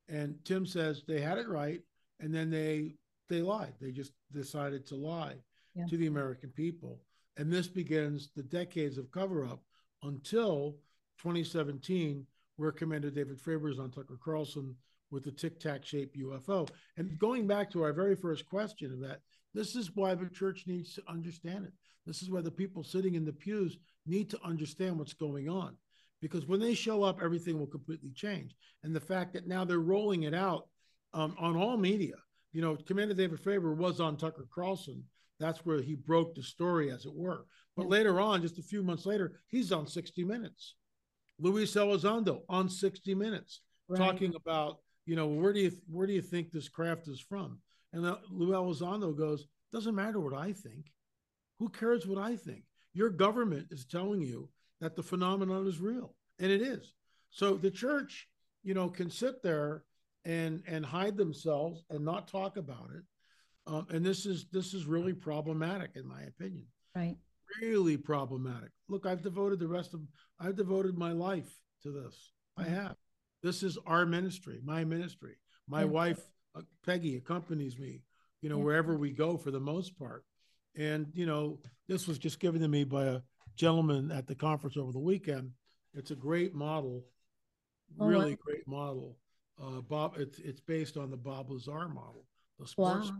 And 0.07 0.35
Tim 0.43 0.65
says 0.65 1.03
they 1.07 1.21
had 1.21 1.37
it 1.37 1.47
right. 1.47 1.81
And 2.19 2.33
then 2.33 2.49
they 2.49 2.95
they 3.29 3.41
lied. 3.41 3.73
They 3.79 3.91
just 3.91 4.11
decided 4.33 4.85
to 4.87 4.95
lie 4.95 5.35
yeah. 5.75 5.85
to 5.85 5.97
the 5.97 6.07
American 6.07 6.49
people. 6.49 6.99
And 7.37 7.51
this 7.51 7.67
begins 7.67 8.29
the 8.35 8.43
decades 8.43 8.97
of 8.97 9.11
cover 9.11 9.45
up 9.45 9.61
until 10.03 10.75
2017, 11.21 12.25
where 12.57 12.71
Commander 12.71 13.11
David 13.11 13.39
Fravor 13.39 13.71
is 13.71 13.79
on 13.79 13.91
Tucker 13.91 14.17
Carlson 14.21 14.75
with 15.11 15.23
the 15.23 15.31
tic 15.31 15.59
tac 15.59 15.85
shaped 15.85 16.17
UFO. 16.17 16.67
And 16.97 17.17
going 17.17 17.47
back 17.47 17.71
to 17.71 17.83
our 17.83 17.93
very 17.93 18.15
first 18.15 18.45
question 18.45 18.91
of 18.91 18.99
that, 19.01 19.21
this 19.53 19.75
is 19.75 19.95
why 19.95 20.15
the 20.15 20.29
church 20.29 20.65
needs 20.67 20.93
to 20.95 21.03
understand 21.07 21.65
it. 21.65 21.73
This 22.09 22.23
is 22.23 22.31
where 22.31 22.41
the 22.41 22.49
people 22.49 22.83
sitting 22.83 23.13
in 23.13 23.23
the 23.23 23.31
pews 23.31 23.77
need 24.07 24.31
to 24.31 24.43
understand 24.43 24.97
what's 24.97 25.13
going 25.13 25.47
on. 25.47 25.77
Because 26.23 26.47
when 26.47 26.59
they 26.59 26.73
show 26.73 27.03
up, 27.03 27.21
everything 27.21 27.59
will 27.59 27.67
completely 27.67 28.09
change. 28.15 28.55
And 28.83 28.95
the 28.95 28.99
fact 28.99 29.31
that 29.33 29.47
now 29.47 29.63
they're 29.63 29.77
rolling 29.77 30.23
it 30.23 30.33
out 30.33 30.69
um, 31.13 31.35
on 31.37 31.55
all 31.55 31.77
media, 31.77 32.15
you 32.51 32.63
know, 32.63 32.75
Commander 32.75 33.13
David 33.13 33.39
Fravor 33.39 33.77
was 33.77 33.99
on 33.99 34.17
Tucker 34.17 34.47
Carlson. 34.51 35.03
That's 35.39 35.63
where 35.67 35.83
he 35.83 35.93
broke 35.93 36.33
the 36.33 36.41
story, 36.41 36.89
as 36.89 37.05
it 37.05 37.13
were. 37.13 37.45
But 37.77 37.89
later 37.89 38.19
on, 38.19 38.41
just 38.41 38.57
a 38.57 38.63
few 38.63 38.81
months 38.81 39.05
later, 39.05 39.39
he's 39.47 39.71
on 39.71 39.85
60 39.85 40.23
Minutes. 40.23 40.73
Luis 41.39 41.75
Elizondo 41.75 42.41
on 42.49 42.69
60 42.69 43.13
Minutes, 43.13 43.61
right. 43.87 43.99
talking 43.99 44.33
about, 44.33 44.79
you 45.05 45.15
know, 45.15 45.27
where 45.27 45.53
do 45.53 45.59
you 45.59 45.71
where 45.87 46.07
do 46.07 46.13
you 46.13 46.23
think 46.23 46.51
this 46.51 46.69
craft 46.69 47.07
is 47.07 47.19
from? 47.21 47.59
And 47.93 48.01
Lou 48.31 48.49
Elizondo 48.49 49.15
goes, 49.15 49.45
doesn't 49.71 49.93
matter 49.93 50.19
what 50.19 50.33
I 50.33 50.53
think. 50.53 50.91
Who 51.59 51.69
cares 51.69 52.07
what 52.07 52.17
I 52.17 52.35
think? 52.35 52.63
Your 52.93 53.09
government 53.09 53.67
is 53.69 53.85
telling 53.85 54.21
you 54.21 54.49
that 54.81 54.95
the 54.95 55.03
phenomenon 55.03 55.67
is 55.67 55.79
real, 55.79 56.15
and 56.39 56.51
it 56.51 56.61
is. 56.61 56.93
So 57.31 57.55
the 57.55 57.71
church, 57.71 58.27
you 58.63 58.73
know, 58.73 58.89
can 58.89 59.09
sit 59.09 59.43
there 59.43 59.83
and 60.25 60.63
and 60.67 60.85
hide 60.85 61.17
themselves 61.17 61.83
and 61.89 62.03
not 62.03 62.27
talk 62.27 62.57
about 62.57 62.89
it. 62.95 63.03
Um, 63.67 63.87
and 63.89 64.05
this 64.05 64.25
is 64.25 64.47
this 64.51 64.73
is 64.73 64.85
really 64.85 65.13
problematic, 65.13 65.91
in 65.95 66.07
my 66.07 66.21
opinion. 66.21 66.65
Right. 66.95 67.17
Really 67.61 67.97
problematic. 67.97 68.71
Look, 68.87 69.05
I've 69.05 69.21
devoted 69.21 69.59
the 69.59 69.67
rest 69.67 69.93
of 69.93 70.01
I've 70.39 70.55
devoted 70.55 70.97
my 70.97 71.11
life 71.11 71.51
to 71.83 71.91
this. 71.91 72.31
I 72.57 72.63
have. 72.63 72.95
This 73.43 73.63
is 73.63 73.77
our 73.85 74.05
ministry, 74.05 74.59
my 74.63 74.83
ministry. 74.83 75.35
My 75.67 75.81
yeah. 75.81 75.87
wife 75.87 76.19
uh, 76.55 76.61
Peggy 76.85 77.15
accompanies 77.15 77.77
me, 77.77 78.01
you 78.41 78.49
know, 78.49 78.57
yeah. 78.57 78.63
wherever 78.63 78.97
we 78.97 79.11
go 79.11 79.37
for 79.37 79.51
the 79.51 79.59
most 79.59 79.97
part. 79.97 80.25
And, 80.79 81.07
you 81.13 81.25
know, 81.25 81.59
this 81.89 82.07
was 82.07 82.17
just 82.17 82.39
given 82.39 82.61
to 82.61 82.67
me 82.67 82.85
by 82.85 83.05
a 83.05 83.19
gentleman 83.57 84.11
at 84.11 84.27
the 84.27 84.33
conference 84.33 84.77
over 84.77 84.93
the 84.93 84.99
weekend. 84.99 85.51
It's 85.93 86.11
a 86.11 86.15
great 86.15 86.55
model, 86.55 87.03
oh, 87.99 88.05
really 88.05 88.37
great 88.37 88.65
model. 88.65 89.17
Uh, 89.61 89.81
Bob, 89.81 90.15
it's 90.17 90.39
it's 90.39 90.61
based 90.61 90.95
on 90.95 91.11
the 91.11 91.17
Bob 91.17 91.49
Lazar 91.49 91.89
model, 91.89 92.25
the 92.57 92.65
sports. 92.65 93.09
Wow. 93.09 93.17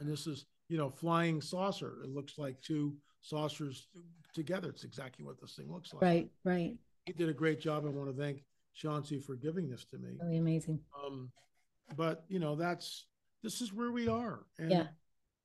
And 0.00 0.08
this 0.08 0.26
is, 0.26 0.44
you 0.68 0.76
know, 0.76 0.90
flying 0.90 1.40
saucer. 1.40 2.02
It 2.04 2.10
looks 2.10 2.36
like 2.36 2.60
two 2.60 2.94
saucers 3.22 3.88
together. 4.34 4.68
It's 4.68 4.84
exactly 4.84 5.24
what 5.24 5.40
this 5.40 5.54
thing 5.54 5.72
looks 5.72 5.94
like. 5.94 6.02
Right, 6.02 6.30
right. 6.44 6.76
He 7.06 7.14
did 7.14 7.30
a 7.30 7.34
great 7.34 7.60
job. 7.60 7.86
I 7.86 7.88
want 7.88 8.14
to 8.14 8.22
thank 8.22 8.42
Chauncey 8.74 9.18
for 9.18 9.34
giving 9.34 9.70
this 9.70 9.86
to 9.86 9.98
me. 9.98 10.18
Really 10.20 10.36
amazing. 10.36 10.80
Um, 11.02 11.30
but 11.96 12.24
you 12.28 12.38
know, 12.38 12.54
that's 12.54 13.06
this 13.42 13.62
is 13.62 13.72
where 13.72 13.92
we 13.92 14.08
are. 14.08 14.40
And 14.58 14.70
yeah 14.70 14.86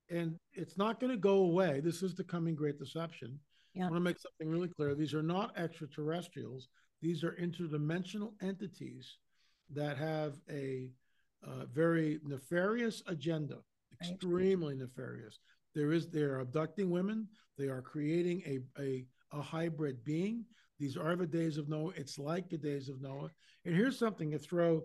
and 0.10 0.38
it's 0.54 0.78
not 0.78 1.00
going 1.00 1.12
to 1.12 1.18
go 1.18 1.38
away. 1.38 1.80
This 1.80 2.04
is 2.04 2.16
the 2.16 2.24
coming 2.24 2.56
great 2.56 2.78
deception. 2.78 3.40
Yeah. 3.74 3.84
I 3.84 3.86
want 3.86 3.96
to 3.96 4.00
make 4.02 4.20
something 4.20 4.50
really 4.50 4.70
clear. 4.70 4.96
These 4.96 5.14
are 5.14 5.24
not 5.24 5.58
extraterrestrials. 5.58 6.70
These 7.02 7.24
are 7.24 7.34
interdimensional 7.34 8.34
entities 8.42 9.18
that 9.74 9.98
have 9.98 10.36
a 10.50 10.90
uh, 11.46 11.66
very 11.74 12.20
nefarious 12.24 13.04
agenda, 13.08 13.58
extremely 14.00 14.74
right. 14.74 14.84
nefarious. 14.84 15.40
There 15.74 15.92
is 15.92 16.08
they're 16.08 16.40
abducting 16.40 16.90
women. 16.90 17.28
They 17.58 17.68
are 17.68 17.82
creating 17.82 18.44
a, 18.46 18.82
a 18.82 19.06
a 19.34 19.42
hybrid 19.42 20.04
being. 20.04 20.46
These 20.80 20.98
are 20.98 21.16
the 21.16 21.28
days 21.28 21.58
of 21.58 21.70
Noah. 21.70 21.92
It's 21.96 22.18
like 22.18 22.50
the 22.50 22.58
days 22.58 22.90
of 22.90 23.02
Noah. 23.02 23.32
And 23.66 23.76
here's 23.76 23.98
something 23.98 24.32
to 24.32 24.40
throw, 24.40 24.84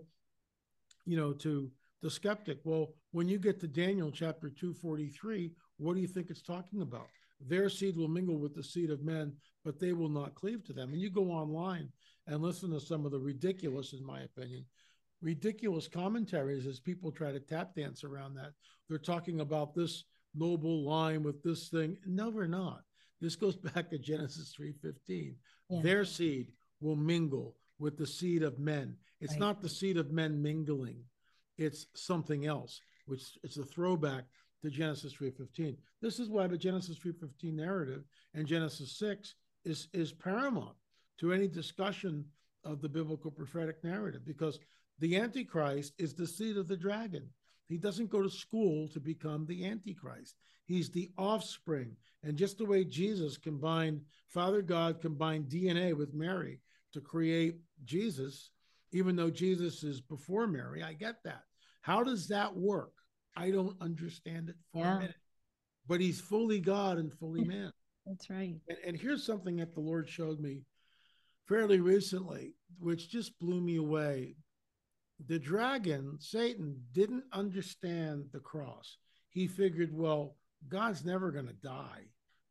you 1.05 1.17
know, 1.17 1.33
to 1.33 1.69
the 2.01 2.09
skeptic. 2.09 2.59
Well, 2.63 2.93
when 3.11 3.27
you 3.27 3.37
get 3.37 3.59
to 3.59 3.67
Daniel 3.67 4.11
chapter 4.11 4.49
243, 4.49 5.51
what 5.77 5.95
do 5.95 6.01
you 6.01 6.07
think 6.07 6.29
it's 6.29 6.41
talking 6.41 6.81
about? 6.81 7.07
Their 7.47 7.69
seed 7.69 7.97
will 7.97 8.07
mingle 8.07 8.37
with 8.37 8.55
the 8.55 8.63
seed 8.63 8.89
of 8.89 9.03
men, 9.03 9.33
but 9.65 9.79
they 9.79 9.93
will 9.93 10.09
not 10.09 10.35
cleave 10.35 10.63
to 10.65 10.73
them. 10.73 10.93
And 10.93 11.01
you 11.01 11.09
go 11.09 11.31
online 11.31 11.89
and 12.27 12.41
listen 12.41 12.71
to 12.71 12.79
some 12.79 13.05
of 13.05 13.11
the 13.11 13.19
ridiculous, 13.19 13.93
in 13.93 14.05
my 14.05 14.21
opinion, 14.21 14.65
ridiculous 15.21 15.87
commentaries 15.87 16.67
as 16.67 16.79
people 16.79 17.11
try 17.11 17.31
to 17.31 17.39
tap 17.39 17.75
dance 17.75 18.03
around 18.03 18.35
that. 18.35 18.53
They're 18.87 18.97
talking 18.97 19.41
about 19.41 19.73
this 19.73 20.03
noble 20.35 20.83
line 20.83 21.23
with 21.23 21.41
this 21.43 21.69
thing. 21.69 21.97
No, 22.05 22.29
we're 22.29 22.47
not. 22.47 22.81
This 23.19 23.35
goes 23.35 23.55
back 23.73 23.89
to 23.89 23.97
Genesis 23.97 24.53
3:15. 24.59 25.35
Yeah. 25.69 25.81
Their 25.81 26.05
seed 26.05 26.51
will 26.79 26.95
mingle 26.95 27.55
with 27.79 27.97
the 27.97 28.07
seed 28.07 28.43
of 28.43 28.59
men. 28.59 28.97
It's 29.19 29.33
right. 29.33 29.39
not 29.39 29.61
the 29.61 29.69
seed 29.69 29.97
of 29.97 30.11
men 30.11 30.41
mingling. 30.41 31.03
It's 31.57 31.85
something 31.95 32.45
else, 32.45 32.81
which 33.05 33.37
it's 33.43 33.57
a 33.57 33.63
throwback 33.63 34.25
to 34.61 34.69
Genesis 34.69 35.13
3:15. 35.13 35.77
This 36.01 36.19
is 36.19 36.29
why 36.29 36.47
the 36.47 36.57
Genesis 36.57 36.97
3:15 36.97 37.55
narrative 37.55 38.03
and 38.33 38.47
Genesis 38.47 38.97
6 38.97 39.35
is 39.65 39.87
is 39.93 40.11
paramount 40.11 40.77
to 41.19 41.33
any 41.33 41.47
discussion 41.47 42.25
of 42.63 42.81
the 42.81 42.89
biblical 42.89 43.31
prophetic 43.31 43.83
narrative 43.83 44.23
because 44.25 44.59
the 44.99 45.17
antichrist 45.17 45.93
is 45.97 46.13
the 46.13 46.27
seed 46.27 46.57
of 46.57 46.67
the 46.67 46.77
dragon. 46.77 47.27
He 47.67 47.77
doesn't 47.77 48.09
go 48.09 48.21
to 48.21 48.29
school 48.29 48.87
to 48.89 48.99
become 48.99 49.45
the 49.45 49.65
antichrist. 49.65 50.35
He's 50.65 50.89
the 50.89 51.11
offspring. 51.17 51.95
And 52.23 52.37
just 52.37 52.57
the 52.57 52.65
way 52.65 52.83
Jesus 52.83 53.37
combined 53.37 54.01
Father 54.27 54.61
God 54.61 55.01
combined 55.01 55.49
DNA 55.49 55.93
with 55.93 56.13
Mary 56.13 56.59
to 56.93 57.01
create 57.01 57.59
Jesus, 57.83 58.51
even 58.91 59.15
though 59.15 59.29
Jesus 59.29 59.83
is 59.83 60.01
before 60.01 60.47
Mary, 60.47 60.83
I 60.83 60.93
get 60.93 61.23
that. 61.23 61.43
How 61.81 62.03
does 62.03 62.27
that 62.27 62.55
work? 62.55 62.93
I 63.35 63.51
don't 63.51 63.75
understand 63.81 64.49
it 64.49 64.55
for 64.71 64.83
yeah. 64.83 64.95
a 64.95 64.99
minute. 64.99 65.15
But 65.87 66.01
he's 66.01 66.21
fully 66.21 66.59
God 66.59 66.97
and 66.97 67.11
fully 67.13 67.43
man. 67.43 67.71
That's 68.05 68.29
right. 68.29 68.55
And, 68.67 68.77
and, 68.85 68.97
here's 68.97 69.25
something 69.25 69.57
that 69.57 69.73
the 69.73 69.79
Lord 69.79 70.07
showed 70.07 70.39
me 70.39 70.61
fairly 71.47 71.79
recently, 71.79 72.53
which 72.79 73.09
just 73.09 73.37
blew 73.39 73.61
me 73.61 73.77
away. 73.77 74.35
The 75.27 75.39
dragon, 75.39 76.17
Satan, 76.19 76.81
didn't 76.93 77.25
understand 77.31 78.25
the 78.31 78.39
cross. 78.39 78.97
He 79.29 79.47
figured, 79.47 79.91
well, 79.93 80.35
God's 80.67 81.05
never 81.05 81.31
going 81.31 81.47
to 81.47 81.53
die. 81.53 82.05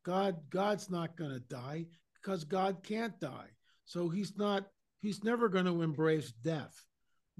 God, 0.04 0.36
God's 0.50 0.90
not 0.90 1.16
going 1.16 1.32
to 1.32 1.40
die 1.40 1.86
because 2.14 2.44
God 2.44 2.82
can't 2.82 3.18
die. 3.20 3.48
So 3.84 4.08
he's 4.08 4.36
not, 4.36 4.66
he's 5.00 5.24
never 5.24 5.48
going 5.48 5.66
to 5.66 5.82
embrace 5.82 6.32
death. 6.44 6.84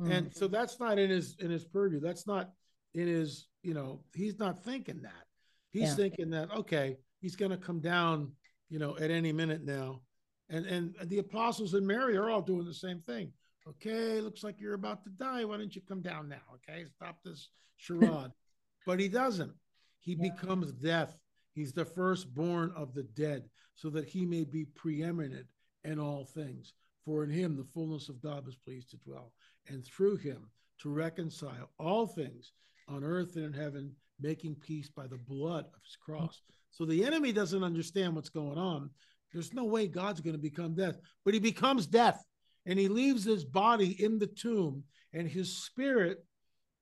And 0.00 0.26
mm-hmm. 0.26 0.38
so 0.38 0.48
that's 0.48 0.80
not 0.80 0.98
in 0.98 1.10
his 1.10 1.36
in 1.40 1.50
his 1.50 1.64
purview. 1.64 2.00
That's 2.00 2.26
not 2.26 2.50
in 2.94 3.06
his, 3.06 3.46
you 3.62 3.74
know, 3.74 4.00
he's 4.14 4.38
not 4.38 4.64
thinking 4.64 5.02
that. 5.02 5.26
He's 5.72 5.90
yeah. 5.90 5.94
thinking 5.94 6.30
that, 6.30 6.50
okay, 6.52 6.96
he's 7.20 7.36
going 7.36 7.50
to 7.50 7.56
come 7.56 7.80
down, 7.80 8.32
you 8.68 8.78
know, 8.78 8.96
at 8.98 9.10
any 9.10 9.32
minute 9.32 9.64
now. 9.64 10.00
And 10.48 10.66
and 10.66 10.94
the 11.04 11.18
apostles 11.18 11.74
and 11.74 11.86
Mary 11.86 12.16
are 12.16 12.30
all 12.30 12.42
doing 12.42 12.64
the 12.64 12.74
same 12.74 13.00
thing. 13.00 13.32
Okay, 13.68 14.20
looks 14.20 14.42
like 14.42 14.58
you're 14.58 14.74
about 14.74 15.04
to 15.04 15.10
die. 15.10 15.44
Why 15.44 15.58
don't 15.58 15.74
you 15.74 15.82
come 15.86 16.00
down 16.00 16.28
now? 16.28 16.40
Okay, 16.54 16.86
stop 16.96 17.18
this 17.22 17.50
charade. 17.76 18.32
but 18.86 18.98
he 18.98 19.08
doesn't. 19.08 19.52
He 20.00 20.16
yeah. 20.18 20.30
becomes 20.30 20.72
death. 20.72 21.16
He's 21.52 21.72
the 21.72 21.84
firstborn 21.84 22.72
of 22.74 22.94
the 22.94 23.02
dead, 23.02 23.44
so 23.74 23.90
that 23.90 24.06
he 24.06 24.24
may 24.24 24.44
be 24.44 24.64
preeminent 24.64 25.46
in 25.84 25.98
all 25.98 26.24
things. 26.24 26.72
For 27.04 27.24
in 27.24 27.30
him 27.30 27.56
the 27.56 27.64
fullness 27.64 28.08
of 28.08 28.22
God 28.22 28.44
was 28.46 28.56
pleased 28.56 28.90
to 28.90 28.96
dwell, 28.96 29.32
and 29.68 29.84
through 29.84 30.16
him 30.16 30.50
to 30.80 30.90
reconcile 30.90 31.70
all 31.78 32.06
things 32.06 32.52
on 32.88 33.04
earth 33.04 33.36
and 33.36 33.44
in 33.46 33.52
heaven, 33.52 33.92
making 34.20 34.56
peace 34.56 34.88
by 34.88 35.06
the 35.06 35.18
blood 35.28 35.64
of 35.64 35.82
his 35.84 35.96
cross. 35.96 36.42
So 36.70 36.84
the 36.84 37.04
enemy 37.04 37.32
doesn't 37.32 37.64
understand 37.64 38.14
what's 38.14 38.28
going 38.28 38.58
on. 38.58 38.90
There's 39.32 39.52
no 39.52 39.64
way 39.64 39.86
God's 39.86 40.20
going 40.20 40.34
to 40.34 40.42
become 40.42 40.74
death, 40.74 40.98
but 41.24 41.34
he 41.34 41.40
becomes 41.40 41.86
death 41.86 42.24
and 42.66 42.78
he 42.78 42.88
leaves 42.88 43.24
his 43.24 43.44
body 43.44 44.02
in 44.02 44.18
the 44.18 44.26
tomb, 44.26 44.84
and 45.12 45.28
his 45.28 45.56
spirit 45.56 46.24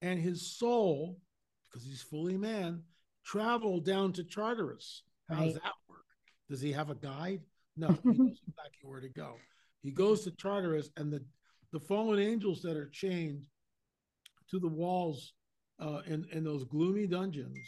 and 0.03 0.19
his 0.19 0.57
soul, 0.59 1.19
because 1.69 1.87
he's 1.87 2.03
fully 2.03 2.37
man, 2.37 2.83
travel 3.25 3.81
down 3.81 4.13
to 4.15 4.25
Tartarus. 4.25 5.03
How 5.29 5.37
right. 5.37 5.45
does 5.45 5.55
that 5.55 5.73
work? 5.89 6.05
Does 6.51 6.61
he 6.61 6.73
have 6.73 6.91
a 6.91 6.95
guide? 6.95 7.41
No, 7.77 7.89
he 7.89 7.95
knows 8.05 8.41
exactly 8.49 8.83
where 8.83 9.01
to 9.01 9.09
go. 9.09 9.37
He 9.83 9.91
goes 9.91 10.25
to 10.25 10.31
Tartarus, 10.31 10.91
and 10.97 11.13
the 11.13 11.25
the 11.73 11.81
fallen 11.81 12.19
angels 12.19 12.63
that 12.63 12.77
are 12.77 12.89
chained 12.89 13.43
to 14.51 14.59
the 14.59 14.69
walls 14.69 15.35
uh, 15.81 16.01
in 16.07 16.27
in 16.33 16.45
those 16.45 16.65
gloomy 16.65 17.07
dungeons. 17.07 17.59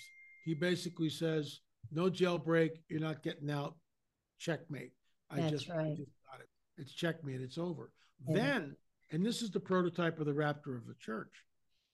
He 0.45 0.55
basically 0.55 1.11
says, 1.11 1.61
"No 1.93 2.11
jailbreak. 2.11 2.71
You're 2.89 3.01
not 3.01 3.23
getting 3.23 3.51
out. 3.51 3.77
Checkmate. 4.39 4.93
I 5.31 5.41
That's 5.41 5.51
just, 5.53 5.69
right. 5.69 5.87
I 5.87 5.95
just 5.95 6.11
got 6.31 6.41
it. 6.41 6.49
It's 6.79 6.93
checkmate. 6.93 7.41
It's 7.41 7.59
over." 7.59 7.93
Yeah. 8.29 8.37
Then, 8.37 8.77
and 9.11 9.25
this 9.25 9.43
is 9.43 9.51
the 9.51 9.61
prototype 9.61 10.19
of 10.19 10.27
the 10.27 10.35
rapture 10.35 10.77
of 10.77 10.87
the 10.87 10.95
church. 10.95 11.45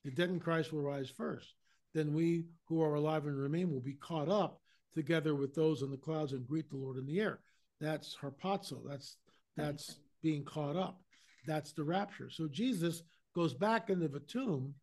The 0.04 0.10
dead 0.10 0.30
in 0.30 0.40
Christ 0.40 0.72
will 0.72 0.82
rise 0.82 1.10
first. 1.10 1.54
Then 1.94 2.12
we 2.12 2.44
who 2.66 2.82
are 2.82 2.94
alive 2.94 3.26
and 3.26 3.36
remain 3.36 3.72
will 3.72 3.80
be 3.80 3.94
caught 3.94 4.28
up 4.28 4.60
together 4.94 5.34
with 5.34 5.54
those 5.54 5.82
in 5.82 5.90
the 5.90 5.96
clouds 5.96 6.32
and 6.32 6.46
greet 6.46 6.70
the 6.70 6.76
Lord 6.76 6.96
in 6.96 7.06
the 7.06 7.20
air. 7.20 7.40
That's 7.80 8.16
harpazo. 8.16 8.80
That's 8.88 9.16
that's 9.56 10.00
being 10.22 10.44
caught 10.44 10.76
up. 10.76 11.00
That's 11.46 11.72
the 11.72 11.84
rapture. 11.84 12.30
So 12.30 12.48
Jesus 12.48 13.02
goes 13.34 13.54
back 13.54 13.90
into 13.90 14.08
the 14.08 14.20
tomb 14.20 14.74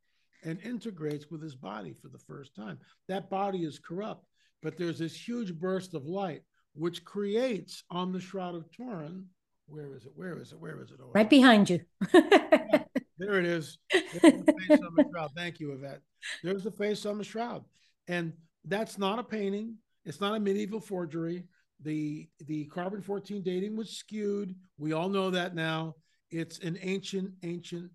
and 0.43 0.59
integrates 0.61 1.30
with 1.30 1.41
his 1.41 1.55
body 1.55 1.93
for 2.01 2.09
the 2.09 2.20
first 2.20 2.55
time. 2.55 2.78
That 3.07 3.30
body 3.30 3.64
is 3.64 3.80
corrupt, 3.80 4.26
but 4.61 4.78
there's 4.78 4.99
this 4.99 5.16
huge 5.16 5.53
burst 5.53 5.93
of 5.93 6.05
light 6.05 6.43
which 6.76 7.05
creates 7.05 7.84
on 7.89 8.11
the 8.11 8.20
Shroud 8.20 8.55
of 8.55 8.72
Turin. 8.72 9.26
Where 9.68 9.95
is 9.95 10.05
it? 10.05 10.11
Where 10.16 10.39
is 10.39 10.51
it? 10.51 10.59
Where 10.59 10.82
is 10.82 10.91
it? 10.91 10.99
Oh, 11.01 11.11
right 11.14 11.30
behind 11.30 11.70
you. 11.70 11.80
yeah, 12.14 12.84
there 13.18 13.39
it 13.39 13.45
is. 13.45 13.78
The 13.91 15.30
Thank 15.36 15.59
you, 15.59 15.72
Yvette. 15.72 16.01
There's 16.43 16.64
the 16.64 16.72
face 16.72 17.05
on 17.05 17.18
the 17.18 17.24
shroud. 17.24 17.64
And 18.07 18.34
that's 18.66 18.97
not 18.97 19.20
a 19.20 19.24
painting. 19.24 19.76
It's 20.05 20.20
not 20.20 20.36
a 20.36 20.39
medieval 20.39 20.82
forgery. 20.82 21.45
The 21.82 22.28
the 22.45 22.66
carbon 22.66 23.01
14 23.01 23.41
dating 23.41 23.76
was 23.76 23.97
skewed. 23.97 24.55
We 24.78 24.93
all 24.93 25.09
know 25.09 25.30
that 25.32 25.55
now. 25.55 25.95
It's 26.34 26.57
an 26.59 26.79
ancient, 26.81 27.31
ancient 27.43 27.91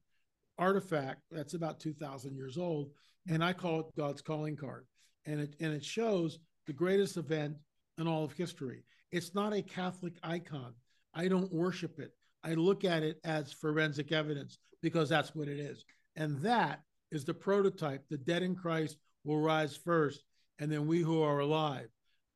artifact 0.58 1.22
that's 1.32 1.54
about 1.54 1.80
2,000 1.80 2.36
years 2.36 2.56
old. 2.56 2.90
And 3.28 3.42
I 3.42 3.52
call 3.52 3.80
it 3.80 3.86
God's 3.96 4.22
calling 4.22 4.56
card. 4.56 4.86
And 5.26 5.40
it 5.40 5.56
and 5.60 5.74
it 5.74 5.84
shows 5.84 6.38
the 6.66 6.72
greatest 6.72 7.16
event 7.16 7.56
in 7.98 8.06
all 8.06 8.24
of 8.24 8.32
history. 8.32 8.84
It's 9.10 9.34
not 9.34 9.52
a 9.52 9.60
Catholic 9.60 10.14
icon. 10.22 10.72
I 11.14 11.26
don't 11.26 11.52
worship 11.52 11.98
it. 11.98 12.12
I 12.44 12.54
look 12.54 12.84
at 12.84 13.02
it 13.02 13.18
as 13.24 13.52
forensic 13.52 14.12
evidence 14.12 14.58
because 14.82 15.08
that's 15.08 15.34
what 15.34 15.48
it 15.48 15.58
is. 15.58 15.84
And 16.14 16.40
that 16.42 16.80
is 17.10 17.24
the 17.24 17.34
prototype. 17.34 18.04
The 18.08 18.18
dead 18.18 18.44
in 18.44 18.54
Christ 18.54 18.98
will 19.24 19.40
rise 19.40 19.76
first, 19.76 20.22
and 20.60 20.70
then 20.70 20.86
we 20.86 21.00
who 21.00 21.22
are 21.22 21.40
alive. 21.40 21.88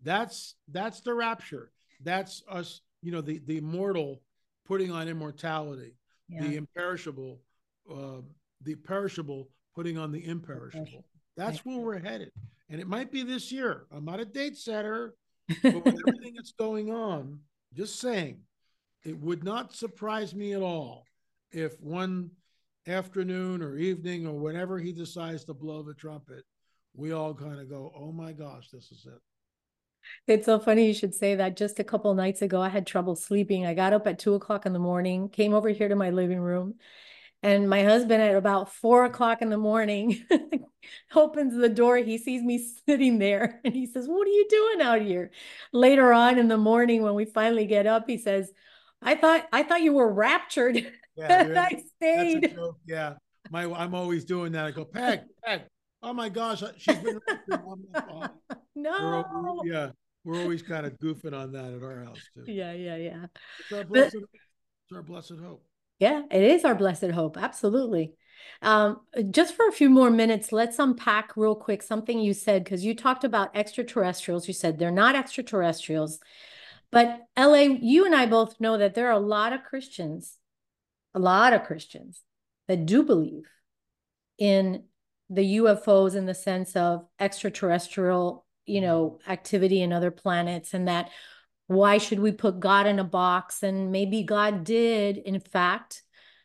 That's 0.02 0.56
that's 0.68 1.00
the 1.00 1.14
rapture. 1.14 1.70
That's 2.02 2.42
us, 2.48 2.80
you 3.02 3.12
know, 3.12 3.20
the 3.20 3.40
the 3.46 3.58
immortal 3.58 4.20
putting 4.66 4.90
on 4.90 5.08
immortality, 5.08 5.96
yeah. 6.28 6.42
the 6.42 6.56
imperishable, 6.56 7.40
uh, 7.90 8.20
the 8.62 8.74
perishable 8.74 9.48
putting 9.74 9.98
on 9.98 10.12
the 10.12 10.26
imperishable. 10.26 11.04
That's 11.36 11.64
where 11.64 11.78
we're 11.78 11.98
headed, 11.98 12.30
and 12.68 12.80
it 12.80 12.86
might 12.86 13.10
be 13.10 13.22
this 13.22 13.50
year. 13.50 13.86
I'm 13.90 14.04
not 14.04 14.20
a 14.20 14.24
date 14.24 14.56
setter, 14.56 15.14
but 15.62 15.84
with 15.84 16.00
everything 16.06 16.34
that's 16.36 16.52
going 16.52 16.90
on, 16.90 17.40
just 17.74 17.98
saying, 17.98 18.40
it 19.04 19.18
would 19.18 19.42
not 19.42 19.74
surprise 19.74 20.34
me 20.34 20.52
at 20.52 20.62
all 20.62 21.04
if 21.52 21.80
one 21.80 22.30
afternoon 22.86 23.62
or 23.62 23.76
evening 23.76 24.26
or 24.26 24.34
whenever 24.34 24.78
he 24.78 24.92
decides 24.92 25.44
to 25.44 25.54
blow 25.54 25.82
the 25.82 25.94
trumpet, 25.94 26.44
we 26.94 27.12
all 27.12 27.34
kind 27.34 27.60
of 27.60 27.68
go, 27.68 27.92
oh 27.96 28.12
my 28.12 28.32
gosh, 28.32 28.68
this 28.70 28.90
is 28.90 29.06
it. 29.06 29.20
It's 30.26 30.46
so 30.46 30.58
funny 30.58 30.86
you 30.86 30.94
should 30.94 31.14
say 31.14 31.36
that. 31.36 31.56
Just 31.56 31.78
a 31.78 31.84
couple 31.84 32.14
nights 32.14 32.42
ago, 32.42 32.60
I 32.60 32.68
had 32.68 32.86
trouble 32.86 33.16
sleeping. 33.16 33.66
I 33.66 33.74
got 33.74 33.92
up 33.92 34.06
at 34.06 34.18
two 34.18 34.34
o'clock 34.34 34.66
in 34.66 34.72
the 34.72 34.78
morning, 34.78 35.28
came 35.28 35.54
over 35.54 35.68
here 35.68 35.88
to 35.88 35.96
my 35.96 36.10
living 36.10 36.40
room, 36.40 36.74
And 37.42 37.68
my 37.68 37.82
husband 37.82 38.22
at 38.22 38.36
about 38.36 38.72
four 38.72 39.04
o'clock 39.04 39.42
in 39.42 39.50
the 39.50 39.58
morning 39.58 40.24
opens 41.14 41.54
the 41.56 41.68
door. 41.68 41.96
He 41.98 42.18
sees 42.18 42.42
me 42.42 42.64
sitting 42.88 43.18
there 43.18 43.60
and 43.64 43.74
he 43.74 43.86
says, 43.86 44.06
What 44.08 44.26
are 44.28 44.30
you 44.30 44.46
doing 44.48 44.80
out 44.82 45.02
here? 45.02 45.32
Later 45.72 46.12
on 46.12 46.38
in 46.38 46.48
the 46.48 46.58
morning, 46.58 47.02
when 47.02 47.14
we 47.14 47.24
finally 47.24 47.66
get 47.66 47.86
up, 47.86 48.04
he 48.08 48.18
says, 48.18 48.52
I 49.02 49.16
thought 49.16 49.46
I 49.52 49.64
thought 49.64 49.82
you 49.82 49.92
were 49.94 50.12
raptured. 50.12 50.86
Yeah, 51.16 51.46
I 51.70 51.82
stayed. 51.96 52.56
Yeah. 52.86 53.14
My 53.50 53.64
I'm 53.64 53.94
always 53.94 54.24
doing 54.24 54.52
that. 54.52 54.64
I 54.64 54.70
go, 54.70 54.84
Peg, 54.84 55.20
Peg. 55.44 55.62
Oh 56.02 56.12
my 56.12 56.28
gosh, 56.28 56.62
she's 56.78 56.98
been 56.98 57.20
no. 58.74 59.24
We're, 59.64 59.72
yeah. 59.72 59.90
We're 60.24 60.40
always 60.40 60.62
kind 60.62 60.86
of 60.86 60.98
goofing 60.98 61.36
on 61.36 61.52
that 61.52 61.72
at 61.72 61.82
our 61.82 62.04
house 62.04 62.20
too. 62.34 62.44
Yeah, 62.50 62.72
yeah, 62.72 62.96
yeah. 62.96 63.26
It's 63.60 63.72
our 63.72 63.84
blessed, 63.84 64.16
but, 64.20 64.28
it's 64.84 64.96
our 64.96 65.02
blessed 65.02 65.34
hope. 65.42 65.64
Yeah, 65.98 66.22
it 66.30 66.42
is 66.42 66.64
our 66.64 66.74
blessed 66.74 67.10
hope. 67.10 67.36
Absolutely. 67.36 68.14
Um, 68.60 69.00
just 69.30 69.54
for 69.54 69.68
a 69.68 69.72
few 69.72 69.90
more 69.90 70.10
minutes, 70.10 70.52
let's 70.52 70.78
unpack 70.78 71.36
real 71.36 71.54
quick 71.54 71.82
something 71.82 72.18
you 72.18 72.34
said 72.34 72.64
because 72.64 72.84
you 72.84 72.94
talked 72.94 73.24
about 73.24 73.56
extraterrestrials. 73.56 74.46
You 74.48 74.54
said 74.54 74.78
they're 74.78 74.90
not 74.90 75.14
extraterrestrials. 75.14 76.18
But 76.90 77.26
LA, 77.38 77.78
you 77.80 78.04
and 78.04 78.14
I 78.14 78.26
both 78.26 78.60
know 78.60 78.76
that 78.76 78.94
there 78.94 79.08
are 79.08 79.12
a 79.12 79.18
lot 79.18 79.52
of 79.52 79.64
Christians, 79.64 80.38
a 81.14 81.18
lot 81.18 81.52
of 81.52 81.64
Christians 81.64 82.22
that 82.68 82.86
do 82.86 83.02
believe 83.02 83.48
in 84.38 84.84
the 85.30 85.56
UFOs 85.56 86.14
in 86.14 86.26
the 86.26 86.34
sense 86.34 86.76
of 86.76 87.06
extraterrestrial, 87.18 88.41
you 88.66 88.80
know, 88.80 89.18
activity 89.28 89.82
in 89.82 89.92
other 89.92 90.10
planets 90.10 90.74
and 90.74 90.88
that 90.88 91.10
why 91.66 91.98
should 91.98 92.18
we 92.18 92.32
put 92.32 92.60
God 92.60 92.86
in 92.86 92.98
a 92.98 93.04
box? 93.04 93.62
And 93.62 93.90
maybe 93.90 94.22
God 94.22 94.64
did 94.64 95.16
in 95.16 95.40
fact 95.40 96.02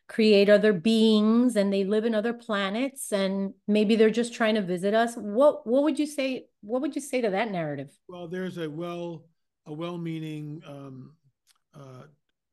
create 0.07 0.49
other 0.49 0.71
beings 0.71 1.57
and 1.57 1.71
they 1.71 1.83
live 1.83 2.05
in 2.05 2.15
other 2.15 2.33
planets 2.33 3.11
and 3.11 3.53
maybe 3.67 3.97
they're 3.97 4.09
just 4.09 4.33
trying 4.33 4.55
to 4.55 4.61
visit 4.61 4.93
us. 4.93 5.15
What 5.15 5.67
what 5.67 5.83
would 5.83 5.99
you 5.99 6.05
say 6.05 6.47
what 6.61 6.81
would 6.81 6.95
you 6.95 7.01
say 7.01 7.21
to 7.21 7.29
that 7.31 7.51
narrative? 7.51 7.91
Well 8.07 8.27
there's 8.27 8.57
a 8.57 8.69
well 8.69 9.25
a 9.65 9.73
well-meaning 9.73 10.61
um, 10.65 11.11
uh, 11.75 12.03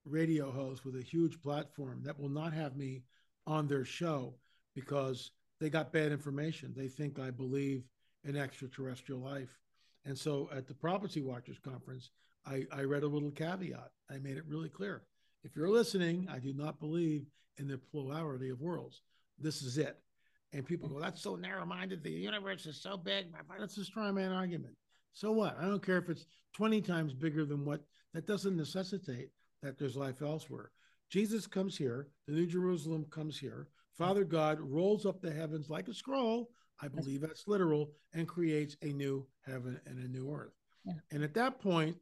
radio 0.05 0.51
host 0.51 0.85
with 0.85 0.97
a 0.97 1.03
huge 1.03 1.41
platform 1.41 2.03
that 2.03 2.19
will 2.19 2.29
not 2.29 2.53
have 2.53 2.77
me 2.77 3.05
on 3.47 3.69
their 3.69 3.85
show 3.85 4.35
because 4.75 5.31
they 5.61 5.71
got 5.71 5.93
bad 5.93 6.11
information. 6.11 6.75
They 6.77 6.89
think 6.89 7.21
I 7.21 7.31
believe 7.31 7.85
in 8.25 8.37
extraterrestrial 8.37 9.21
life. 9.21 9.59
And 10.05 10.19
so 10.19 10.49
at 10.55 10.67
the 10.67 10.75
Prophecy 10.75 11.23
Watchers 11.23 11.59
Conference, 11.59 12.11
I, 12.47 12.65
I 12.73 12.83
read 12.83 13.03
a 13.03 13.09
little 13.09 13.31
caveat. 13.31 13.91
I 14.11 14.19
made 14.19 14.37
it 14.37 14.45
really 14.47 14.69
clear. 14.69 15.03
If 15.45 15.57
you're 15.57 15.71
listening, 15.71 16.29
I 16.31 16.39
do 16.39 16.53
not 16.53 16.81
believe 16.81 17.27
in 17.59 17.69
the 17.69 17.79
plurality 17.79 18.51
of 18.51 18.61
worlds. 18.61 19.03
This 19.39 19.63
is 19.63 19.79
it. 19.79 19.99
And 20.53 20.65
people 20.65 20.89
go, 20.89 21.01
that's 21.01 21.23
so 21.23 21.37
narrow 21.37 21.67
minded. 21.67 22.03
The 22.03 22.11
universe 22.11 22.67
is 22.67 22.81
so 22.81 22.97
big. 22.97 23.27
That's 23.59 23.77
a 23.77 23.85
straw 23.85 24.13
man 24.13 24.33
argument. 24.33 24.75
So 25.13 25.33
what? 25.33 25.57
I 25.59 25.65
don't 25.65 25.85
care 25.85 25.99
if 25.99 26.09
it's 26.09 26.27
20 26.55 26.81
times 26.81 27.13
bigger 27.13 27.45
than 27.45 27.65
what 27.65 27.83
that 28.13 28.27
doesn't 28.27 28.57
necessitate 28.57 29.31
that 29.63 29.79
there's 29.79 29.97
life 29.97 30.23
elsewhere. 30.23 30.71
Jesus 31.11 31.47
comes 31.47 31.77
here, 31.77 32.09
the 32.27 32.35
New 32.35 32.47
Jerusalem 32.47 33.07
comes 33.11 33.39
here. 33.39 33.69
Father 33.97 34.25
God 34.25 34.59
rolls 34.61 35.07
up 35.07 35.21
the 35.21 35.33
heavens 35.33 35.71
like 35.71 35.89
a 35.89 35.95
scroll. 35.95 36.51
I 36.81 36.89
believe 36.89 37.21
that's 37.21 37.47
literal 37.47 37.93
and 38.13 38.27
creates 38.29 38.77
a 38.83 38.93
new 38.93 39.27
heaven 39.47 39.81
and 39.87 39.99
a 39.99 40.09
new 40.09 40.31
earth. 40.33 40.55
Yeah. 40.85 40.95
And 41.11 41.23
at 41.23 41.35
that 41.35 41.61
point 41.61 41.97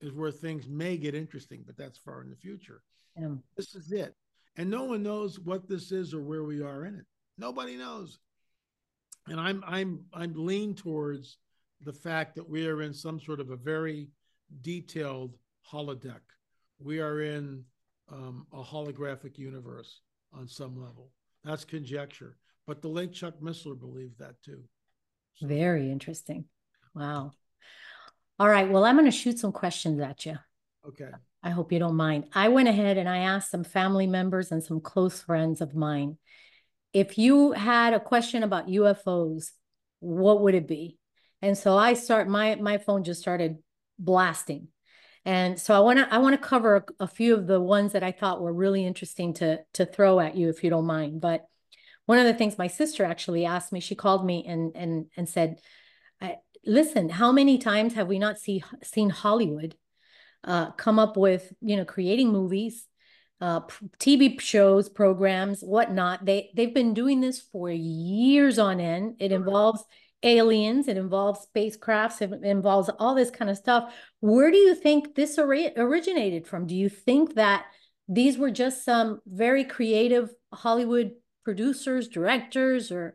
is 0.00 0.12
where 0.12 0.30
things 0.30 0.68
may 0.68 0.96
get 0.96 1.14
interesting, 1.14 1.62
but 1.66 1.76
that's 1.76 1.98
far 1.98 2.22
in 2.22 2.30
the 2.30 2.36
future. 2.36 2.82
Yeah. 3.16 3.34
This 3.56 3.74
is 3.74 3.92
it. 3.92 4.14
And 4.56 4.70
no 4.70 4.84
one 4.84 5.02
knows 5.02 5.38
what 5.38 5.68
this 5.68 5.92
is 5.92 6.12
or 6.12 6.22
where 6.22 6.44
we 6.44 6.62
are 6.62 6.86
in 6.86 6.96
it. 6.96 7.04
Nobody 7.38 7.76
knows. 7.76 8.18
And 9.28 9.40
I'm 9.40 9.62
I'm 9.66 10.04
I'm 10.12 10.32
lean 10.34 10.74
towards 10.74 11.38
the 11.82 11.92
fact 11.92 12.34
that 12.36 12.48
we 12.48 12.66
are 12.66 12.82
in 12.82 12.94
some 12.94 13.20
sort 13.20 13.40
of 13.40 13.50
a 13.50 13.56
very 13.56 14.08
detailed 14.62 15.36
holodeck. 15.70 16.20
We 16.78 17.00
are 17.00 17.20
in 17.20 17.64
um, 18.10 18.46
a 18.52 18.62
holographic 18.62 19.36
universe 19.36 20.00
on 20.32 20.46
some 20.46 20.76
level. 20.80 21.10
That's 21.44 21.64
conjecture. 21.64 22.36
But 22.66 22.82
the 22.82 22.88
late 22.88 23.12
Chuck 23.12 23.34
Missler 23.40 23.78
believed 23.78 24.18
that 24.18 24.42
too. 24.42 24.62
So. 25.34 25.46
Very 25.46 25.90
interesting. 25.90 26.46
Wow. 26.94 27.32
All 28.38 28.48
right. 28.48 28.68
Well, 28.68 28.84
I'm 28.84 28.96
going 28.96 29.10
to 29.10 29.16
shoot 29.16 29.38
some 29.38 29.52
questions 29.52 30.00
at 30.00 30.26
you. 30.26 30.36
Okay. 30.86 31.10
I 31.42 31.50
hope 31.50 31.72
you 31.72 31.78
don't 31.78 31.96
mind. 31.96 32.24
I 32.34 32.48
went 32.48 32.68
ahead 32.68 32.98
and 32.98 33.08
I 33.08 33.18
asked 33.18 33.50
some 33.50 33.64
family 33.64 34.06
members 34.06 34.50
and 34.50 34.62
some 34.62 34.80
close 34.80 35.20
friends 35.20 35.60
of 35.60 35.74
mine 35.74 36.16
if 36.96 37.18
you 37.18 37.52
had 37.52 37.92
a 37.92 38.00
question 38.00 38.42
about 38.42 38.68
UFOs, 38.68 39.50
what 40.00 40.40
would 40.40 40.54
it 40.54 40.66
be? 40.66 40.96
And 41.42 41.56
so 41.56 41.76
I 41.76 41.92
start 41.92 42.26
my 42.26 42.54
my 42.54 42.78
phone 42.78 43.04
just 43.04 43.20
started 43.20 43.58
blasting. 43.98 44.68
And 45.26 45.60
so 45.60 45.74
I 45.74 45.80
want 45.80 45.98
to 45.98 46.14
I 46.14 46.16
want 46.18 46.40
to 46.40 46.48
cover 46.48 46.76
a, 46.76 47.04
a, 47.04 47.06
few 47.06 47.34
of 47.34 47.46
the 47.46 47.60
ones 47.60 47.92
that 47.92 48.02
I 48.02 48.12
thought 48.12 48.40
were 48.40 48.52
really 48.52 48.86
interesting 48.86 49.34
to 49.34 49.58
to 49.74 49.84
throw 49.84 50.20
at 50.20 50.36
you 50.36 50.48
if 50.48 50.64
you 50.64 50.70
don't 50.70 50.86
mind. 50.86 51.20
But 51.20 51.44
one 52.06 52.18
of 52.18 52.24
the 52.24 52.34
things 52.34 52.56
my 52.58 52.68
sister 52.68 53.04
actually 53.04 53.44
asked 53.44 53.72
me, 53.72 53.80
she 53.80 53.94
called 53.94 54.24
me 54.24 54.44
and 54.46 54.72
and 54.74 55.06
and 55.16 55.28
said, 55.28 55.60
"Listen, 56.66 57.08
how 57.08 57.30
many 57.30 57.58
times 57.58 57.94
have 57.94 58.08
we 58.08 58.18
not 58.18 58.38
see 58.38 58.62
seen 58.82 59.10
Hollywood 59.10 59.76
uh, 60.42 60.72
come 60.72 60.98
up 60.98 61.16
with 61.16 61.52
you 61.60 61.76
know 61.76 61.84
creating 61.84 62.32
movies, 62.32 62.88
uh, 63.40 63.60
TV 64.00 64.40
shows, 64.40 64.88
programs, 64.88 65.60
whatnot? 65.60 66.24
They 66.24 66.50
they've 66.54 66.74
been 66.74 66.92
doing 66.94 67.20
this 67.20 67.40
for 67.40 67.70
years 67.70 68.58
on 68.58 68.80
end. 68.80 69.16
It 69.20 69.30
involves 69.30 69.84
aliens, 70.22 70.88
it 70.88 70.96
involves 70.96 71.46
spacecrafts, 71.46 72.20
it 72.20 72.44
involves 72.44 72.90
all 72.98 73.14
this 73.14 73.30
kind 73.30 73.50
of 73.50 73.56
stuff. 73.56 73.94
Where 74.20 74.50
do 74.50 74.56
you 74.56 74.74
think 74.74 75.14
this 75.14 75.38
originated 75.38 76.46
from? 76.46 76.66
Do 76.66 76.74
you 76.74 76.88
think 76.88 77.34
that 77.34 77.66
these 78.08 78.38
were 78.38 78.50
just 78.50 78.84
some 78.84 79.20
very 79.26 79.64
creative 79.64 80.30
Hollywood 80.52 81.12
producers, 81.46 82.08
directors, 82.08 82.90
or 82.90 83.14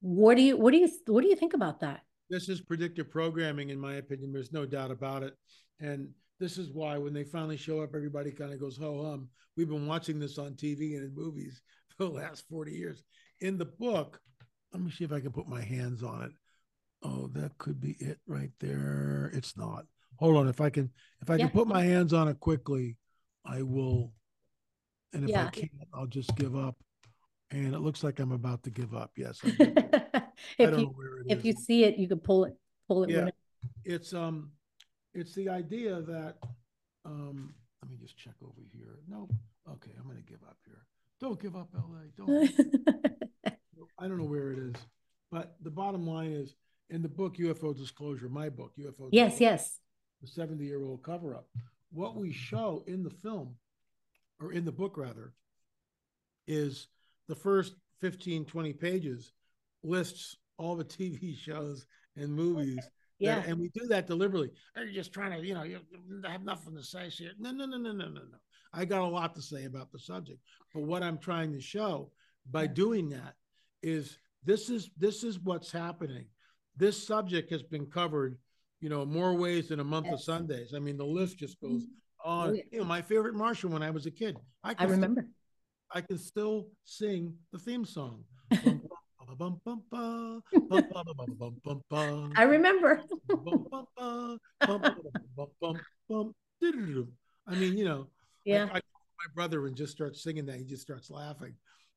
what 0.00 0.36
do 0.36 0.42
you 0.42 0.56
what 0.56 0.72
do 0.72 0.78
you 0.78 0.88
what 1.06 1.22
do 1.22 1.28
you 1.28 1.36
think 1.36 1.54
about 1.54 1.78
that? 1.78 2.00
This 2.28 2.48
is 2.48 2.60
predictive 2.60 3.08
programming, 3.08 3.70
in 3.70 3.78
my 3.78 3.94
opinion. 3.94 4.32
There's 4.32 4.52
no 4.52 4.66
doubt 4.66 4.90
about 4.90 5.22
it. 5.22 5.34
And 5.78 6.08
this 6.40 6.58
is 6.58 6.72
why 6.72 6.98
when 6.98 7.14
they 7.14 7.22
finally 7.22 7.56
show 7.56 7.82
up, 7.82 7.90
everybody 7.94 8.32
kind 8.32 8.52
of 8.52 8.58
goes, 8.58 8.76
ho 8.76 9.04
hum. 9.04 9.28
We've 9.56 9.68
been 9.68 9.86
watching 9.86 10.18
this 10.18 10.38
on 10.38 10.54
TV 10.54 10.96
and 10.96 11.04
in 11.04 11.14
movies 11.14 11.62
for 11.96 12.04
the 12.04 12.10
last 12.10 12.48
40 12.50 12.72
years. 12.72 13.04
In 13.40 13.58
the 13.58 13.66
book, 13.66 14.20
let 14.72 14.82
me 14.82 14.90
see 14.90 15.04
if 15.04 15.12
I 15.12 15.20
can 15.20 15.30
put 15.30 15.46
my 15.46 15.62
hands 15.62 16.02
on 16.02 16.22
it. 16.22 16.32
Oh, 17.04 17.28
that 17.34 17.56
could 17.58 17.80
be 17.80 17.96
it 18.00 18.18
right 18.26 18.50
there. 18.58 19.30
It's 19.32 19.56
not. 19.56 19.84
Hold 20.16 20.36
on. 20.36 20.48
If 20.48 20.60
I 20.60 20.70
can, 20.70 20.90
if 21.22 21.30
I 21.30 21.36
yeah. 21.36 21.46
can 21.46 21.50
put 21.50 21.68
my 21.68 21.84
hands 21.84 22.12
on 22.12 22.26
it 22.26 22.40
quickly, 22.40 22.96
I 23.46 23.62
will. 23.62 24.14
And 25.12 25.22
if 25.22 25.30
yeah. 25.30 25.46
I 25.46 25.50
can't, 25.50 25.70
I'll 25.94 26.06
just 26.08 26.34
give 26.34 26.56
up. 26.56 26.76
And 27.50 27.74
it 27.74 27.80
looks 27.80 28.04
like 28.04 28.20
I'm 28.20 28.32
about 28.32 28.62
to 28.64 28.70
give 28.70 28.94
up. 28.94 29.12
Yes. 29.16 29.40
I, 29.44 29.50
if 30.58 30.78
you, 30.78 30.94
if 31.26 31.38
is. 31.38 31.44
you 31.44 31.52
see 31.52 31.84
it, 31.84 31.98
you 31.98 32.06
can 32.06 32.20
pull 32.20 32.44
it, 32.44 32.56
pull 32.86 33.04
it. 33.04 33.10
Yeah. 33.10 33.26
It... 33.26 33.34
It's, 33.84 34.14
um, 34.14 34.52
it's 35.14 35.34
the 35.34 35.48
idea 35.48 36.00
that, 36.02 36.36
um, 37.04 37.54
let 37.82 37.90
me 37.90 37.96
just 38.00 38.16
check 38.16 38.34
over 38.42 38.62
here. 38.72 38.98
No. 39.08 39.28
Okay. 39.68 39.90
I'm 39.98 40.04
going 40.04 40.16
to 40.16 40.22
give 40.22 40.42
up 40.48 40.58
here. 40.64 40.84
Don't 41.20 41.40
give 41.40 41.54
up, 41.54 41.68
LA. 41.74 42.08
Don't. 42.16 42.50
I 43.98 44.08
don't 44.08 44.16
know 44.16 44.24
where 44.24 44.52
it 44.52 44.58
is, 44.58 44.74
but 45.30 45.56
the 45.60 45.70
bottom 45.70 46.06
line 46.06 46.32
is 46.32 46.54
in 46.88 47.02
the 47.02 47.08
book 47.08 47.36
UFO 47.36 47.76
Disclosure, 47.76 48.30
my 48.30 48.48
book 48.48 48.72
UFO. 48.78 49.10
Yes, 49.12 49.38
yes. 49.38 49.78
The 50.22 50.26
seventy-year-old 50.26 51.02
cover-up. 51.02 51.46
What 51.92 52.16
we 52.16 52.32
show 52.32 52.82
in 52.86 53.02
the 53.02 53.10
film, 53.10 53.56
or 54.40 54.52
in 54.52 54.64
the 54.64 54.72
book 54.72 54.96
rather, 54.96 55.34
is 56.46 56.88
the 57.30 57.36
first 57.36 57.76
15, 58.00 58.44
20 58.44 58.72
pages 58.74 59.32
lists 59.82 60.36
all 60.58 60.76
the 60.76 60.84
TV 60.96 61.36
shows 61.36 61.86
and 62.16 62.30
movies. 62.32 62.80
Yeah. 63.18 63.36
That, 63.36 63.46
and 63.48 63.58
we 63.58 63.68
do 63.68 63.86
that 63.86 64.06
deliberately. 64.06 64.50
Are 64.76 64.84
you 64.84 64.92
just 64.92 65.12
trying 65.12 65.32
to, 65.32 65.46
you 65.46 65.54
know, 65.54 65.62
you 65.62 65.78
have 66.24 66.42
nothing 66.42 66.74
to 66.74 66.82
say 66.82 67.08
here? 67.08 67.32
No, 67.38 67.52
no, 67.52 67.66
no, 67.66 67.78
no, 67.78 67.92
no, 67.92 68.06
no, 68.06 68.20
no. 68.20 68.38
I 68.72 68.84
got 68.84 69.02
a 69.02 69.06
lot 69.06 69.34
to 69.34 69.42
say 69.42 69.64
about 69.64 69.92
the 69.92 69.98
subject. 69.98 70.38
But 70.74 70.84
what 70.84 71.02
I'm 71.02 71.18
trying 71.18 71.52
to 71.52 71.60
show 71.60 72.10
by 72.50 72.66
doing 72.66 73.08
that 73.10 73.34
is 73.82 74.18
this 74.44 74.70
is 74.70 74.90
this 74.96 75.22
is 75.24 75.38
what's 75.40 75.70
happening. 75.70 76.26
This 76.76 77.06
subject 77.06 77.50
has 77.50 77.62
been 77.62 77.86
covered, 77.86 78.38
you 78.80 78.88
know, 78.88 79.04
more 79.04 79.34
ways 79.34 79.68
than 79.68 79.80
a 79.80 79.84
month 79.84 80.06
yes. 80.06 80.14
of 80.14 80.22
Sundays. 80.22 80.72
I 80.74 80.78
mean, 80.78 80.96
the 80.96 81.04
list 81.04 81.38
just 81.38 81.60
goes 81.60 81.82
mm-hmm. 81.82 82.30
on. 82.30 82.48
Oh, 82.48 82.52
yeah. 82.52 82.62
You 82.72 82.78
know, 82.78 82.84
my 82.84 83.02
favorite 83.02 83.34
Martian 83.34 83.70
when 83.70 83.82
I 83.82 83.90
was 83.90 84.06
a 84.06 84.10
kid. 84.10 84.38
I, 84.64 84.74
I 84.78 84.84
remember. 84.84 85.26
I 85.92 86.00
can 86.00 86.18
still 86.18 86.68
sing 86.84 87.34
the 87.52 87.58
theme 87.58 87.84
song. 87.84 88.24
I 88.52 88.56
remember. 92.42 93.02
I 97.46 97.54
mean, 97.54 97.76
you 97.78 97.84
know, 97.84 98.08
yeah. 98.44 98.68
I, 98.72 98.76
I, 98.76 98.80
my 98.80 99.34
brother 99.34 99.66
and 99.66 99.76
just 99.76 99.92
starts 99.92 100.22
singing 100.22 100.46
that, 100.46 100.56
he 100.56 100.64
just 100.64 100.82
starts 100.82 101.10
laughing. 101.10 101.54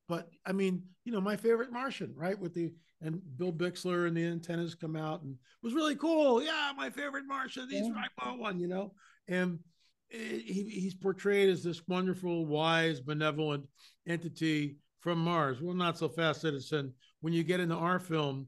But 0.08 0.30
I 0.46 0.52
mean, 0.52 0.84
you 1.06 1.12
know, 1.12 1.22
my 1.22 1.36
favorite 1.36 1.72
Martian, 1.72 2.14
right? 2.16 2.38
With 2.38 2.54
the 2.54 2.74
and 3.02 3.22
Bill 3.38 3.52
Bixler 3.52 4.08
and 4.08 4.16
the 4.16 4.26
antennas 4.26 4.76
come 4.76 4.96
out 4.96 5.24
and 5.24 5.34
it 5.34 5.66
was 5.66 5.74
really 5.74 5.96
cool. 5.96 6.42
Yeah, 6.42 6.72
my 6.76 6.90
favorite 6.90 7.26
Martian. 7.28 7.70
He's 7.70 7.88
yeah. 7.88 7.94
right 7.94 8.38
one, 8.40 8.60
you 8.60 8.68
know. 8.68 8.94
And 9.28 9.60
he, 10.14 10.70
he's 10.70 10.94
portrayed 10.94 11.50
as 11.50 11.64
this 11.64 11.88
wonderful, 11.88 12.46
wise, 12.46 13.00
benevolent 13.00 13.66
entity 14.08 14.78
from 15.00 15.20
Mars. 15.20 15.62
Well, 15.62 15.76
not 15.76 15.98
so 15.98 16.08
fast, 16.08 16.42
citizen. 16.42 16.94
When 17.22 17.34
you 17.34 17.44
get 17.44 17.60
into 17.60 17.76
our 17.76 18.00
film 18.00 18.48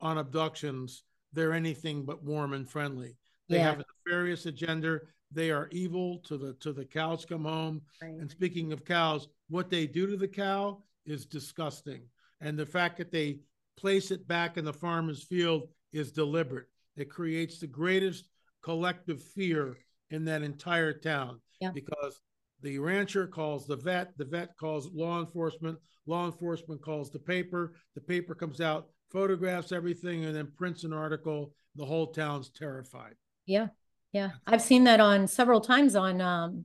on 0.00 0.18
abductions, 0.18 1.04
they're 1.32 1.52
anything 1.52 2.04
but 2.04 2.24
warm 2.24 2.52
and 2.52 2.68
friendly. 2.68 3.16
They 3.48 3.56
yeah. 3.56 3.70
have 3.70 3.80
a 3.80 3.84
nefarious 4.06 4.46
agenda. 4.46 5.00
They 5.30 5.50
are 5.50 5.68
evil 5.70 6.18
to 6.26 6.36
the 6.36 6.54
to 6.54 6.72
the 6.72 6.84
cows 6.84 7.24
come 7.24 7.44
home. 7.44 7.82
Right. 8.02 8.12
And 8.12 8.30
speaking 8.30 8.72
of 8.72 8.84
cows, 8.84 9.28
what 9.48 9.70
they 9.70 9.86
do 9.86 10.06
to 10.06 10.16
the 10.16 10.28
cow 10.28 10.82
is 11.04 11.26
disgusting. 11.26 12.02
And 12.40 12.58
the 12.58 12.66
fact 12.66 12.98
that 12.98 13.12
they 13.12 13.40
place 13.76 14.10
it 14.10 14.26
back 14.26 14.56
in 14.56 14.64
the 14.64 14.72
farmer's 14.72 15.22
field 15.22 15.68
is 15.92 16.12
deliberate. 16.12 16.66
It 16.96 17.10
creates 17.10 17.60
the 17.60 17.66
greatest 17.66 18.28
collective 18.62 19.22
fear 19.22 19.76
in 20.10 20.24
that 20.24 20.42
entire 20.42 20.92
town 20.92 21.40
yeah. 21.60 21.70
because 21.72 22.20
the 22.62 22.78
rancher 22.78 23.26
calls 23.26 23.66
the 23.66 23.76
vet, 23.76 24.16
the 24.16 24.24
vet 24.24 24.56
calls 24.56 24.90
law 24.92 25.20
enforcement, 25.20 25.78
law 26.06 26.26
enforcement 26.26 26.80
calls 26.80 27.10
the 27.10 27.18
paper, 27.18 27.74
the 27.94 28.00
paper 28.00 28.34
comes 28.34 28.60
out, 28.60 28.88
photographs 29.10 29.72
everything, 29.72 30.24
and 30.24 30.34
then 30.34 30.52
prints 30.56 30.84
an 30.84 30.92
article. 30.92 31.52
The 31.74 31.84
whole 31.84 32.08
town's 32.08 32.50
terrified. 32.50 33.14
Yeah, 33.44 33.68
yeah, 34.12 34.30
I've 34.46 34.62
seen 34.62 34.84
that 34.84 35.00
on 35.00 35.26
several 35.26 35.60
times 35.60 35.94
on 35.94 36.20
um, 36.20 36.64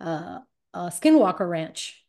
uh, 0.00 0.40
uh, 0.74 0.90
Skinwalker 0.90 1.48
Ranch, 1.48 2.04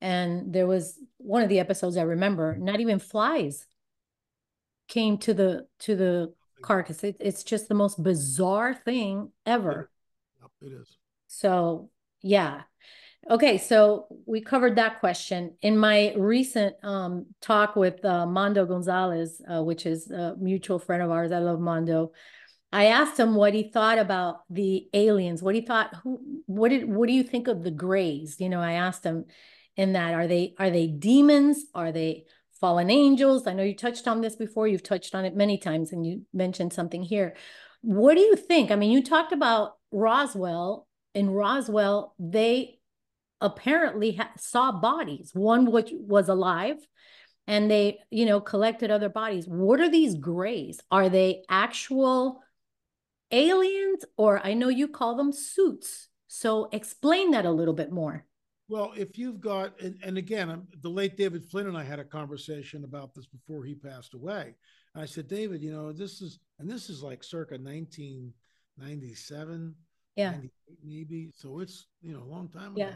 and 0.00 0.52
there 0.52 0.66
was 0.66 0.98
one 1.18 1.42
of 1.42 1.48
the 1.48 1.60
episodes 1.60 1.96
I 1.96 2.02
remember. 2.02 2.56
Not 2.56 2.80
even 2.80 2.98
flies 2.98 3.66
came 4.88 5.18
to 5.18 5.34
the 5.34 5.66
to 5.80 5.94
the 5.94 6.34
carcass. 6.62 7.04
It, 7.04 7.16
it's 7.20 7.44
just 7.44 7.68
the 7.68 7.74
most 7.74 8.02
bizarre 8.02 8.74
thing 8.74 9.30
ever. 9.46 9.90
It 10.60 10.72
is. 10.72 10.96
So 11.28 11.90
yeah. 12.22 12.62
Okay, 13.30 13.58
so 13.58 14.06
we 14.26 14.40
covered 14.40 14.76
that 14.76 15.00
question. 15.00 15.54
In 15.60 15.76
my 15.76 16.14
recent 16.16 16.76
um, 16.82 17.26
talk 17.42 17.76
with 17.76 18.02
uh, 18.04 18.24
Mondo 18.24 18.64
Gonzalez, 18.64 19.42
uh, 19.52 19.62
which 19.62 19.84
is 19.84 20.10
a 20.10 20.34
mutual 20.38 20.78
friend 20.78 21.02
of 21.02 21.10
ours, 21.10 21.30
I 21.30 21.38
love 21.38 21.60
Mondo. 21.60 22.12
I 22.72 22.86
asked 22.86 23.18
him 23.18 23.34
what 23.34 23.54
he 23.54 23.70
thought 23.70 23.98
about 23.98 24.40
the 24.50 24.88
aliens. 24.94 25.42
What 25.42 25.54
he 25.54 25.60
thought. 25.60 25.94
Who? 26.02 26.20
What 26.46 26.68
did? 26.70 26.88
What 26.88 27.06
do 27.06 27.12
you 27.12 27.22
think 27.22 27.48
of 27.48 27.62
the 27.62 27.70
Greys? 27.70 28.40
You 28.40 28.48
know, 28.48 28.60
I 28.60 28.72
asked 28.72 29.04
him 29.04 29.26
in 29.76 29.92
that. 29.92 30.14
Are 30.14 30.26
they? 30.26 30.54
Are 30.58 30.70
they 30.70 30.86
demons? 30.86 31.64
Are 31.74 31.92
they 31.92 32.24
fallen 32.60 32.90
angels? 32.90 33.46
I 33.46 33.52
know 33.52 33.62
you 33.62 33.74
touched 33.74 34.08
on 34.08 34.20
this 34.20 34.36
before. 34.36 34.68
You've 34.68 34.82
touched 34.82 35.14
on 35.14 35.24
it 35.24 35.36
many 35.36 35.58
times, 35.58 35.92
and 35.92 36.06
you 36.06 36.22
mentioned 36.32 36.72
something 36.72 37.02
here. 37.02 37.36
What 37.80 38.14
do 38.14 38.20
you 38.20 38.36
think? 38.36 38.70
I 38.70 38.76
mean, 38.76 38.90
you 38.90 39.02
talked 39.02 39.32
about 39.32 39.72
Roswell. 39.92 40.86
In 41.14 41.30
Roswell, 41.30 42.14
they 42.18 42.78
apparently 43.40 44.20
saw 44.36 44.72
bodies, 44.72 45.30
one 45.32 45.70
which 45.70 45.90
was 45.92 46.28
alive, 46.28 46.76
and 47.46 47.70
they, 47.70 47.98
you 48.10 48.26
know, 48.26 48.40
collected 48.40 48.90
other 48.90 49.08
bodies. 49.08 49.46
What 49.46 49.80
are 49.80 49.88
these 49.88 50.14
grays? 50.14 50.80
Are 50.90 51.08
they 51.08 51.44
actual 51.48 52.42
aliens, 53.30 54.04
or 54.16 54.44
I 54.44 54.54
know 54.54 54.68
you 54.68 54.88
call 54.88 55.16
them 55.16 55.32
suits? 55.32 56.08
So 56.26 56.68
explain 56.72 57.30
that 57.30 57.46
a 57.46 57.50
little 57.50 57.74
bit 57.74 57.90
more. 57.90 58.26
Well, 58.68 58.92
if 58.96 59.16
you've 59.16 59.40
got, 59.40 59.80
and, 59.80 59.98
and 60.02 60.18
again, 60.18 60.50
um, 60.50 60.66
the 60.82 60.90
late 60.90 61.16
David 61.16 61.44
Flynn 61.44 61.68
and 61.68 61.76
I 61.76 61.84
had 61.84 61.98
a 61.98 62.04
conversation 62.04 62.84
about 62.84 63.14
this 63.14 63.26
before 63.26 63.64
he 63.64 63.74
passed 63.74 64.12
away. 64.12 64.54
And 64.94 65.02
I 65.02 65.06
said, 65.06 65.26
David, 65.26 65.62
you 65.62 65.72
know, 65.72 65.90
this 65.90 66.20
is, 66.20 66.38
and 66.58 66.68
this 66.68 66.90
is 66.90 67.02
like 67.02 67.24
circa 67.24 67.54
1997, 67.54 69.74
yeah, 70.16 70.34
maybe. 70.84 71.30
So 71.34 71.60
it's, 71.60 71.86
you 72.02 72.12
know, 72.12 72.22
a 72.22 72.30
long 72.30 72.48
time 72.48 72.72
ago. 72.72 72.88
Yeah. 72.88 72.92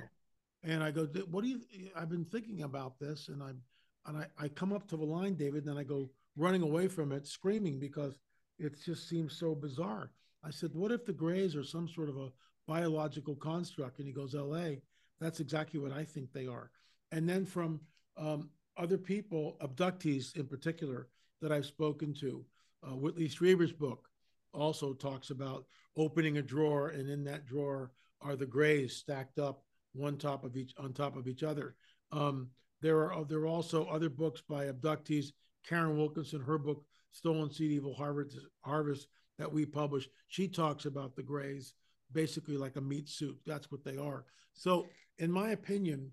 And 0.65 0.83
I 0.83 0.91
go, 0.91 1.07
what 1.31 1.43
do 1.43 1.51
you, 1.51 1.61
I've 1.97 2.11
been 2.11 2.27
thinking 2.27 2.65
about 2.65 3.01
this 3.01 3.29
and 3.29 3.43
I'm, 3.43 3.63
and 4.07 4.19
I, 4.19 4.27
I 4.39 4.49
come 4.49 4.73
up 4.73 4.87
to 4.89 4.97
the 4.97 5.05
line, 5.05 5.35
David, 5.35 5.67
and 5.67 5.79
I 5.79 5.85
go 5.85 6.11
running 6.37 6.63
away 6.63 6.89
from 6.89 7.13
it, 7.13 7.27
screaming 7.27 7.79
because 7.79 8.15
it 8.59 8.75
just 8.85 9.09
seems 9.09 9.39
so 9.39 9.55
bizarre. 9.55 10.11
I 10.45 10.51
said, 10.51 10.75
what 10.75 10.93
if 10.93 11.07
the 11.07 11.13
Greys 11.13 11.57
are 11.57 11.65
some 11.65 11.89
sort 11.89 12.09
of 12.09 12.17
a 12.17 12.31
biological 12.67 13.37
construct? 13.37 13.99
And 13.99 14.07
he 14.07 14.13
goes, 14.13 14.35
LA, 14.35 14.77
that's 15.23 15.41
exactly 15.41 15.81
what 15.81 15.93
I 15.93 16.05
think 16.05 16.33
they 16.33 16.47
are. 16.47 16.71
And 17.11 17.29
then 17.29 17.45
from 17.45 17.81
um, 18.17 18.51
other 18.77 18.99
people, 18.99 19.57
abductees 19.63 20.37
in 20.37 20.47
particular, 20.47 21.09
that 21.41 21.53
I've 21.53 21.67
spoken 21.67 22.15
to, 22.15 22.45
uh, 22.85 22.97
Whitley 22.97 23.29
Strieber's 23.29 23.73
book 23.73 24.09
also 24.55 24.93
talks 24.93 25.31
about 25.31 25.65
opening 25.97 26.39
a 26.39 26.43
drawer, 26.43 26.89
and 26.89 27.09
in 27.09 27.25
that 27.25 27.47
drawer 27.47 27.93
are 28.21 28.37
the 28.37 28.47
grays 28.47 28.97
stacked 28.97 29.39
up 29.39 29.65
one 29.93 30.17
top 30.17 30.45
of 30.45 30.57
each 30.57 30.73
on 30.79 30.93
top 30.93 31.17
of 31.17 31.27
each 31.27 31.43
other. 31.43 31.75
Um, 32.13 32.49
there 32.81 33.13
are 33.13 33.25
there 33.25 33.41
are 33.41 33.47
also 33.47 33.87
other 33.87 34.09
books 34.09 34.43
by 34.49 34.67
abductees. 34.67 35.27
Karen 35.69 35.97
Wilkinson, 35.97 36.41
her 36.41 36.59
book 36.59 36.85
"Stolen 37.11 37.51
Seed 37.51 37.73
Evil 37.73 37.95
Harvest," 37.95 38.39
Harvest 38.63 39.09
that 39.39 39.53
we 39.53 39.65
published, 39.65 40.11
she 40.29 40.47
talks 40.49 40.85
about 40.85 41.17
the 41.17 41.23
grays 41.23 41.75
basically 42.13 42.57
like 42.57 42.77
a 42.77 42.81
meat 42.81 43.09
suit. 43.09 43.39
That's 43.47 43.71
what 43.71 43.85
they 43.85 43.97
are. 43.97 44.25
So, 44.55 44.87
in 45.19 45.31
my 45.31 45.51
opinion, 45.51 46.13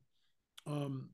um, 0.68 1.10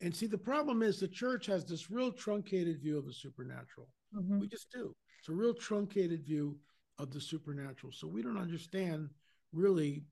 and 0.00 0.14
see, 0.14 0.26
the 0.26 0.38
problem 0.38 0.82
is 0.82 0.98
the 0.98 1.08
church 1.08 1.46
has 1.46 1.64
this 1.64 1.90
real 1.90 2.10
truncated 2.10 2.80
view 2.80 2.98
of 2.98 3.06
the 3.06 3.12
supernatural. 3.12 3.88
Mm-hmm. 4.16 4.40
We 4.40 4.48
just 4.48 4.70
do. 4.72 4.94
It's 5.18 5.28
a 5.28 5.32
real 5.32 5.54
truncated 5.54 6.24
view 6.24 6.56
of 6.98 7.10
the 7.10 7.20
supernatural. 7.20 7.92
So 7.92 8.06
we 8.06 8.22
don't 8.22 8.38
understand 8.38 9.10
really, 9.52 10.04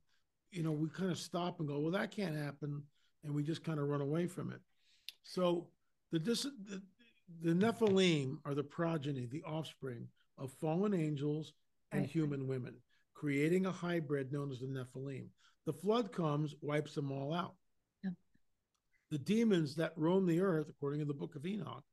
you 0.51 0.63
know, 0.63 0.73
we 0.73 0.89
kind 0.91 1.11
of 1.11 1.19
stop 1.19 1.61
and 1.61 1.69
go, 1.69 1.79
well, 1.79 1.93
that 1.93 2.11
can't 2.11 2.37
happen. 2.37 2.83
And 3.25 3.35
we 3.35 3.43
just 3.43 3.65
kind 3.65 3.81
of 3.81 3.89
run 3.89 4.01
away 4.01 4.27
from 4.27 4.53
it. 4.53 4.61
So 5.23 5.69
the, 6.13 6.19
the, 6.19 6.83
the 7.43 7.53
Nephilim 7.53 8.39
are 8.45 8.55
the 8.55 8.63
progeny, 8.63 9.27
the 9.27 9.43
offspring 9.43 10.07
of 10.37 10.53
fallen 10.53 10.95
angels 10.95 11.53
and 11.93 12.03
right. 12.03 12.11
human 12.11 12.47
women, 12.47 12.75
creating 13.15 13.67
a 13.67 13.73
hybrid 13.73 14.33
known 14.33 14.51
as 14.51 14.61
the 14.61 14.67
Nephilim. 14.67 15.27
The 15.69 15.75
flood 15.75 16.13
comes, 16.13 16.55
wipes 16.63 16.95
them 16.95 17.13
all 17.13 17.35
out. 17.35 17.53
Yeah. 18.03 18.13
The 19.11 19.19
demons 19.19 19.75
that 19.75 19.93
roam 19.97 20.25
the 20.25 20.41
earth, 20.41 20.71
according 20.71 21.01
to 21.01 21.05
the 21.05 21.13
book 21.13 21.37
of 21.37 21.45
Enoch, 21.45 21.85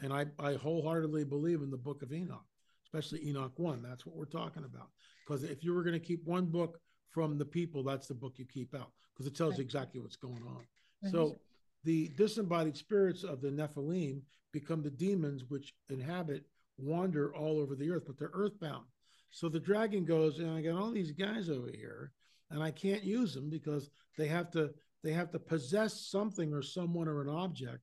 and 0.00 0.12
I, 0.12 0.26
I 0.38 0.52
wholeheartedly 0.54 1.24
believe 1.24 1.60
in 1.60 1.72
the 1.72 1.76
book 1.76 2.02
of 2.02 2.12
Enoch, 2.12 2.46
especially 2.84 3.26
Enoch 3.26 3.50
1. 3.56 3.82
That's 3.82 4.06
what 4.06 4.14
we're 4.14 4.26
talking 4.26 4.62
about. 4.62 4.90
Because 5.26 5.42
if 5.42 5.64
you 5.64 5.74
were 5.74 5.82
going 5.82 6.00
to 6.00 6.06
keep 6.06 6.24
one 6.24 6.44
book 6.44 6.78
from 7.10 7.36
the 7.36 7.44
people, 7.44 7.82
that's 7.82 8.06
the 8.06 8.14
book 8.14 8.34
you 8.36 8.44
keep 8.44 8.76
out 8.76 8.92
because 9.12 9.26
it 9.26 9.36
tells 9.36 9.54
right. 9.54 9.58
you 9.58 9.64
exactly 9.64 10.00
what's 10.00 10.14
going 10.14 10.44
on. 10.46 10.62
Right. 11.02 11.10
So 11.10 11.34
the 11.82 12.12
disembodied 12.16 12.76
spirits 12.76 13.24
of 13.24 13.40
the 13.40 13.50
Nephilim 13.50 14.20
become 14.52 14.84
the 14.84 14.90
demons 14.90 15.42
which 15.48 15.74
inhabit, 15.90 16.44
wander 16.78 17.34
all 17.34 17.58
over 17.58 17.74
the 17.74 17.90
earth, 17.90 18.04
but 18.06 18.20
they're 18.20 18.30
earthbound. 18.34 18.84
So 19.32 19.48
the 19.48 19.58
dragon 19.58 20.04
goes, 20.04 20.38
and 20.38 20.48
I 20.48 20.62
got 20.62 20.80
all 20.80 20.92
these 20.92 21.10
guys 21.10 21.50
over 21.50 21.72
here, 21.74 22.12
and 22.50 22.62
I 22.62 22.70
can't 22.70 23.02
use 23.02 23.34
them 23.34 23.50
because 23.50 23.90
they 24.16 24.28
have 24.28 24.50
to 24.52 24.70
they 25.02 25.12
have 25.12 25.30
to 25.32 25.38
possess 25.38 26.00
something 26.00 26.52
or 26.52 26.62
someone 26.62 27.08
or 27.08 27.20
an 27.20 27.28
object 27.28 27.82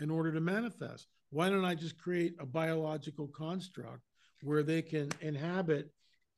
in 0.00 0.10
order 0.10 0.32
to 0.32 0.40
manifest. 0.40 1.06
Why 1.30 1.48
don't 1.48 1.64
I 1.64 1.74
just 1.74 1.98
create 1.98 2.34
a 2.38 2.46
biological 2.46 3.28
construct 3.28 4.02
where 4.42 4.62
they 4.62 4.82
can 4.82 5.10
inhabit 5.20 5.90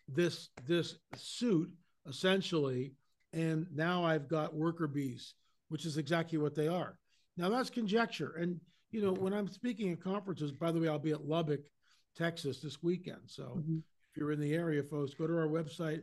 this 0.08 0.48
this 0.66 0.96
suit 1.16 1.70
essentially, 2.06 2.92
and 3.32 3.66
now 3.74 4.04
I've 4.04 4.28
got 4.28 4.54
worker 4.54 4.86
bees, 4.86 5.34
which 5.68 5.86
is 5.86 5.96
exactly 5.96 6.38
what 6.38 6.54
they 6.54 6.68
are. 6.68 6.98
Now 7.36 7.48
that's 7.48 7.70
conjecture, 7.70 8.34
and 8.38 8.60
you 8.90 9.02
know 9.02 9.12
when 9.12 9.32
I'm 9.32 9.48
speaking 9.48 9.92
at 9.92 10.02
conferences. 10.02 10.52
By 10.52 10.70
the 10.70 10.80
way, 10.80 10.88
I'll 10.88 10.98
be 10.98 11.12
at 11.12 11.26
Lubbock, 11.26 11.64
Texas 12.16 12.60
this 12.60 12.82
weekend. 12.82 13.22
So 13.26 13.56
mm-hmm. 13.58 13.78
if 13.78 14.16
you're 14.16 14.32
in 14.32 14.40
the 14.40 14.54
area, 14.54 14.82
folks, 14.82 15.14
go 15.14 15.26
to 15.26 15.36
our 15.36 15.48
website 15.48 16.02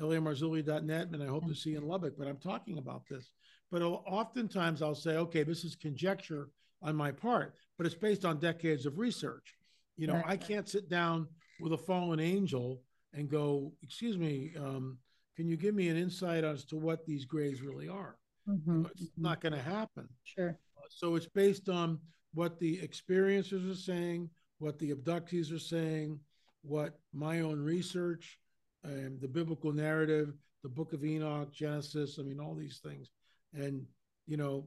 lamarzulli.net, 0.00 1.08
and 1.12 1.22
I 1.22 1.26
hope 1.26 1.46
to 1.46 1.54
see 1.54 1.70
you 1.70 1.78
in 1.78 1.86
Lubbock. 1.86 2.14
But 2.18 2.28
I'm 2.28 2.38
talking 2.38 2.78
about 2.78 3.02
this. 3.08 3.32
But 3.70 3.82
oftentimes 3.82 4.82
I'll 4.82 4.94
say, 4.94 5.16
okay, 5.16 5.42
this 5.42 5.64
is 5.64 5.74
conjecture 5.74 6.50
on 6.82 6.94
my 6.96 7.10
part, 7.10 7.54
but 7.78 7.86
it's 7.86 7.94
based 7.94 8.24
on 8.24 8.38
decades 8.38 8.86
of 8.86 8.98
research. 8.98 9.56
You 9.96 10.06
know, 10.08 10.14
right. 10.14 10.24
I 10.26 10.36
can't 10.36 10.68
sit 10.68 10.88
down 10.88 11.28
with 11.60 11.72
a 11.72 11.78
fallen 11.78 12.20
angel 12.20 12.82
and 13.14 13.28
go, 13.28 13.72
excuse 13.82 14.18
me, 14.18 14.52
um, 14.58 14.98
can 15.36 15.48
you 15.48 15.56
give 15.56 15.74
me 15.74 15.88
an 15.88 15.96
insight 15.96 16.44
as 16.44 16.64
to 16.66 16.76
what 16.76 17.06
these 17.06 17.24
grays 17.24 17.62
really 17.62 17.88
are? 17.88 18.16
Mm-hmm. 18.48 18.70
You 18.70 18.82
know, 18.82 18.90
it's 18.90 19.04
mm-hmm. 19.04 19.22
not 19.22 19.40
going 19.40 19.52
to 19.52 19.62
happen. 19.62 20.08
Sure. 20.24 20.58
So 20.88 21.14
it's 21.14 21.28
based 21.28 21.68
on 21.68 21.98
what 22.34 22.58
the 22.58 22.78
experiencers 22.78 23.70
are 23.70 23.76
saying, 23.76 24.28
what 24.58 24.78
the 24.78 24.92
abductees 24.92 25.54
are 25.54 25.58
saying, 25.58 26.18
what 26.62 26.98
my 27.12 27.40
own 27.40 27.60
research, 27.60 28.38
um, 28.84 29.18
the 29.20 29.28
biblical 29.28 29.72
narrative, 29.72 30.34
the 30.62 30.68
book 30.68 30.92
of 30.92 31.04
Enoch, 31.04 31.52
Genesis, 31.52 32.18
I 32.18 32.22
mean, 32.22 32.40
all 32.40 32.54
these 32.54 32.78
things 32.78 33.10
And, 33.54 33.84
you 34.26 34.36
know, 34.36 34.66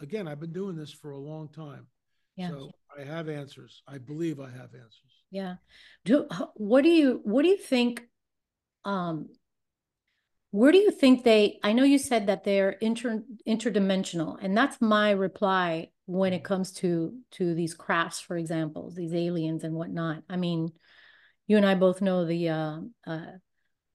again, 0.00 0.26
I've 0.28 0.40
been 0.40 0.52
doing 0.52 0.76
this 0.76 0.92
for 0.92 1.12
a 1.12 1.18
long 1.18 1.48
time. 1.48 1.86
Yeah. 2.36 2.48
So 2.48 2.70
I 2.98 3.04
have 3.04 3.28
answers. 3.28 3.82
I 3.86 3.98
believe 3.98 4.40
I 4.40 4.50
have 4.50 4.74
answers. 4.74 5.24
Yeah. 5.30 5.56
Do 6.04 6.26
what 6.54 6.82
do 6.82 6.88
you 6.90 7.20
what 7.24 7.42
do 7.42 7.48
you 7.48 7.56
think 7.56 8.02
um 8.84 9.28
where 10.50 10.72
do 10.72 10.78
you 10.78 10.90
think 10.90 11.24
they 11.24 11.58
I 11.62 11.72
know 11.72 11.84
you 11.84 11.98
said 11.98 12.26
that 12.28 12.44
they're 12.44 12.70
inter 12.70 13.22
interdimensional 13.46 14.36
and 14.40 14.56
that's 14.56 14.80
my 14.80 15.10
reply 15.10 15.90
when 16.06 16.32
it 16.32 16.44
comes 16.44 16.72
to 16.72 17.14
to 17.32 17.54
these 17.54 17.74
crafts 17.74 18.20
for 18.20 18.36
example 18.36 18.90
these 18.90 19.14
aliens 19.14 19.64
and 19.64 19.74
whatnot 19.74 20.22
I 20.28 20.36
mean 20.36 20.72
you 21.46 21.56
and 21.56 21.66
I 21.66 21.74
both 21.74 22.00
know 22.00 22.24
the 22.24 22.48
uh, 22.48 22.78
uh, 23.06 23.26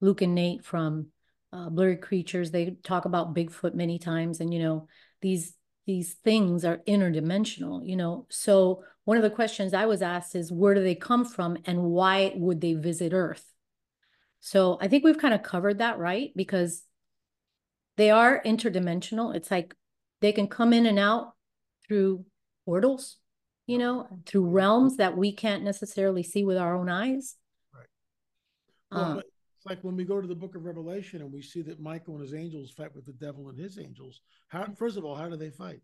Luke 0.02 0.22
and 0.22 0.36
Nate 0.36 0.64
from 0.64 1.08
uh, 1.52 1.70
Blurry 1.70 1.98
Creatures 1.98 2.52
they 2.52 2.78
talk 2.84 3.06
about 3.06 3.34
Bigfoot 3.34 3.74
many 3.74 4.00
times 4.00 4.40
and 4.40 4.54
you 4.54 4.62
know 4.62 4.88
these 5.22 5.54
these 5.86 6.14
things 6.14 6.64
are 6.66 6.78
interdimensional 6.88 7.88
you 7.88 7.96
know 7.96 8.28
so 8.30 8.84
one 9.06 9.18
of 9.18 9.24
the 9.24 9.30
questions 9.30 9.74
I 9.74 9.88
was 9.88 10.02
asked 10.02 10.36
is 10.36 10.52
where 10.52 10.76
do 10.76 10.84
they 10.84 10.96
come 10.96 11.26
from 11.26 11.58
and 11.66 11.82
why 11.82 12.34
would 12.36 12.62
they 12.62 12.74
visit 12.74 13.14
Earth 13.14 13.46
so 14.40 14.78
I 14.82 14.88
think 14.88 15.04
we've 15.04 15.18
kind 15.18 15.34
of 15.34 15.44
covered 15.44 15.80
that, 15.80 16.00
right? 16.00 16.32
Because 16.36 16.84
they 17.98 18.10
are 18.10 18.42
interdimensional. 18.44 19.36
It's 19.36 19.52
like 19.52 19.76
they 20.22 20.32
can 20.32 20.48
come 20.48 20.74
in 20.74 20.86
and 20.86 20.98
out 20.98 21.34
through 21.88 22.26
portals, 22.66 23.18
you 23.70 23.78
know, 23.78 24.08
through 24.26 24.48
realms 24.48 24.98
that 24.98 25.16
we 25.16 25.32
can't 25.32 25.64
necessarily 25.64 26.24
see 26.24 26.44
with 26.44 26.58
our 26.58 26.76
own 26.76 26.90
eyes. 26.90 27.36
Right. 27.72 27.86
Well, 28.92 29.04
um, 29.04 29.18
it's 29.20 29.66
like 29.68 29.84
when 29.84 29.96
we 29.96 30.06
go 30.06 30.20
to 30.20 30.28
the 30.28 30.34
book 30.34 30.56
of 30.56 30.66
Revelation 30.66 31.22
and 31.22 31.32
we 31.32 31.44
see 31.44 31.62
that 31.62 31.80
Michael 31.80 32.16
and 32.16 32.24
his 32.24 32.34
angels 32.34 32.72
fight 32.72 32.96
with 32.96 33.06
the 33.06 33.14
devil 33.14 33.50
and 33.50 33.60
his 33.60 33.78
angels. 33.78 34.22
How 34.48 34.66
first 34.76 34.98
of 34.98 35.06
all, 35.06 35.16
how 35.16 35.30
do 35.30 35.36
they 35.36 35.52
fight? 35.52 35.82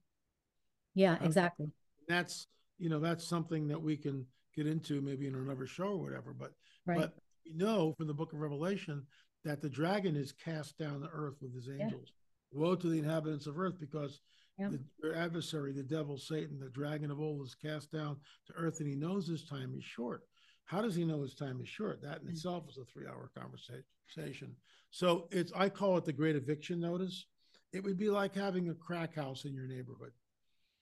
Yeah, 0.95 1.17
exactly. 1.21 1.67
That's 2.07 2.47
you 2.79 2.89
know, 2.89 2.99
that's 2.99 3.23
something 3.23 3.67
that 3.67 3.79
we 3.79 3.97
can 3.97 4.25
get 4.55 4.65
into 4.65 4.99
maybe 4.99 5.27
in 5.27 5.35
another 5.35 5.67
show 5.67 5.89
or 5.89 6.01
whatever. 6.01 6.33
But 6.33 6.53
right. 6.87 6.97
but 6.97 7.13
we 7.45 7.53
know 7.53 7.93
from 7.99 8.07
the 8.07 8.15
book 8.15 8.33
of 8.33 8.39
Revelation 8.39 9.03
that 9.43 9.61
the 9.61 9.69
dragon 9.69 10.15
is 10.15 10.31
cast 10.31 10.75
down 10.79 11.01
to 11.01 11.09
earth 11.13 11.35
with 11.39 11.53
his 11.53 11.69
angels. 11.69 12.13
Yeah. 12.51 12.61
Woe 12.61 12.75
to 12.75 12.87
the 12.87 12.97
inhabitants 12.97 13.45
of 13.45 13.59
earth 13.59 13.79
because 13.79 14.21
yeah. 14.57 14.69
the, 14.69 14.79
their 15.01 15.15
adversary, 15.15 15.73
the 15.73 15.83
devil, 15.83 16.17
Satan, 16.17 16.59
the 16.59 16.69
dragon 16.69 17.11
of 17.11 17.19
old, 17.19 17.45
is 17.45 17.55
cast 17.55 17.91
down 17.91 18.17
to 18.47 18.53
earth 18.53 18.79
and 18.79 18.89
he 18.89 18.95
knows 18.95 19.27
his 19.27 19.45
time 19.45 19.73
is 19.77 19.83
short. 19.83 20.23
How 20.65 20.81
does 20.81 20.95
he 20.95 21.05
know 21.05 21.21
his 21.21 21.35
time 21.35 21.59
is 21.61 21.69
short? 21.69 22.01
That 22.01 22.17
in 22.17 22.19
mm-hmm. 22.21 22.29
itself 22.29 22.63
is 22.69 22.77
a 22.77 22.85
three 22.85 23.07
hour 23.07 23.29
conversation. 23.37 24.55
So 24.91 25.27
it's, 25.31 25.51
I 25.55 25.69
call 25.69 25.97
it 25.97 26.05
the 26.05 26.13
great 26.13 26.35
eviction 26.35 26.79
notice. 26.79 27.25
It 27.73 27.83
would 27.83 27.97
be 27.97 28.09
like 28.09 28.33
having 28.33 28.69
a 28.69 28.73
crack 28.73 29.15
house 29.15 29.45
in 29.45 29.53
your 29.53 29.67
neighborhood. 29.67 30.11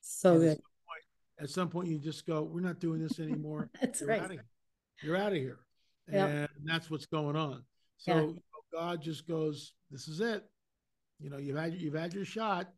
So 0.02 0.38
good. 0.38 0.52
At 0.52 0.58
some, 0.58 0.64
point, 0.86 1.42
at 1.42 1.50
some 1.50 1.70
point, 1.70 1.88
you 1.90 1.98
just 1.98 2.26
go, 2.28 2.44
We're 2.44 2.62
not 2.62 2.80
doing 2.80 3.02
this 3.02 3.20
anymore. 3.20 3.70
That's 3.82 4.02
You're 4.02 4.10
right. 4.10 4.22
Out 4.22 4.32
You're 5.02 5.18
out 5.18 5.32
of 5.32 5.38
here 5.38 5.60
and 6.08 6.50
that's 6.66 6.90
what's 6.90 7.06
going 7.06 7.36
on. 7.36 7.64
So 7.98 8.36
yeah. 8.36 8.80
God 8.80 9.02
just 9.02 9.28
goes, 9.28 9.74
"This 9.92 10.08
is 10.08 10.20
it. 10.20 10.44
You 11.20 11.30
know, 11.30 11.38
you've 11.38 11.58
had 11.58 11.74
you've 11.74 11.94
had 11.94 12.14
your 12.14 12.26
shot. 12.26 12.70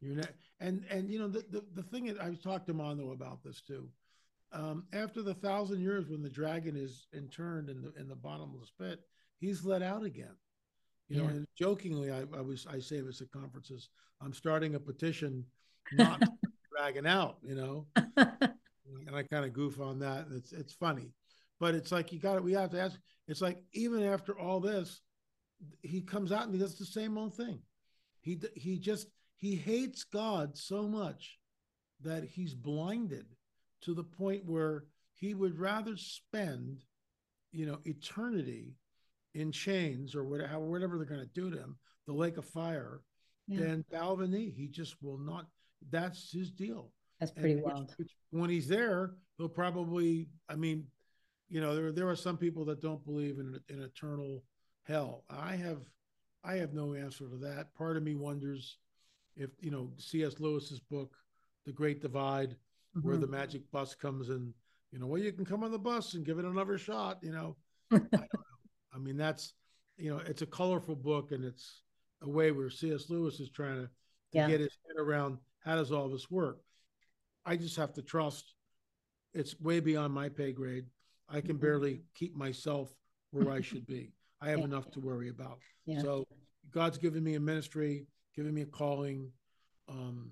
You're 0.00 0.16
not." 0.16 0.30
And 0.60 0.84
and 0.90 1.10
you 1.10 1.18
know 1.18 1.28
the 1.28 1.44
the, 1.50 1.64
the 1.74 1.82
thing 1.82 2.06
is, 2.06 2.18
I've 2.18 2.42
talked 2.42 2.66
to 2.68 2.74
Mondo 2.74 3.12
about 3.12 3.42
this 3.42 3.60
too. 3.60 3.88
Um, 4.52 4.84
after 4.92 5.22
the 5.22 5.34
thousand 5.34 5.80
years, 5.80 6.08
when 6.08 6.22
the 6.22 6.30
dragon 6.30 6.76
is 6.76 7.06
interned 7.12 7.68
in 7.70 7.82
the 7.82 7.92
in 7.98 8.08
the 8.08 8.14
bottomless 8.14 8.72
pit, 8.78 9.00
he's 9.38 9.64
let 9.64 9.82
out 9.82 10.04
again. 10.04 10.36
You 11.08 11.22
know, 11.22 11.28
and 11.28 11.46
jokingly, 11.56 12.10
I, 12.10 12.20
I 12.34 12.40
was 12.40 12.66
I 12.66 12.78
say 12.78 13.00
this 13.00 13.20
at 13.20 13.30
conferences. 13.30 13.90
I'm 14.22 14.32
starting 14.32 14.74
a 14.74 14.80
petition 14.80 15.44
not 15.92 16.22
dragging 16.72 17.06
out. 17.06 17.38
You 17.42 17.54
know, 17.56 17.86
and 18.16 19.14
I 19.14 19.22
kind 19.22 19.44
of 19.44 19.52
goof 19.52 19.80
on 19.80 19.98
that. 19.98 20.26
It's 20.30 20.52
it's 20.52 20.72
funny 20.72 21.12
but 21.60 21.74
it's 21.74 21.92
like 21.92 22.12
you 22.12 22.18
got 22.18 22.36
it. 22.36 22.44
We 22.44 22.52
have 22.52 22.70
to 22.70 22.80
ask. 22.80 22.98
It's 23.28 23.40
like 23.40 23.58
even 23.72 24.02
after 24.02 24.38
all 24.38 24.60
this, 24.60 25.00
he 25.82 26.00
comes 26.00 26.32
out 26.32 26.44
and 26.44 26.52
he 26.52 26.60
does 26.60 26.78
the 26.78 26.84
same 26.84 27.16
old 27.16 27.34
thing. 27.34 27.60
He 28.20 28.40
he 28.54 28.78
just 28.78 29.08
he 29.44 29.56
hates 29.56 30.04
God 30.04 30.56
so 30.56 30.88
much 30.88 31.38
that 32.00 32.24
he's 32.24 32.54
blinded 32.54 33.26
to 33.82 33.92
the 33.92 34.02
point 34.02 34.42
where 34.46 34.84
he 35.12 35.34
would 35.34 35.58
rather 35.58 35.98
spend, 35.98 36.82
you 37.52 37.66
know, 37.66 37.78
eternity 37.84 38.72
in 39.34 39.52
chains 39.52 40.14
or 40.14 40.24
whatever, 40.24 40.60
whatever 40.60 40.96
they're 40.96 41.04
going 41.04 41.20
to 41.20 41.40
do 41.40 41.50
to 41.50 41.58
him, 41.58 41.76
the 42.06 42.12
lake 42.14 42.38
of 42.38 42.46
fire, 42.46 43.02
yeah. 43.46 43.60
than 43.60 43.84
bow 43.92 44.14
the 44.14 44.26
knee. 44.26 44.50
He 44.56 44.66
just 44.66 44.96
will 45.02 45.18
not. 45.18 45.46
That's 45.90 46.32
his 46.32 46.50
deal. 46.50 46.90
That's 47.20 47.30
pretty 47.30 47.52
and 47.52 47.64
wild. 47.64 47.88
Which, 47.90 47.98
which, 47.98 48.12
when 48.30 48.48
he's 48.48 48.66
there, 48.66 49.12
he'll 49.36 49.50
probably. 49.50 50.30
I 50.48 50.54
mean, 50.54 50.86
you 51.50 51.60
know, 51.60 51.74
there 51.74 51.92
there 51.92 52.08
are 52.08 52.16
some 52.16 52.38
people 52.38 52.64
that 52.64 52.80
don't 52.80 53.04
believe 53.04 53.38
in 53.38 53.60
an 53.68 53.82
eternal 53.82 54.42
hell. 54.84 55.24
I 55.28 55.56
have 55.56 55.82
I 56.42 56.54
have 56.54 56.72
no 56.72 56.94
answer 56.94 57.28
to 57.28 57.36
that. 57.42 57.74
Part 57.74 57.98
of 57.98 58.02
me 58.02 58.14
wonders 58.14 58.78
if 59.36 59.50
you 59.60 59.70
know 59.70 59.90
C.S. 59.98 60.38
Lewis's 60.38 60.80
book, 60.80 61.14
The 61.66 61.72
Great 61.72 62.00
Divide, 62.00 62.56
mm-hmm. 62.96 63.06
where 63.06 63.16
the 63.16 63.26
magic 63.26 63.70
bus 63.70 63.94
comes 63.94 64.28
and 64.28 64.52
you 64.92 65.00
know, 65.00 65.06
well, 65.06 65.20
you 65.20 65.32
can 65.32 65.44
come 65.44 65.64
on 65.64 65.72
the 65.72 65.78
bus 65.78 66.14
and 66.14 66.24
give 66.24 66.38
it 66.38 66.44
another 66.44 66.78
shot. 66.78 67.18
You 67.22 67.32
know, 67.32 67.56
I 67.92 67.98
don't 67.98 68.12
know. 68.12 68.26
I 68.94 68.98
mean, 68.98 69.16
that's 69.16 69.54
you 69.96 70.10
know, 70.10 70.20
it's 70.26 70.42
a 70.42 70.46
colorful 70.46 70.96
book 70.96 71.32
and 71.32 71.44
it's 71.44 71.82
a 72.22 72.28
way 72.28 72.50
where 72.50 72.70
C.S. 72.70 73.10
Lewis 73.10 73.40
is 73.40 73.50
trying 73.50 73.76
to, 73.76 73.82
to 73.82 73.90
yeah. 74.32 74.48
get 74.48 74.60
his 74.60 74.76
head 74.86 75.00
around 75.00 75.38
how 75.64 75.76
does 75.76 75.92
all 75.92 76.08
this 76.08 76.30
work. 76.30 76.58
I 77.46 77.56
just 77.56 77.76
have 77.76 77.92
to 77.94 78.02
trust 78.02 78.54
it's 79.34 79.60
way 79.60 79.80
beyond 79.80 80.14
my 80.14 80.28
pay 80.28 80.52
grade. 80.52 80.84
I 81.28 81.40
can 81.40 81.52
mm-hmm. 81.52 81.58
barely 81.58 82.02
keep 82.14 82.36
myself 82.36 82.94
where 83.30 83.50
I 83.50 83.60
should 83.60 83.86
be. 83.86 84.12
I 84.40 84.50
have 84.50 84.58
yeah. 84.60 84.64
enough 84.66 84.90
to 84.92 85.00
worry 85.00 85.28
about. 85.28 85.58
Yeah. 85.86 86.00
So 86.00 86.26
God's 86.70 86.98
given 86.98 87.24
me 87.24 87.34
a 87.34 87.40
ministry, 87.40 88.06
given 88.34 88.54
me 88.54 88.62
a 88.62 88.66
calling, 88.66 89.30
um, 89.88 90.30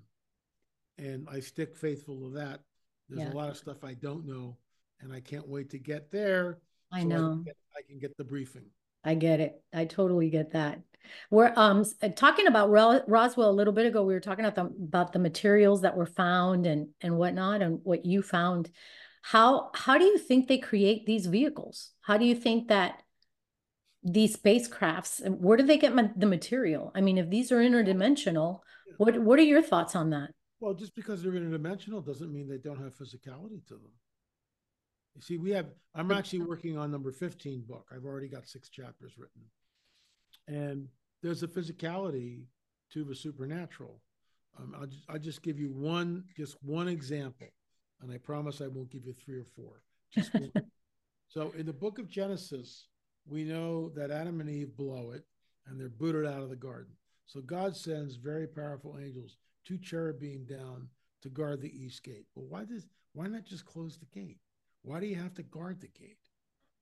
and 0.97 1.27
I 1.31 1.39
stick 1.39 1.75
faithful 1.75 2.19
to 2.21 2.35
that. 2.35 2.59
There's 3.09 3.21
yeah. 3.21 3.33
a 3.33 3.35
lot 3.35 3.49
of 3.49 3.57
stuff 3.57 3.83
I 3.83 3.93
don't 3.93 4.25
know, 4.25 4.57
and 5.01 5.13
I 5.13 5.19
can't 5.19 5.47
wait 5.47 5.69
to 5.71 5.79
get 5.79 6.11
there. 6.11 6.59
I 6.91 7.01
so 7.01 7.07
know. 7.07 7.15
I 7.15 7.29
can, 7.29 7.43
get, 7.43 7.57
I 7.77 7.81
can 7.87 7.99
get 7.99 8.17
the 8.17 8.23
briefing. 8.23 8.65
I 9.03 9.15
get 9.15 9.39
it. 9.39 9.61
I 9.73 9.85
totally 9.85 10.29
get 10.29 10.51
that. 10.51 10.79
We're 11.29 11.51
um 11.57 11.83
uh, 12.01 12.09
talking 12.09 12.47
about 12.47 12.69
Roswell 12.69 13.49
a 13.49 13.51
little 13.51 13.73
bit 13.73 13.85
ago. 13.85 14.03
We 14.03 14.13
were 14.13 14.21
talking 14.21 14.45
about 14.45 14.55
the 14.55 14.83
about 14.83 15.11
the 15.11 15.19
materials 15.19 15.81
that 15.81 15.97
were 15.97 16.05
found 16.05 16.65
and 16.65 16.89
and 17.01 17.17
whatnot, 17.17 17.61
and 17.61 17.79
what 17.83 18.05
you 18.05 18.21
found. 18.21 18.71
How 19.21 19.71
how 19.73 19.97
do 19.97 20.05
you 20.05 20.17
think 20.17 20.47
they 20.47 20.57
create 20.57 21.05
these 21.05 21.25
vehicles? 21.25 21.91
How 22.01 22.17
do 22.17 22.25
you 22.25 22.35
think 22.35 22.69
that 22.69 23.01
these 24.03 24.35
spacecrafts 24.35 25.27
where 25.39 25.57
do 25.57 25.63
they 25.63 25.77
get 25.77 26.19
the 26.19 26.25
material? 26.25 26.91
I 26.95 27.01
mean, 27.01 27.17
if 27.17 27.29
these 27.29 27.51
are 27.51 27.57
interdimensional, 27.57 28.59
what 28.97 29.17
what 29.19 29.39
are 29.39 29.43
your 29.43 29.61
thoughts 29.61 29.95
on 29.95 30.09
that? 30.11 30.31
Well, 30.59 30.73
just 30.73 30.95
because 30.95 31.21
they're 31.21 31.31
interdimensional 31.31 32.05
doesn't 32.05 32.31
mean 32.31 32.47
they 32.47 32.57
don't 32.57 32.81
have 32.81 32.97
physicality 32.97 33.65
to 33.67 33.73
them. 33.73 33.91
You 35.15 35.21
see, 35.21 35.37
we 35.37 35.51
have. 35.51 35.67
I'm 35.93 36.11
actually 36.11 36.41
working 36.41 36.77
on 36.77 36.91
number 36.91 37.11
15 37.11 37.63
book. 37.67 37.87
I've 37.93 38.05
already 38.05 38.27
got 38.27 38.47
six 38.47 38.69
chapters 38.69 39.13
written, 39.17 39.43
and 40.47 40.87
there's 41.21 41.43
a 41.43 41.47
physicality 41.47 42.43
to 42.93 43.03
the 43.03 43.15
supernatural. 43.15 44.01
Um, 44.59 44.75
I'll 44.79 44.87
just 44.87 45.03
I'll 45.09 45.19
just 45.19 45.41
give 45.41 45.59
you 45.59 45.69
one 45.71 46.25
just 46.35 46.57
one 46.63 46.87
example 46.87 47.47
and 48.03 48.11
I 48.11 48.17
promise 48.17 48.61
I 48.61 48.67
won't 48.67 48.91
give 48.91 49.05
you 49.05 49.13
three 49.13 49.39
or 49.39 49.45
four. 49.45 49.81
So 51.29 51.51
in 51.57 51.65
the 51.65 51.73
book 51.73 51.97
of 51.97 52.07
Genesis, 52.07 52.89
we 53.25 53.43
know 53.43 53.89
that 53.89 54.11
Adam 54.11 54.41
and 54.41 54.49
Eve 54.49 54.75
blow 54.75 55.11
it 55.11 55.23
and 55.67 55.79
they're 55.79 55.89
booted 55.89 56.25
out 56.25 56.41
of 56.41 56.49
the 56.49 56.55
garden. 56.55 56.93
So 57.25 57.41
God 57.41 57.75
sends 57.75 58.15
very 58.15 58.47
powerful 58.47 58.97
angels, 58.99 59.37
two 59.65 59.77
cherubim 59.77 60.45
down 60.45 60.87
to 61.21 61.29
guard 61.29 61.61
the 61.61 61.71
east 61.73 62.03
gate. 62.03 62.25
Well, 62.35 62.45
why 62.49 62.65
does 62.65 62.85
why 63.13 63.27
not 63.27 63.45
just 63.45 63.65
close 63.65 63.97
the 63.97 64.19
gate? 64.19 64.39
Why 64.81 64.99
do 64.99 65.07
you 65.07 65.15
have 65.15 65.33
to 65.35 65.43
guard 65.43 65.79
the 65.79 65.87
gate? 65.87 66.17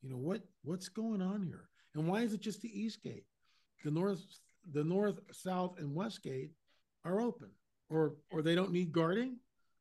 You 0.02 0.10
know 0.10 0.18
what 0.18 0.42
what's 0.64 0.90
going 0.90 1.22
on 1.22 1.44
here? 1.44 1.70
And 1.94 2.08
why 2.08 2.22
is 2.22 2.34
it 2.34 2.42
just 2.42 2.62
the 2.62 2.80
east 2.80 3.04
gate? 3.04 3.26
The 3.84 3.92
north, 3.92 4.22
the 4.72 4.84
north, 4.84 5.20
south, 5.32 5.78
and 5.78 5.94
west 5.94 6.24
gate 6.24 6.52
are 7.06 7.22
open, 7.22 7.50
or 7.90 8.16
or 8.32 8.42
they 8.42 8.56
don't 8.56 8.72
need 8.72 8.92
guarding. 8.92 9.38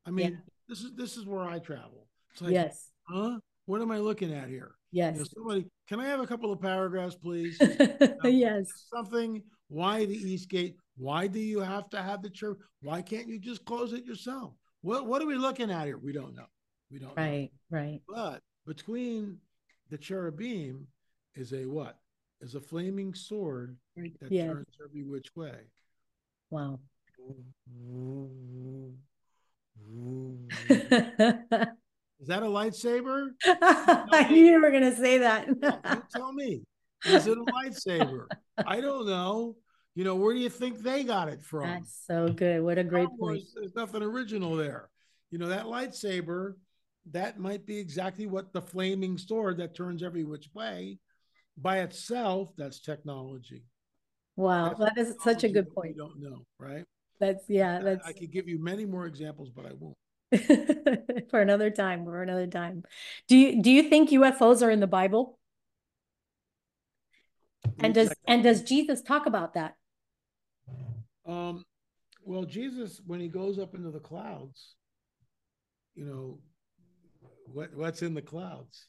I 0.07 0.11
mean, 0.11 0.33
yeah. 0.33 0.39
This 0.69 0.83
is 0.83 0.95
this 0.95 1.17
is 1.17 1.27
where 1.27 1.45
I 1.45 1.59
travel. 1.59 2.07
Like, 2.41 2.53
yes. 2.53 2.91
Huh? 3.05 3.39
What 3.67 3.83
am 3.83 3.91
I 3.91 3.99
looking 3.99 4.33
at 4.33 4.49
here? 4.49 4.73
Yes. 4.93 5.15
You 5.15 5.21
know, 5.21 5.27
somebody, 5.35 5.67
can 5.91 5.99
I 5.99 6.07
have 6.07 6.21
a 6.21 6.27
couple 6.27 6.53
of 6.53 6.61
paragraphs, 6.61 7.17
please? 7.17 7.59
yes. 8.25 8.69
Something. 8.95 9.43
Why 9.67 10.05
the 10.05 10.15
East 10.15 10.49
Gate? 10.49 10.77
Why 10.97 11.27
do 11.27 11.41
you 11.41 11.59
have 11.59 11.91
to 11.91 12.01
have 12.01 12.23
the 12.23 12.31
church? 12.31 12.59
Why 12.81 13.03
can't 13.03 13.27
you 13.27 13.41
just 13.41 13.65
close 13.65 13.93
it 13.93 14.05
yourself? 14.05 14.53
What 14.83 15.07
What 15.07 15.21
are 15.21 15.27
we 15.27 15.35
looking 15.35 15.69
at 15.69 15.87
here? 15.87 15.99
We 15.99 16.13
don't 16.13 16.37
know. 16.37 16.47
We 16.93 17.01
don't. 17.01 17.17
Right. 17.17 17.51
Know. 17.73 17.79
Right. 17.79 18.01
But 18.09 18.41
between 18.69 19.39
the 19.91 19.99
cherubim 19.99 20.87
is 21.35 21.53
a 21.53 21.67
what? 21.67 21.99
Is 22.41 22.55
a 22.55 22.61
flaming 22.61 23.13
sword 23.13 23.77
that 23.97 24.31
yes. 24.31 24.47
turns 24.47 24.67
every 24.85 25.03
which 25.03 25.35
way. 25.35 25.57
Wow. 26.51 26.79
Is 32.21 32.29
that 32.29 32.43
a 32.43 32.47
lightsaber? 32.47 33.31
I 33.45 34.27
knew 34.31 34.45
you 34.45 34.61
were 34.61 34.71
going 34.71 34.83
to 34.83 34.97
say 34.97 35.19
that. 35.19 35.49
you 35.49 36.03
tell 36.15 36.33
me. 36.33 36.63
Is 37.07 37.27
it 37.27 37.39
a 37.39 37.45
lightsaber? 37.45 38.27
I 38.59 38.81
don't 38.81 39.07
know. 39.07 39.57
You 39.95 40.05
know, 40.05 40.15
where 40.15 40.35
do 40.35 40.41
you 40.41 40.51
think 40.51 40.79
they 40.79 41.03
got 41.03 41.29
it 41.29 41.43
from? 41.43 41.69
That's 41.69 42.05
so 42.07 42.29
good. 42.29 42.63
What 42.63 42.79
a 42.79 42.85
great 42.85 43.09
point. 43.19 43.43
There's 43.55 43.75
nothing 43.75 44.03
original 44.03 44.55
there. 44.55 44.91
You 45.31 45.39
know, 45.39 45.49
that 45.49 45.65
lightsaber, 45.65 46.55
that 47.13 47.39
might 47.39 47.67
be 47.67 47.79
exactly 47.79 48.27
what 48.27 48.53
the 48.53 48.61
flaming 48.61 49.17
sword 49.17 49.57
that 49.59 49.75
turns 49.75 50.03
every 50.03 50.25
which 50.25 50.49
way 50.55 50.99
by 51.61 51.81
itself, 51.81 52.51
that's 52.57 52.81
technology. 52.81 53.65
Wow, 54.37 54.75
that's 54.79 54.95
that 54.95 54.99
is 54.99 55.15
such 55.23 55.45
a 55.45 55.49
good 55.49 55.73
point. 55.75 55.97
You 55.97 56.03
don't 56.03 56.21
know, 56.21 56.47
right? 56.59 56.85
That's 57.19 57.45
yeah, 57.49 57.81
that's 57.83 58.07
I, 58.07 58.11
I 58.11 58.13
could 58.13 58.33
give 58.33 58.49
you 58.49 58.63
many 58.63 58.87
more 58.87 59.07
examples, 59.07 59.51
but 59.51 59.67
I 59.67 59.73
won't. 59.79 59.97
for 61.31 61.41
another 61.41 61.71
time, 61.71 62.05
for 62.05 62.23
another 62.23 62.47
time. 62.47 62.85
Do 63.29 63.37
you 63.37 63.63
do 63.63 63.71
you 63.71 63.85
think 63.85 64.11
UFOs 64.11 64.63
are 64.63 64.71
in 64.71 64.81
the 64.81 64.87
Bible? 64.87 65.39
And 67.79 67.95
does 67.95 68.13
and 68.27 68.43
does 68.43 68.63
Jesus 68.63 69.03
talk 69.03 69.27
about 69.27 69.55
that? 69.55 69.75
Um, 71.27 71.65
well, 72.25 72.45
Jesus, 72.45 73.01
when 73.07 73.21
he 73.21 73.29
goes 73.29 73.59
up 73.59 73.75
into 73.75 73.91
the 73.91 74.01
clouds, 74.01 74.75
you 75.95 76.05
know, 76.05 76.39
what 77.53 77.75
what's 77.75 78.03
in 78.03 78.15
the 78.15 78.23
clouds? 78.23 78.87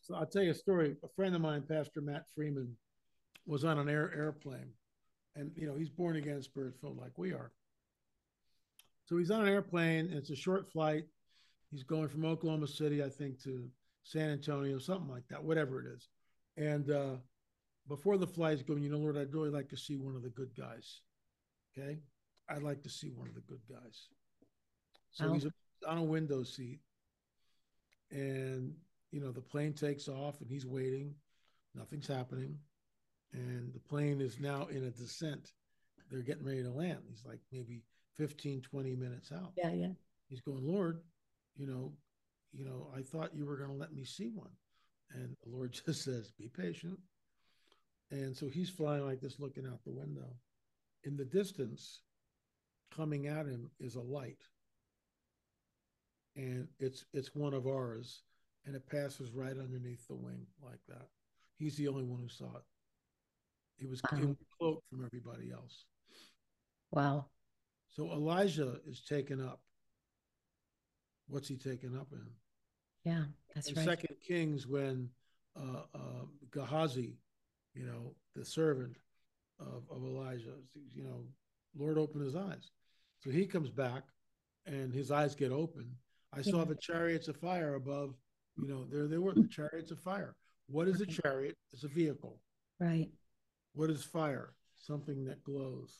So 0.00 0.14
I'll 0.14 0.26
tell 0.26 0.42
you 0.42 0.50
a 0.50 0.54
story. 0.54 0.96
A 1.02 1.08
friend 1.16 1.34
of 1.34 1.40
mine, 1.40 1.64
Pastor 1.68 2.00
Matt 2.00 2.26
Freeman, 2.34 2.76
was 3.46 3.64
on 3.64 3.78
an 3.78 3.88
air 3.88 4.12
airplane, 4.16 4.70
and 5.34 5.50
you 5.56 5.66
know 5.66 5.74
he's 5.74 5.90
born 5.90 6.16
again, 6.16 6.42
spirit 6.42 6.74
filled 6.80 6.98
like 6.98 7.16
we 7.16 7.32
are. 7.32 7.50
So 9.04 9.16
he's 9.16 9.30
on 9.30 9.42
an 9.42 9.48
airplane. 9.48 10.06
And 10.06 10.14
it's 10.14 10.30
a 10.30 10.36
short 10.36 10.70
flight. 10.70 11.04
He's 11.70 11.82
going 11.82 12.08
from 12.08 12.24
Oklahoma 12.24 12.68
City, 12.68 13.02
I 13.02 13.08
think, 13.08 13.42
to 13.42 13.68
San 14.02 14.30
Antonio, 14.30 14.78
something 14.78 15.10
like 15.10 15.26
that, 15.28 15.42
whatever 15.42 15.80
it 15.80 15.86
is. 15.86 16.08
And 16.56 16.90
uh, 16.90 17.16
before 17.88 18.16
the 18.16 18.26
flight's 18.26 18.62
going, 18.62 18.82
you 18.82 18.90
know, 18.90 18.98
Lord, 18.98 19.16
I'd 19.16 19.34
really 19.34 19.50
like 19.50 19.68
to 19.70 19.76
see 19.76 19.96
one 19.96 20.14
of 20.14 20.22
the 20.22 20.30
good 20.30 20.50
guys. 20.56 21.00
Okay. 21.76 21.98
I'd 22.48 22.62
like 22.62 22.82
to 22.82 22.90
see 22.90 23.10
one 23.10 23.28
of 23.28 23.34
the 23.34 23.40
good 23.40 23.62
guys. 23.68 24.08
So 25.10 25.26
oh. 25.26 25.32
he's 25.32 25.46
on 25.86 25.98
a 25.98 26.02
window 26.02 26.42
seat. 26.42 26.80
And, 28.10 28.74
you 29.10 29.20
know, 29.20 29.32
the 29.32 29.40
plane 29.40 29.72
takes 29.72 30.08
off 30.08 30.40
and 30.40 30.48
he's 30.48 30.66
waiting. 30.66 31.14
Nothing's 31.74 32.06
happening. 32.06 32.58
And 33.32 33.72
the 33.72 33.80
plane 33.80 34.20
is 34.20 34.38
now 34.38 34.66
in 34.66 34.84
a 34.84 34.90
descent. 34.90 35.52
They're 36.10 36.22
getting 36.22 36.44
ready 36.44 36.62
to 36.62 36.70
land. 36.70 37.00
He's 37.08 37.24
like 37.26 37.40
maybe 37.50 37.82
15, 38.16 38.62
20 38.62 38.94
minutes 38.96 39.32
out. 39.32 39.52
Yeah, 39.56 39.72
yeah. 39.72 39.92
He's 40.28 40.40
going, 40.40 40.66
Lord, 40.66 41.00
you 41.56 41.66
know, 41.66 41.92
you 42.52 42.64
know, 42.64 42.88
I 42.96 43.02
thought 43.02 43.34
you 43.34 43.46
were 43.46 43.56
going 43.56 43.70
to 43.70 43.76
let 43.76 43.92
me 43.92 44.04
see 44.04 44.28
one. 44.28 44.50
And 45.12 45.36
the 45.42 45.50
Lord 45.50 45.72
just 45.86 46.02
says, 46.02 46.32
be 46.38 46.48
patient. 46.48 46.98
And 48.10 48.36
so 48.36 48.48
he's 48.48 48.70
flying 48.70 49.04
like 49.06 49.20
this, 49.20 49.40
looking 49.40 49.66
out 49.66 49.82
the 49.84 49.92
window. 49.92 50.36
In 51.04 51.16
the 51.16 51.24
distance, 51.24 52.00
coming 52.94 53.26
at 53.26 53.46
him 53.46 53.70
is 53.80 53.96
a 53.96 54.00
light. 54.00 54.42
And 56.36 56.68
it's 56.78 57.04
it's 57.12 57.34
one 57.34 57.54
of 57.54 57.66
ours. 57.66 58.22
And 58.66 58.74
it 58.74 58.88
passes 58.88 59.32
right 59.32 59.56
underneath 59.58 60.06
the 60.08 60.14
wing 60.14 60.46
like 60.62 60.80
that. 60.88 61.08
He's 61.58 61.76
the 61.76 61.88
only 61.88 62.04
one 62.04 62.20
who 62.20 62.28
saw 62.28 62.56
it. 62.56 62.62
He 63.76 63.86
was, 63.86 64.00
wow. 64.10 64.36
cloaked 64.58 64.88
from 64.88 65.04
everybody 65.04 65.50
else. 65.52 65.84
Wow. 66.90 67.26
So 67.94 68.10
Elijah 68.12 68.76
is 68.86 69.00
taken 69.00 69.40
up. 69.40 69.60
What's 71.28 71.48
he 71.48 71.56
taken 71.56 71.96
up 71.96 72.08
in? 72.12 72.26
Yeah, 73.04 73.24
that's 73.54 73.68
right. 73.68 73.76
in 73.76 73.86
right. 73.86 73.98
Second 73.98 74.16
Kings, 74.26 74.66
when 74.66 75.08
uh, 75.56 75.82
uh, 75.94 76.24
Gehazi 76.50 77.16
you 77.74 77.84
know, 77.84 78.14
the 78.34 78.44
servant 78.44 78.96
of, 79.60 79.82
of 79.90 80.04
Elijah, 80.04 80.54
you 80.94 81.02
know, 81.02 81.24
Lord 81.76 81.98
opened 81.98 82.24
his 82.24 82.36
eyes. 82.36 82.70
So 83.22 83.30
he 83.30 83.46
comes 83.46 83.70
back 83.70 84.04
and 84.66 84.92
his 84.92 85.10
eyes 85.10 85.34
get 85.34 85.52
open. 85.52 85.90
I 86.32 86.38
yeah. 86.38 86.52
saw 86.52 86.64
the 86.64 86.76
chariots 86.76 87.28
of 87.28 87.36
fire 87.36 87.74
above, 87.74 88.14
you 88.56 88.68
know, 88.68 88.84
there 88.90 89.06
they 89.06 89.18
were, 89.18 89.34
the 89.34 89.48
chariots 89.48 89.90
of 89.90 89.98
fire. 89.98 90.34
What 90.68 90.88
is 90.88 91.00
a 91.00 91.06
chariot? 91.06 91.56
It's 91.72 91.84
a 91.84 91.88
vehicle. 91.88 92.38
Right. 92.80 93.08
What 93.74 93.90
is 93.90 94.02
fire? 94.02 94.54
Something 94.76 95.24
that 95.26 95.42
glows. 95.44 95.98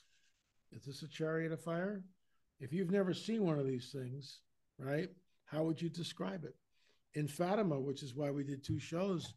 Is 0.74 0.84
this 0.84 1.02
a 1.02 1.08
chariot 1.08 1.52
of 1.52 1.62
fire? 1.62 2.02
If 2.60 2.72
you've 2.72 2.90
never 2.90 3.14
seen 3.14 3.44
one 3.44 3.58
of 3.58 3.66
these 3.66 3.90
things, 3.92 4.40
right, 4.78 5.08
how 5.46 5.62
would 5.64 5.80
you 5.80 5.88
describe 5.88 6.44
it? 6.44 6.54
In 7.14 7.28
Fatima, 7.28 7.78
which 7.78 8.02
is 8.02 8.14
why 8.14 8.30
we 8.30 8.42
did 8.42 8.64
two 8.64 8.80
shows, 8.80 9.34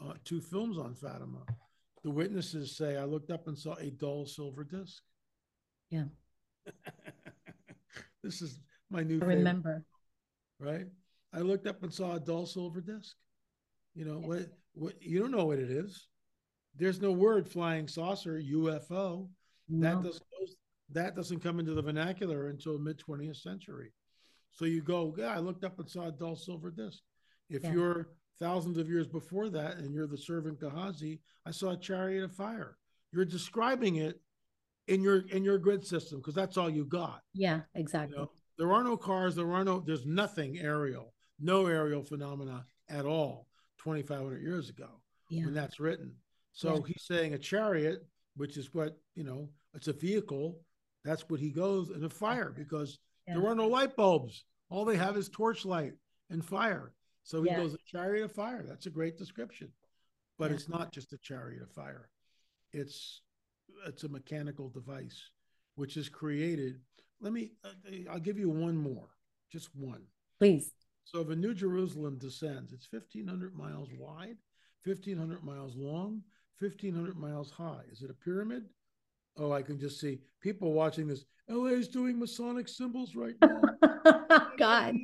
uh, 0.00 0.14
two 0.24 0.40
films 0.40 0.78
on 0.78 0.94
Fatima, 0.94 1.42
the 2.04 2.10
witnesses 2.10 2.76
say, 2.76 2.96
I 2.96 3.04
looked 3.04 3.30
up 3.30 3.48
and 3.48 3.58
saw 3.58 3.74
a 3.74 3.90
dull 3.90 4.26
silver 4.26 4.62
disc. 4.62 5.02
Yeah. 5.90 6.04
this 8.22 8.42
is 8.42 8.60
my 8.90 9.02
new 9.02 9.20
I 9.20 9.26
remember. 9.26 9.84
Right? 10.60 10.86
I 11.32 11.40
looked 11.40 11.66
up 11.66 11.82
and 11.82 11.92
saw 11.92 12.14
a 12.14 12.20
dull 12.20 12.46
silver 12.46 12.80
disc. 12.80 13.16
You 13.94 14.04
know, 14.04 14.18
what 14.18 14.46
what 14.74 15.02
you 15.02 15.18
don't 15.18 15.30
know 15.30 15.46
what 15.46 15.58
it 15.58 15.70
is. 15.70 16.08
There's 16.76 17.00
no 17.00 17.10
word 17.10 17.48
flying 17.48 17.88
saucer, 17.88 18.40
UFO. 18.40 19.28
No. 19.68 19.94
That 19.94 20.02
doesn't 20.02 20.26
that 20.92 21.16
doesn't 21.16 21.40
come 21.40 21.58
into 21.58 21.74
the 21.74 21.82
vernacular 21.82 22.48
until 22.48 22.78
mid 22.78 22.98
20th 22.98 23.42
century. 23.42 23.92
So 24.52 24.64
you 24.64 24.82
go, 24.82 25.14
yeah, 25.18 25.34
I 25.34 25.38
looked 25.38 25.64
up 25.64 25.78
and 25.78 25.88
saw 25.88 26.08
a 26.08 26.12
dull 26.12 26.36
silver 26.36 26.70
disc. 26.70 27.00
If 27.50 27.64
yeah. 27.64 27.72
you're 27.72 28.08
thousands 28.38 28.78
of 28.78 28.88
years 28.88 29.06
before 29.06 29.48
that, 29.50 29.76
and 29.76 29.94
you're 29.94 30.06
the 30.06 30.18
servant 30.18 30.60
Gehazi, 30.60 31.20
I 31.44 31.50
saw 31.50 31.70
a 31.70 31.76
chariot 31.76 32.24
of 32.24 32.32
fire. 32.32 32.76
You're 33.12 33.24
describing 33.24 33.96
it 33.96 34.20
in 34.88 35.02
your 35.02 35.20
in 35.28 35.44
your 35.44 35.58
grid 35.58 35.84
system 35.84 36.18
because 36.18 36.34
that's 36.34 36.56
all 36.56 36.70
you 36.70 36.84
got. 36.84 37.22
Yeah, 37.34 37.60
exactly. 37.74 38.16
You 38.16 38.22
know? 38.22 38.30
There 38.58 38.72
are 38.72 38.84
no 38.84 38.96
cars. 38.96 39.34
There 39.34 39.52
are 39.52 39.64
no. 39.64 39.80
There's 39.80 40.06
nothing 40.06 40.58
aerial. 40.58 41.12
No 41.38 41.66
aerial 41.66 42.02
phenomena 42.02 42.64
at 42.88 43.04
all. 43.04 43.46
2,500 43.78 44.42
years 44.42 44.68
ago 44.68 44.88
yeah. 45.28 45.44
when 45.44 45.54
that's 45.54 45.78
written. 45.78 46.12
So 46.52 46.74
yeah. 46.74 46.80
he's 46.86 47.04
saying 47.04 47.34
a 47.34 47.38
chariot, 47.38 48.04
which 48.36 48.56
is 48.56 48.74
what 48.74 48.98
you 49.14 49.24
know, 49.24 49.48
it's 49.74 49.88
a 49.88 49.92
vehicle. 49.92 50.58
That's 51.06 51.28
what 51.30 51.40
he 51.40 51.50
goes 51.50 51.90
in 51.90 52.04
a 52.04 52.10
fire 52.10 52.52
because 52.54 52.98
yeah. 53.26 53.34
there 53.34 53.46
are 53.46 53.54
no 53.54 53.68
light 53.68 53.94
bulbs. 53.94 54.44
All 54.68 54.84
they 54.84 54.96
have 54.96 55.16
is 55.16 55.28
torchlight 55.28 55.92
and 56.30 56.44
fire. 56.44 56.92
So 57.22 57.42
he 57.42 57.48
yeah. 57.48 57.56
goes, 57.56 57.74
a 57.74 57.78
chariot 57.86 58.24
of 58.24 58.32
fire. 58.32 58.64
That's 58.66 58.86
a 58.86 58.90
great 58.90 59.16
description. 59.16 59.68
But 60.38 60.50
yeah. 60.50 60.56
it's 60.56 60.68
not 60.68 60.92
just 60.92 61.12
a 61.12 61.18
chariot 61.18 61.62
of 61.62 61.70
fire. 61.70 62.08
It's 62.72 63.22
it's 63.86 64.04
a 64.04 64.08
mechanical 64.08 64.68
device 64.68 65.30
which 65.76 65.96
is 65.96 66.08
created. 66.08 66.80
Let 67.20 67.32
me 67.32 67.52
uh, 67.64 68.10
I'll 68.10 68.18
give 68.18 68.38
you 68.38 68.50
one 68.50 68.76
more. 68.76 69.08
Just 69.50 69.70
one. 69.76 70.02
Please. 70.40 70.72
So 71.04 71.20
if 71.20 71.30
a 71.30 71.36
New 71.36 71.54
Jerusalem 71.54 72.18
descends, 72.18 72.72
it's 72.72 72.90
1500 72.90 73.54
miles 73.54 73.90
wide, 73.96 74.38
1500 74.84 75.44
miles 75.44 75.76
long, 75.76 76.22
1500 76.58 77.16
miles 77.16 77.50
high. 77.52 77.82
Is 77.92 78.02
it 78.02 78.10
a 78.10 78.14
pyramid? 78.14 78.64
Oh, 79.38 79.52
I 79.52 79.62
can 79.62 79.78
just 79.78 80.00
see 80.00 80.20
people 80.40 80.72
watching 80.72 81.06
this. 81.06 81.24
LA 81.48 81.70
is 81.70 81.88
doing 81.88 82.18
Masonic 82.18 82.68
symbols 82.68 83.14
right 83.14 83.34
now. 83.40 83.60
God. 84.58 84.94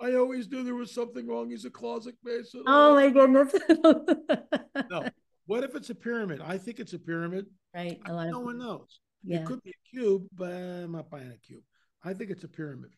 I 0.00 0.14
always 0.14 0.50
knew 0.50 0.64
there 0.64 0.74
was 0.74 0.92
something 0.92 1.26
wrong. 1.26 1.50
He's 1.50 1.64
a 1.64 1.70
closet 1.70 2.14
mason. 2.22 2.62
Oh 2.66 2.94
my 2.94 3.10
goodness. 3.10 3.54
no. 4.90 5.08
What 5.46 5.64
if 5.64 5.74
it's 5.74 5.90
a 5.90 5.94
pyramid? 5.94 6.40
I 6.40 6.58
think 6.58 6.80
it's 6.80 6.94
a 6.94 6.98
pyramid. 6.98 7.46
Right. 7.74 8.00
A 8.06 8.12
lot 8.12 8.28
no 8.28 8.38
of 8.38 8.44
one 8.44 8.58
knows. 8.58 9.00
Yeah. 9.22 9.40
It 9.40 9.46
could 9.46 9.62
be 9.62 9.70
a 9.70 9.96
cube, 9.96 10.26
but 10.34 10.52
I'm 10.52 10.92
not 10.92 11.10
buying 11.10 11.30
a 11.30 11.46
cube. 11.46 11.62
I 12.02 12.14
think 12.14 12.30
it's 12.30 12.44
a 12.44 12.48
pyramid. 12.48 12.90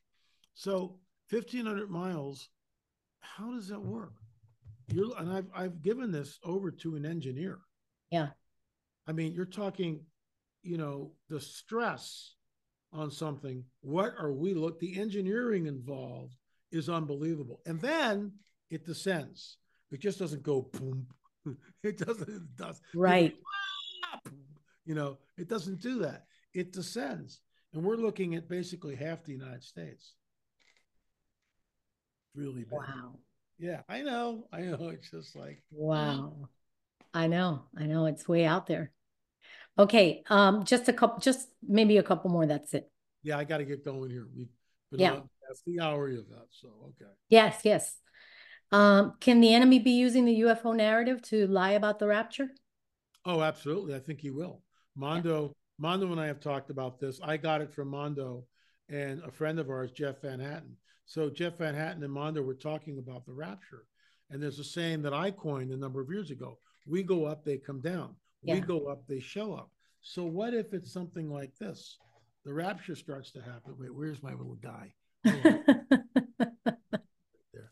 So 0.55 0.99
1500 1.31 1.91
miles, 1.91 2.49
how 3.21 3.53
does 3.53 3.69
that 3.69 3.81
work? 3.81 4.13
You're 4.89 5.17
and 5.19 5.33
I've 5.33 5.49
I've 5.55 5.83
given 5.83 6.13
this 6.13 6.39
over 6.45 6.71
to 6.71 6.97
an 6.97 7.05
engineer. 7.05 7.59
Yeah. 8.11 8.29
I 9.07 9.13
mean, 9.13 9.35
you're 9.35 9.45
talking, 9.45 10.01
you 10.67 10.77
know, 10.77 11.13
the 11.29 11.41
stress 11.41 12.35
on 12.93 13.11
something. 13.11 13.65
What 13.81 14.15
are 14.19 14.33
we 14.33 14.55
look 14.55 14.79
the 14.79 14.99
engineering 14.99 15.67
involved 15.67 16.35
is 16.73 16.89
unbelievable. 16.89 17.61
And 17.67 17.81
then 17.81 18.33
it 18.71 18.85
descends. 18.85 19.59
It 19.91 20.01
just 20.01 20.19
doesn't 20.19 20.43
go 20.43 20.69
boom. 20.73 21.07
It 21.85 21.99
doesn't. 21.99 22.29
It 22.29 22.57
does 22.57 22.81
right. 22.93 23.33
You 24.85 24.97
know, 24.97 25.19
it 25.39 25.49
doesn't 25.49 25.81
do 25.81 26.01
that. 26.01 26.25
It 26.53 26.73
descends, 26.73 27.41
and 27.73 27.85
we're 27.85 27.95
looking 27.95 28.35
at 28.35 28.49
basically 28.49 28.97
half 28.97 29.23
the 29.23 29.31
United 29.31 29.63
States. 29.63 30.15
Really 32.35 32.65
big. 32.65 32.73
Wow. 32.73 33.21
Yeah, 33.59 33.83
I 33.89 34.03
know. 34.03 34.49
I 34.53 34.63
know. 34.63 34.89
It's 34.93 35.09
just 35.09 35.37
like 35.37 35.63
wow. 35.71 36.49
I 37.15 37.29
know. 37.29 37.67
I 37.79 37.87
know. 37.87 38.07
It's 38.07 38.27
way 38.27 38.45
out 38.45 38.67
there. 38.67 38.91
Okay, 39.79 40.23
um, 40.31 40.65
just 40.65 40.89
a 40.89 40.93
couple, 40.93 41.21
just 41.21 41.49
maybe 41.67 41.99
a 41.99 42.03
couple 42.03 42.31
more. 42.31 42.47
That's 42.47 42.73
it. 42.75 42.91
Yeah, 43.23 43.39
I 43.39 43.45
got 43.45 43.59
to 43.59 43.65
get 43.65 43.85
going 43.85 44.11
here. 44.11 44.27
We, 44.35 44.49
yeah, 44.93 45.21
that's 45.47 45.63
the 45.67 45.81
hour 45.81 46.09
of 46.09 46.29
that. 46.29 46.47
So 46.51 46.69
okay. 46.89 47.11
Yes, 47.29 47.61
yes. 47.65 47.97
Um, 48.73 49.15
can 49.21 49.41
the 49.41 49.55
enemy 49.55 49.79
be 49.79 49.93
using 49.93 50.25
the 50.25 50.41
UFO 50.41 50.75
narrative 50.75 51.23
to 51.23 51.47
lie 51.47 51.73
about 51.73 51.99
the 51.99 52.07
rapture? 52.07 52.49
Oh, 53.25 53.43
absolutely. 53.43 53.95
I 53.95 53.99
think 53.99 54.21
he 54.21 54.31
will. 54.31 54.63
Mondo, 54.97 55.43
yeah. 55.45 55.49
Mondo 55.79 56.11
and 56.11 56.21
I 56.21 56.27
have 56.27 56.41
talked 56.41 56.71
about 56.71 56.99
this. 56.99 57.21
I 57.23 57.37
got 57.37 57.61
it 57.61 57.73
from 57.73 57.89
Mondo 57.89 58.45
and 58.89 59.23
a 59.23 59.31
friend 59.31 59.59
of 59.59 59.69
ours, 59.69 59.91
Jeff 59.93 60.23
Van 60.23 60.41
Hatten. 60.41 60.77
So 61.07 61.31
Jeff 61.31 61.59
Van 61.59 61.75
Hatten 61.75 62.03
and 62.03 62.13
Mondo 62.13 62.43
were 62.43 62.55
talking 62.55 62.99
about 62.99 63.27
the 63.27 63.33
rapture. 63.33 63.85
And 64.31 64.43
there's 64.43 64.59
a 64.59 64.65
saying 64.65 65.03
that 65.03 65.15
I 65.15 65.31
coined 65.31 65.71
a 65.71 65.77
number 65.77 66.01
of 66.01 66.11
years 66.11 66.31
ago. 66.31 66.59
We 66.87 67.03
go 67.03 67.27
up, 67.27 67.45
they 67.45 67.59
come 67.59 67.81
down. 67.81 68.15
Yeah. 68.43 68.55
We 68.55 68.61
go 68.61 68.87
up, 68.87 69.07
they 69.09 69.21
show 69.21 69.55
up. 69.55 69.71
So 70.03 70.25
what 70.25 70.55
if 70.55 70.73
it's 70.73 70.93
something 70.93 71.31
like 71.31 71.57
this? 71.59 71.99
The 72.45 72.55
rapture 72.55 72.95
starts 72.95 73.33
to 73.33 73.41
happen. 73.41 73.75
Wait, 73.77 73.93
where's 73.93 74.23
my 74.23 74.33
little 74.33 74.57
guy? 74.57 74.95
Oh, 76.39 76.73
there. 77.53 77.71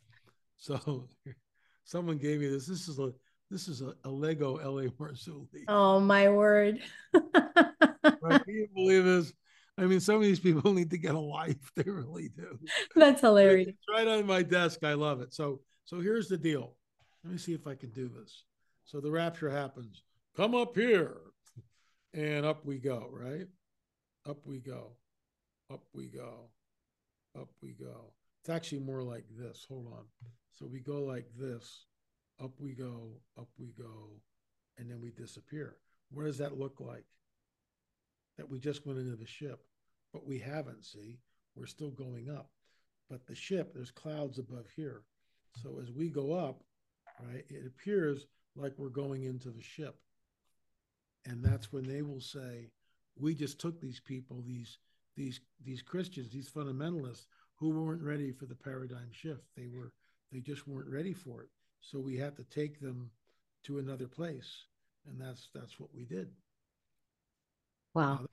So 0.57 1.09
someone 1.85 2.19
gave 2.19 2.41
me 2.41 2.49
this. 2.49 2.67
This 2.67 2.89
is 2.89 2.99
a 2.99 3.13
this 3.51 3.69
is 3.69 3.83
a, 3.83 3.95
a 4.05 4.11
Lego 4.11 4.57
L.A. 4.57 4.89
Marzulli. 4.89 5.65
Oh 5.69 6.01
my 6.01 6.29
word! 6.29 6.81
right, 7.15 8.45
can 8.45 8.55
you 8.55 8.69
believe 8.75 9.05
this? 9.05 9.33
I 9.77 9.83
mean, 9.85 10.01
some 10.01 10.17
of 10.17 10.23
these 10.23 10.41
people 10.41 10.73
need 10.73 10.91
to 10.91 10.99
get 10.99 11.15
a 11.15 11.21
life. 11.21 11.71
They 11.77 11.91
really 11.91 12.31
do. 12.31 12.59
That's 12.97 13.21
hilarious. 13.21 13.69
It's 13.69 13.79
right 13.89 14.09
on 14.09 14.27
my 14.27 14.43
desk. 14.43 14.83
I 14.83 14.95
love 14.95 15.21
it. 15.21 15.33
So 15.35 15.61
so 15.85 16.01
here's 16.01 16.29
the 16.29 16.39
deal. 16.39 16.75
Let 17.23 17.33
me 17.33 17.39
see 17.39 17.55
if 17.55 17.67
I 17.67 17.75
can 17.75 17.91
do 17.91 18.09
this. 18.09 18.45
So 18.85 19.01
the 19.01 19.11
rapture 19.11 19.51
happens. 19.51 20.03
Come 20.37 20.57
up 20.57 20.75
here. 20.77 21.15
And 22.13 22.45
up 22.45 22.65
we 22.65 22.79
go, 22.79 23.09
right? 23.13 23.47
Up 24.29 24.39
we 24.45 24.59
go. 24.59 24.93
Up 25.73 25.85
we 25.93 26.07
go. 26.09 26.51
Up 27.39 27.51
we 27.63 27.73
go. 27.73 28.13
It's 28.41 28.51
actually 28.51 28.81
more 28.81 29.03
like 29.03 29.25
this. 29.39 29.65
Hold 29.69 29.87
on. 29.87 30.05
So 30.53 30.67
we 30.67 30.81
go 30.81 31.05
like 31.05 31.27
this. 31.39 31.87
Up 32.43 32.51
we 32.59 32.73
go. 32.73 33.11
Up 33.39 33.49
we 33.59 33.73
go. 33.79 34.11
And 34.77 34.91
then 34.91 35.01
we 35.01 35.11
disappear. 35.11 35.77
What 36.11 36.25
does 36.25 36.39
that 36.39 36.59
look 36.59 36.81
like? 36.81 37.05
That 38.37 38.51
we 38.51 38.59
just 38.59 38.85
went 38.87 38.99
into 38.99 39.15
the 39.15 39.27
ship, 39.27 39.61
but 40.13 40.27
we 40.27 40.41
haven't, 40.41 40.85
see? 40.85 41.19
We're 41.55 41.67
still 41.67 41.91
going 41.91 42.29
up. 42.29 42.51
But 43.09 43.27
the 43.27 43.37
ship, 43.37 43.73
there's 43.73 43.93
clouds 43.93 44.39
above 44.39 44.67
here. 44.75 45.03
So 45.63 45.79
as 45.81 45.93
we 45.93 46.09
go 46.09 46.33
up, 46.33 46.63
right, 47.21 47.45
it 47.49 47.67
appears 47.67 48.27
like 48.57 48.73
we're 48.77 48.89
going 48.89 49.25
into 49.25 49.51
the 49.51 49.63
ship. 49.63 49.97
And 51.27 51.43
that's 51.43 51.73
when 51.73 51.85
they 51.85 52.03
will 52.03 52.21
say, 52.21 52.71
we 53.17 53.35
just 53.35 53.59
took 53.61 53.81
these 53.81 54.01
people, 54.01 54.43
these 54.47 54.79
these 55.17 55.41
these 55.65 55.83
Christians, 55.83 56.31
these 56.33 56.51
fundamentalists 56.51 57.27
who 57.57 57.71
weren't 57.71 58.03
ready 58.03 58.33
for 58.33 58.47
the 58.47 58.55
paradigm 58.55 59.11
shift. 59.13 59.45
They 59.57 59.69
were 59.69 59.93
they 60.33 60.41
just 60.41 60.67
weren't 60.67 60.89
ready 60.89 61.13
for 61.13 61.43
it. 61.43 61.49
So 61.81 61.99
we 61.99 62.17
had 62.17 62.37
to 62.37 62.45
take 62.45 62.81
them 62.81 63.11
to 63.65 63.79
another 63.79 64.09
place. 64.09 64.65
And 65.09 65.21
that's 65.21 65.49
that's 65.55 65.79
what 65.79 65.95
we 65.95 66.05
did. 66.05 66.31
Wow. 67.95 68.27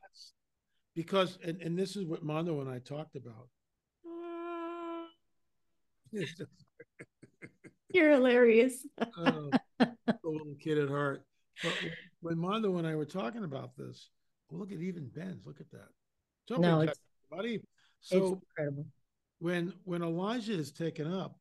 because 0.95 1.37
and, 1.43 1.61
and 1.61 1.77
this 1.77 1.95
is 1.95 2.05
what 2.05 2.23
Mondo 2.23 2.61
and 2.61 2.69
I 2.69 2.79
talked 2.79 3.15
about. 3.15 3.47
You're 7.93 8.11
hilarious. 8.11 8.85
uh, 9.17 9.49
little 10.23 10.55
kid 10.59 10.77
at 10.77 10.89
heart. 10.89 11.23
But 11.63 11.73
when 12.21 12.37
Mondo 12.37 12.77
and 12.77 12.87
I 12.87 12.95
were 12.95 13.05
talking 13.05 13.43
about 13.43 13.75
this, 13.75 14.09
well, 14.49 14.59
look 14.59 14.71
at 14.71 14.79
even 14.79 15.09
Ben's. 15.09 15.45
Look 15.45 15.59
at 15.59 15.69
that. 15.71 16.59
No, 16.59 16.81
it's, 16.81 16.99
buddy. 17.29 17.61
So 18.01 18.17
it's 18.17 18.41
incredible. 18.57 18.85
When 19.39 19.73
when 19.83 20.01
Elijah 20.01 20.53
is 20.53 20.71
taken 20.71 21.11
up, 21.11 21.37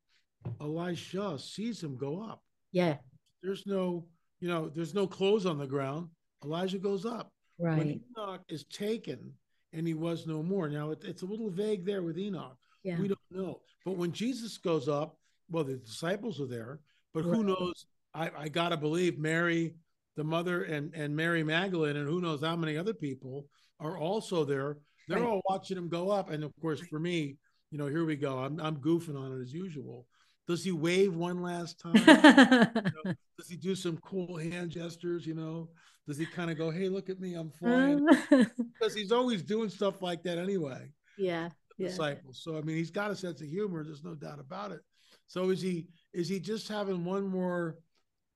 Elisha 0.60 1.38
sees 1.38 1.82
him 1.82 1.96
go 1.96 2.22
up. 2.22 2.42
Yeah. 2.72 2.96
There's 3.42 3.66
no, 3.66 4.06
you 4.40 4.48
know, 4.48 4.68
there's 4.68 4.94
no 4.94 5.06
clothes 5.06 5.46
on 5.46 5.58
the 5.58 5.66
ground. 5.66 6.08
Elijah 6.44 6.78
goes 6.78 7.04
up. 7.04 7.32
Right. 7.58 7.78
When 7.78 8.00
Enoch 8.18 8.42
is 8.48 8.64
taken 8.64 9.32
and 9.72 9.86
he 9.86 9.94
was 9.94 10.26
no 10.26 10.42
more. 10.42 10.68
Now 10.68 10.90
it, 10.90 11.02
it's 11.04 11.22
a 11.22 11.26
little 11.26 11.50
vague 11.50 11.84
there 11.84 12.02
with 12.02 12.18
Enoch. 12.18 12.56
Yeah. 12.82 12.98
We 12.98 13.08
don't 13.08 13.18
know. 13.30 13.60
But 13.84 13.96
when 13.96 14.12
Jesus 14.12 14.56
goes 14.58 14.88
up, 14.88 15.18
well, 15.50 15.64
the 15.64 15.76
disciples 15.76 16.40
are 16.40 16.46
there, 16.46 16.80
but 17.12 17.24
right. 17.24 17.36
who 17.36 17.44
knows? 17.44 17.86
I, 18.14 18.30
I 18.36 18.48
gotta 18.48 18.76
believe 18.76 19.18
Mary, 19.18 19.74
the 20.16 20.24
mother, 20.24 20.64
and 20.64 20.94
and 20.94 21.14
Mary 21.14 21.42
Magdalene, 21.42 21.96
and 21.96 22.08
who 22.08 22.20
knows 22.20 22.42
how 22.42 22.56
many 22.56 22.76
other 22.76 22.94
people 22.94 23.46
are 23.78 23.98
also 23.98 24.44
there. 24.44 24.78
They're 25.08 25.20
right. 25.20 25.28
all 25.28 25.42
watching 25.48 25.76
him 25.76 25.88
go 25.88 26.10
up, 26.10 26.30
and 26.30 26.44
of 26.44 26.52
course, 26.60 26.80
for 26.80 26.98
me, 26.98 27.36
you 27.70 27.78
know, 27.78 27.86
here 27.86 28.04
we 28.04 28.16
go. 28.16 28.38
I'm 28.38 28.60
I'm 28.60 28.76
goofing 28.76 29.18
on 29.18 29.38
it 29.38 29.42
as 29.42 29.52
usual. 29.52 30.06
Does 30.46 30.64
he 30.64 30.72
wave 30.72 31.14
one 31.14 31.42
last 31.42 31.78
time? 31.82 31.94
you 31.94 32.82
know, 33.04 33.14
does 33.38 33.48
he 33.48 33.56
do 33.56 33.74
some 33.74 33.98
cool 33.98 34.36
hand 34.36 34.70
gestures? 34.70 35.26
You 35.26 35.34
know, 35.34 35.70
does 36.06 36.18
he 36.18 36.26
kind 36.26 36.50
of 36.50 36.58
go, 36.58 36.70
"Hey, 36.70 36.88
look 36.88 37.08
at 37.08 37.20
me, 37.20 37.34
I'm 37.34 37.50
flying"? 37.50 38.06
Hmm. 38.08 38.42
because 38.78 38.94
he's 38.94 39.12
always 39.12 39.42
doing 39.42 39.70
stuff 39.70 40.02
like 40.02 40.22
that 40.24 40.38
anyway. 40.38 40.90
Yeah. 41.16 41.50
yeah. 41.78 41.88
Disciples. 41.88 42.40
So 42.42 42.58
I 42.58 42.62
mean, 42.62 42.76
he's 42.76 42.90
got 42.90 43.10
a 43.10 43.16
sense 43.16 43.40
of 43.40 43.46
humor. 43.46 43.84
There's 43.84 44.04
no 44.04 44.14
doubt 44.14 44.40
about 44.40 44.72
it. 44.72 44.80
So 45.28 45.50
is 45.50 45.62
he? 45.62 45.86
Is 46.12 46.28
he 46.28 46.40
just 46.40 46.66
having 46.66 47.04
one 47.04 47.28
more, 47.28 47.76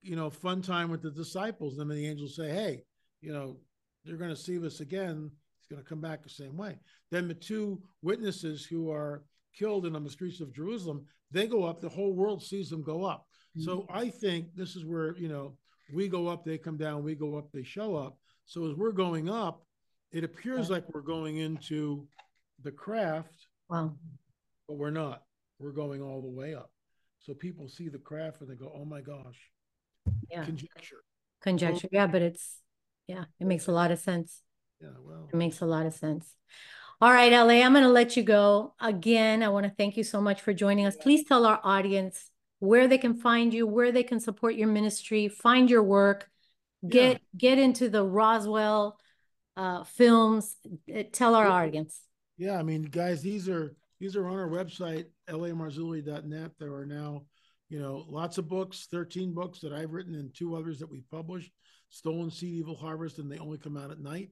you 0.04 0.16
know, 0.16 0.30
fun 0.30 0.62
time 0.62 0.90
with 0.90 1.02
the 1.02 1.10
disciples? 1.10 1.78
And 1.78 1.90
then 1.90 1.96
the 1.96 2.08
angels 2.08 2.36
say, 2.36 2.50
"Hey, 2.50 2.82
you 3.20 3.32
know, 3.32 3.56
you're 4.04 4.18
going 4.18 4.30
to 4.30 4.36
see 4.36 4.64
us 4.64 4.80
again." 4.80 5.30
He's 5.58 5.74
going 5.74 5.82
to 5.82 5.88
come 5.88 6.00
back 6.00 6.22
the 6.22 6.28
same 6.28 6.56
way. 6.58 6.78
Then 7.10 7.26
the 7.26 7.34
two 7.34 7.82
witnesses 8.02 8.66
who 8.66 8.90
are 8.90 9.24
killed 9.56 9.86
in 9.86 9.96
on 9.96 10.04
the 10.04 10.10
streets 10.10 10.40
of 10.40 10.52
Jerusalem, 10.52 11.06
they 11.30 11.46
go 11.46 11.64
up, 11.64 11.80
the 11.80 11.88
whole 11.88 12.12
world 12.12 12.42
sees 12.42 12.68
them 12.68 12.82
go 12.82 13.04
up. 13.04 13.26
Mm-hmm. 13.56 13.64
So 13.64 13.86
I 13.88 14.10
think 14.10 14.54
this 14.54 14.76
is 14.76 14.84
where, 14.84 15.16
you 15.16 15.28
know, 15.28 15.56
we 15.94 16.08
go 16.08 16.26
up, 16.26 16.44
they 16.44 16.58
come 16.58 16.76
down, 16.76 17.02
we 17.02 17.14
go 17.14 17.38
up, 17.38 17.50
they 17.52 17.62
show 17.62 17.96
up. 17.96 18.18
So 18.44 18.68
as 18.68 18.76
we're 18.76 18.92
going 18.92 19.30
up, 19.30 19.64
it 20.12 20.22
appears 20.22 20.68
like 20.70 20.84
we're 20.92 21.00
going 21.00 21.38
into 21.38 22.06
the 22.62 22.70
craft. 22.70 23.46
Wow. 23.70 23.94
But 24.68 24.76
we're 24.76 24.90
not. 24.90 25.22
We're 25.58 25.72
going 25.72 26.02
all 26.02 26.20
the 26.20 26.28
way 26.28 26.54
up. 26.54 26.70
So 27.20 27.32
people 27.32 27.68
see 27.68 27.88
the 27.88 27.98
craft 27.98 28.42
and 28.42 28.50
they 28.50 28.54
go, 28.54 28.72
oh 28.76 28.84
my 28.84 29.00
gosh. 29.00 29.50
Yeah. 30.30 30.44
Conjecture. 30.44 31.02
Conjecture. 31.42 31.88
Yeah, 31.92 32.06
but 32.06 32.22
it's, 32.22 32.58
yeah, 33.06 33.24
it 33.40 33.46
makes 33.46 33.66
a 33.66 33.72
lot 33.72 33.90
of 33.90 33.98
sense. 33.98 34.40
Yeah, 34.80 34.88
well. 35.04 35.28
It 35.32 35.36
makes 35.36 35.60
a 35.60 35.66
lot 35.66 35.86
of 35.86 35.94
sense. 35.94 36.34
All 37.00 37.12
right, 37.12 37.32
LA, 37.32 37.64
I'm 37.64 37.72
going 37.72 37.84
to 37.84 37.90
let 37.90 38.16
you 38.16 38.22
go. 38.22 38.74
Again, 38.80 39.42
I 39.42 39.48
want 39.48 39.66
to 39.66 39.72
thank 39.76 39.96
you 39.96 40.04
so 40.04 40.20
much 40.20 40.40
for 40.40 40.54
joining 40.54 40.86
us. 40.86 40.96
Please 40.96 41.24
tell 41.24 41.44
our 41.44 41.60
audience 41.62 42.30
where 42.60 42.88
they 42.88 42.98
can 42.98 43.14
find 43.14 43.52
you, 43.52 43.66
where 43.66 43.92
they 43.92 44.02
can 44.02 44.20
support 44.20 44.54
your 44.54 44.68
ministry, 44.68 45.28
find 45.28 45.68
your 45.68 45.82
work, 45.82 46.30
get 46.86 47.12
yeah. 47.12 47.18
get 47.36 47.58
into 47.58 47.88
the 47.88 48.04
Roswell 48.04 48.98
uh, 49.56 49.84
films. 49.84 50.56
Uh, 50.92 51.02
tell 51.12 51.34
our 51.34 51.46
audience. 51.46 52.00
Yeah, 52.36 52.58
I 52.58 52.62
mean, 52.62 52.82
guys, 52.82 53.22
these 53.22 53.48
are 53.48 53.74
these 54.00 54.16
are 54.16 54.26
on 54.26 54.38
our 54.38 54.48
website, 54.48 55.06
lamarzulli.net. 55.28 56.52
There 56.58 56.74
are 56.74 56.86
now, 56.86 57.22
you 57.74 57.80
know, 57.80 58.06
lots 58.08 58.38
of 58.38 58.48
books, 58.48 58.86
13 58.92 59.34
books 59.34 59.58
that 59.58 59.72
I've 59.72 59.90
written 59.90 60.14
and 60.14 60.32
two 60.32 60.54
others 60.54 60.78
that 60.78 60.88
we've 60.88 61.10
published, 61.10 61.50
Stolen 61.88 62.30
Seed, 62.30 62.54
Evil 62.54 62.76
Harvest, 62.76 63.18
and 63.18 63.28
they 63.28 63.38
only 63.38 63.58
come 63.58 63.76
out 63.76 63.90
at 63.90 63.98
night. 63.98 64.30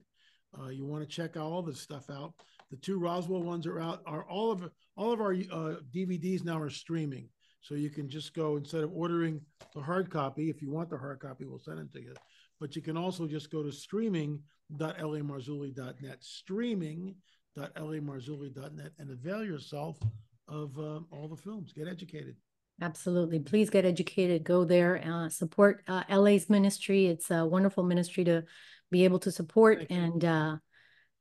Uh, 0.57 0.69
you 0.69 0.85
want 0.85 1.03
to 1.03 1.09
check 1.13 1.35
all 1.35 1.61
this 1.61 1.81
stuff 1.81 2.09
out. 2.09 2.31
The 2.71 2.77
two 2.77 2.97
Roswell 2.97 3.43
ones 3.43 3.67
are 3.67 3.81
out. 3.81 4.01
Are 4.05 4.23
all 4.29 4.49
of 4.49 4.71
all 4.95 5.11
of 5.11 5.19
our 5.19 5.33
uh, 5.33 5.75
DVDs 5.93 6.45
now 6.45 6.57
are 6.57 6.69
streaming, 6.69 7.27
so 7.59 7.75
you 7.75 7.89
can 7.89 8.07
just 8.07 8.33
go 8.33 8.55
instead 8.55 8.85
of 8.85 8.93
ordering 8.93 9.41
the 9.75 9.81
hard 9.81 10.09
copy. 10.09 10.49
If 10.49 10.61
you 10.61 10.71
want 10.71 10.89
the 10.89 10.97
hard 10.97 11.19
copy, 11.19 11.43
we'll 11.43 11.59
send 11.59 11.79
it 11.79 11.91
to 11.91 12.01
you. 12.01 12.13
But 12.61 12.77
you 12.77 12.81
can 12.81 12.95
also 12.95 13.27
just 13.27 13.51
go 13.51 13.61
to 13.61 13.73
streaming.lamarzulli.net, 13.73 16.17
streaming.lamarzulli.net, 16.21 18.91
and 18.99 19.11
avail 19.11 19.43
yourself 19.43 19.99
of 20.47 20.79
uh, 20.79 21.01
all 21.11 21.27
the 21.27 21.35
films. 21.35 21.73
Get 21.73 21.89
educated. 21.89 22.37
Absolutely. 22.81 23.39
Please 23.39 23.69
get 23.69 23.85
educated. 23.85 24.43
Go 24.43 24.65
there, 24.65 25.01
uh, 25.05 25.29
support 25.29 25.83
uh, 25.87 26.03
LA's 26.09 26.49
ministry. 26.49 27.05
It's 27.07 27.31
a 27.31 27.45
wonderful 27.45 27.83
ministry 27.83 28.23
to 28.25 28.43
be 28.91 29.05
able 29.05 29.19
to 29.19 29.31
support. 29.31 29.85
And 29.89 30.25
uh, 30.25 30.57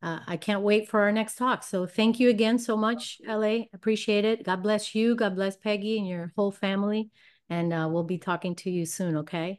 uh, 0.03 0.19
I 0.27 0.37
can't 0.37 0.63
wait 0.63 0.89
for 0.89 1.01
our 1.01 1.13
next 1.13 1.37
talk. 1.37 1.63
So 1.63 1.87
thank 1.87 2.19
you 2.19 2.31
again 2.31 2.59
so 2.59 2.77
much, 2.77 3.21
LA. 3.27 3.67
Appreciate 3.73 4.25
it. 4.25 4.45
God 4.45 4.63
bless 4.63 4.95
you. 4.95 5.15
God 5.15 5.37
bless 5.37 5.57
Peggy 5.57 5.99
and 5.99 6.07
your 6.09 6.33
whole 6.37 6.51
family. 6.51 7.11
And 7.49 7.73
uh, 7.73 7.89
we'll 7.91 8.05
be 8.05 8.19
talking 8.19 8.57
to 8.57 8.71
you 8.71 8.87
soon, 8.87 9.19
okay? 9.19 9.59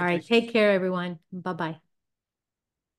All 0.00 0.06
right. 0.06 0.24
Take 0.24 0.52
care, 0.52 0.70
everyone. 0.72 1.18
Bye-bye. 1.32 1.91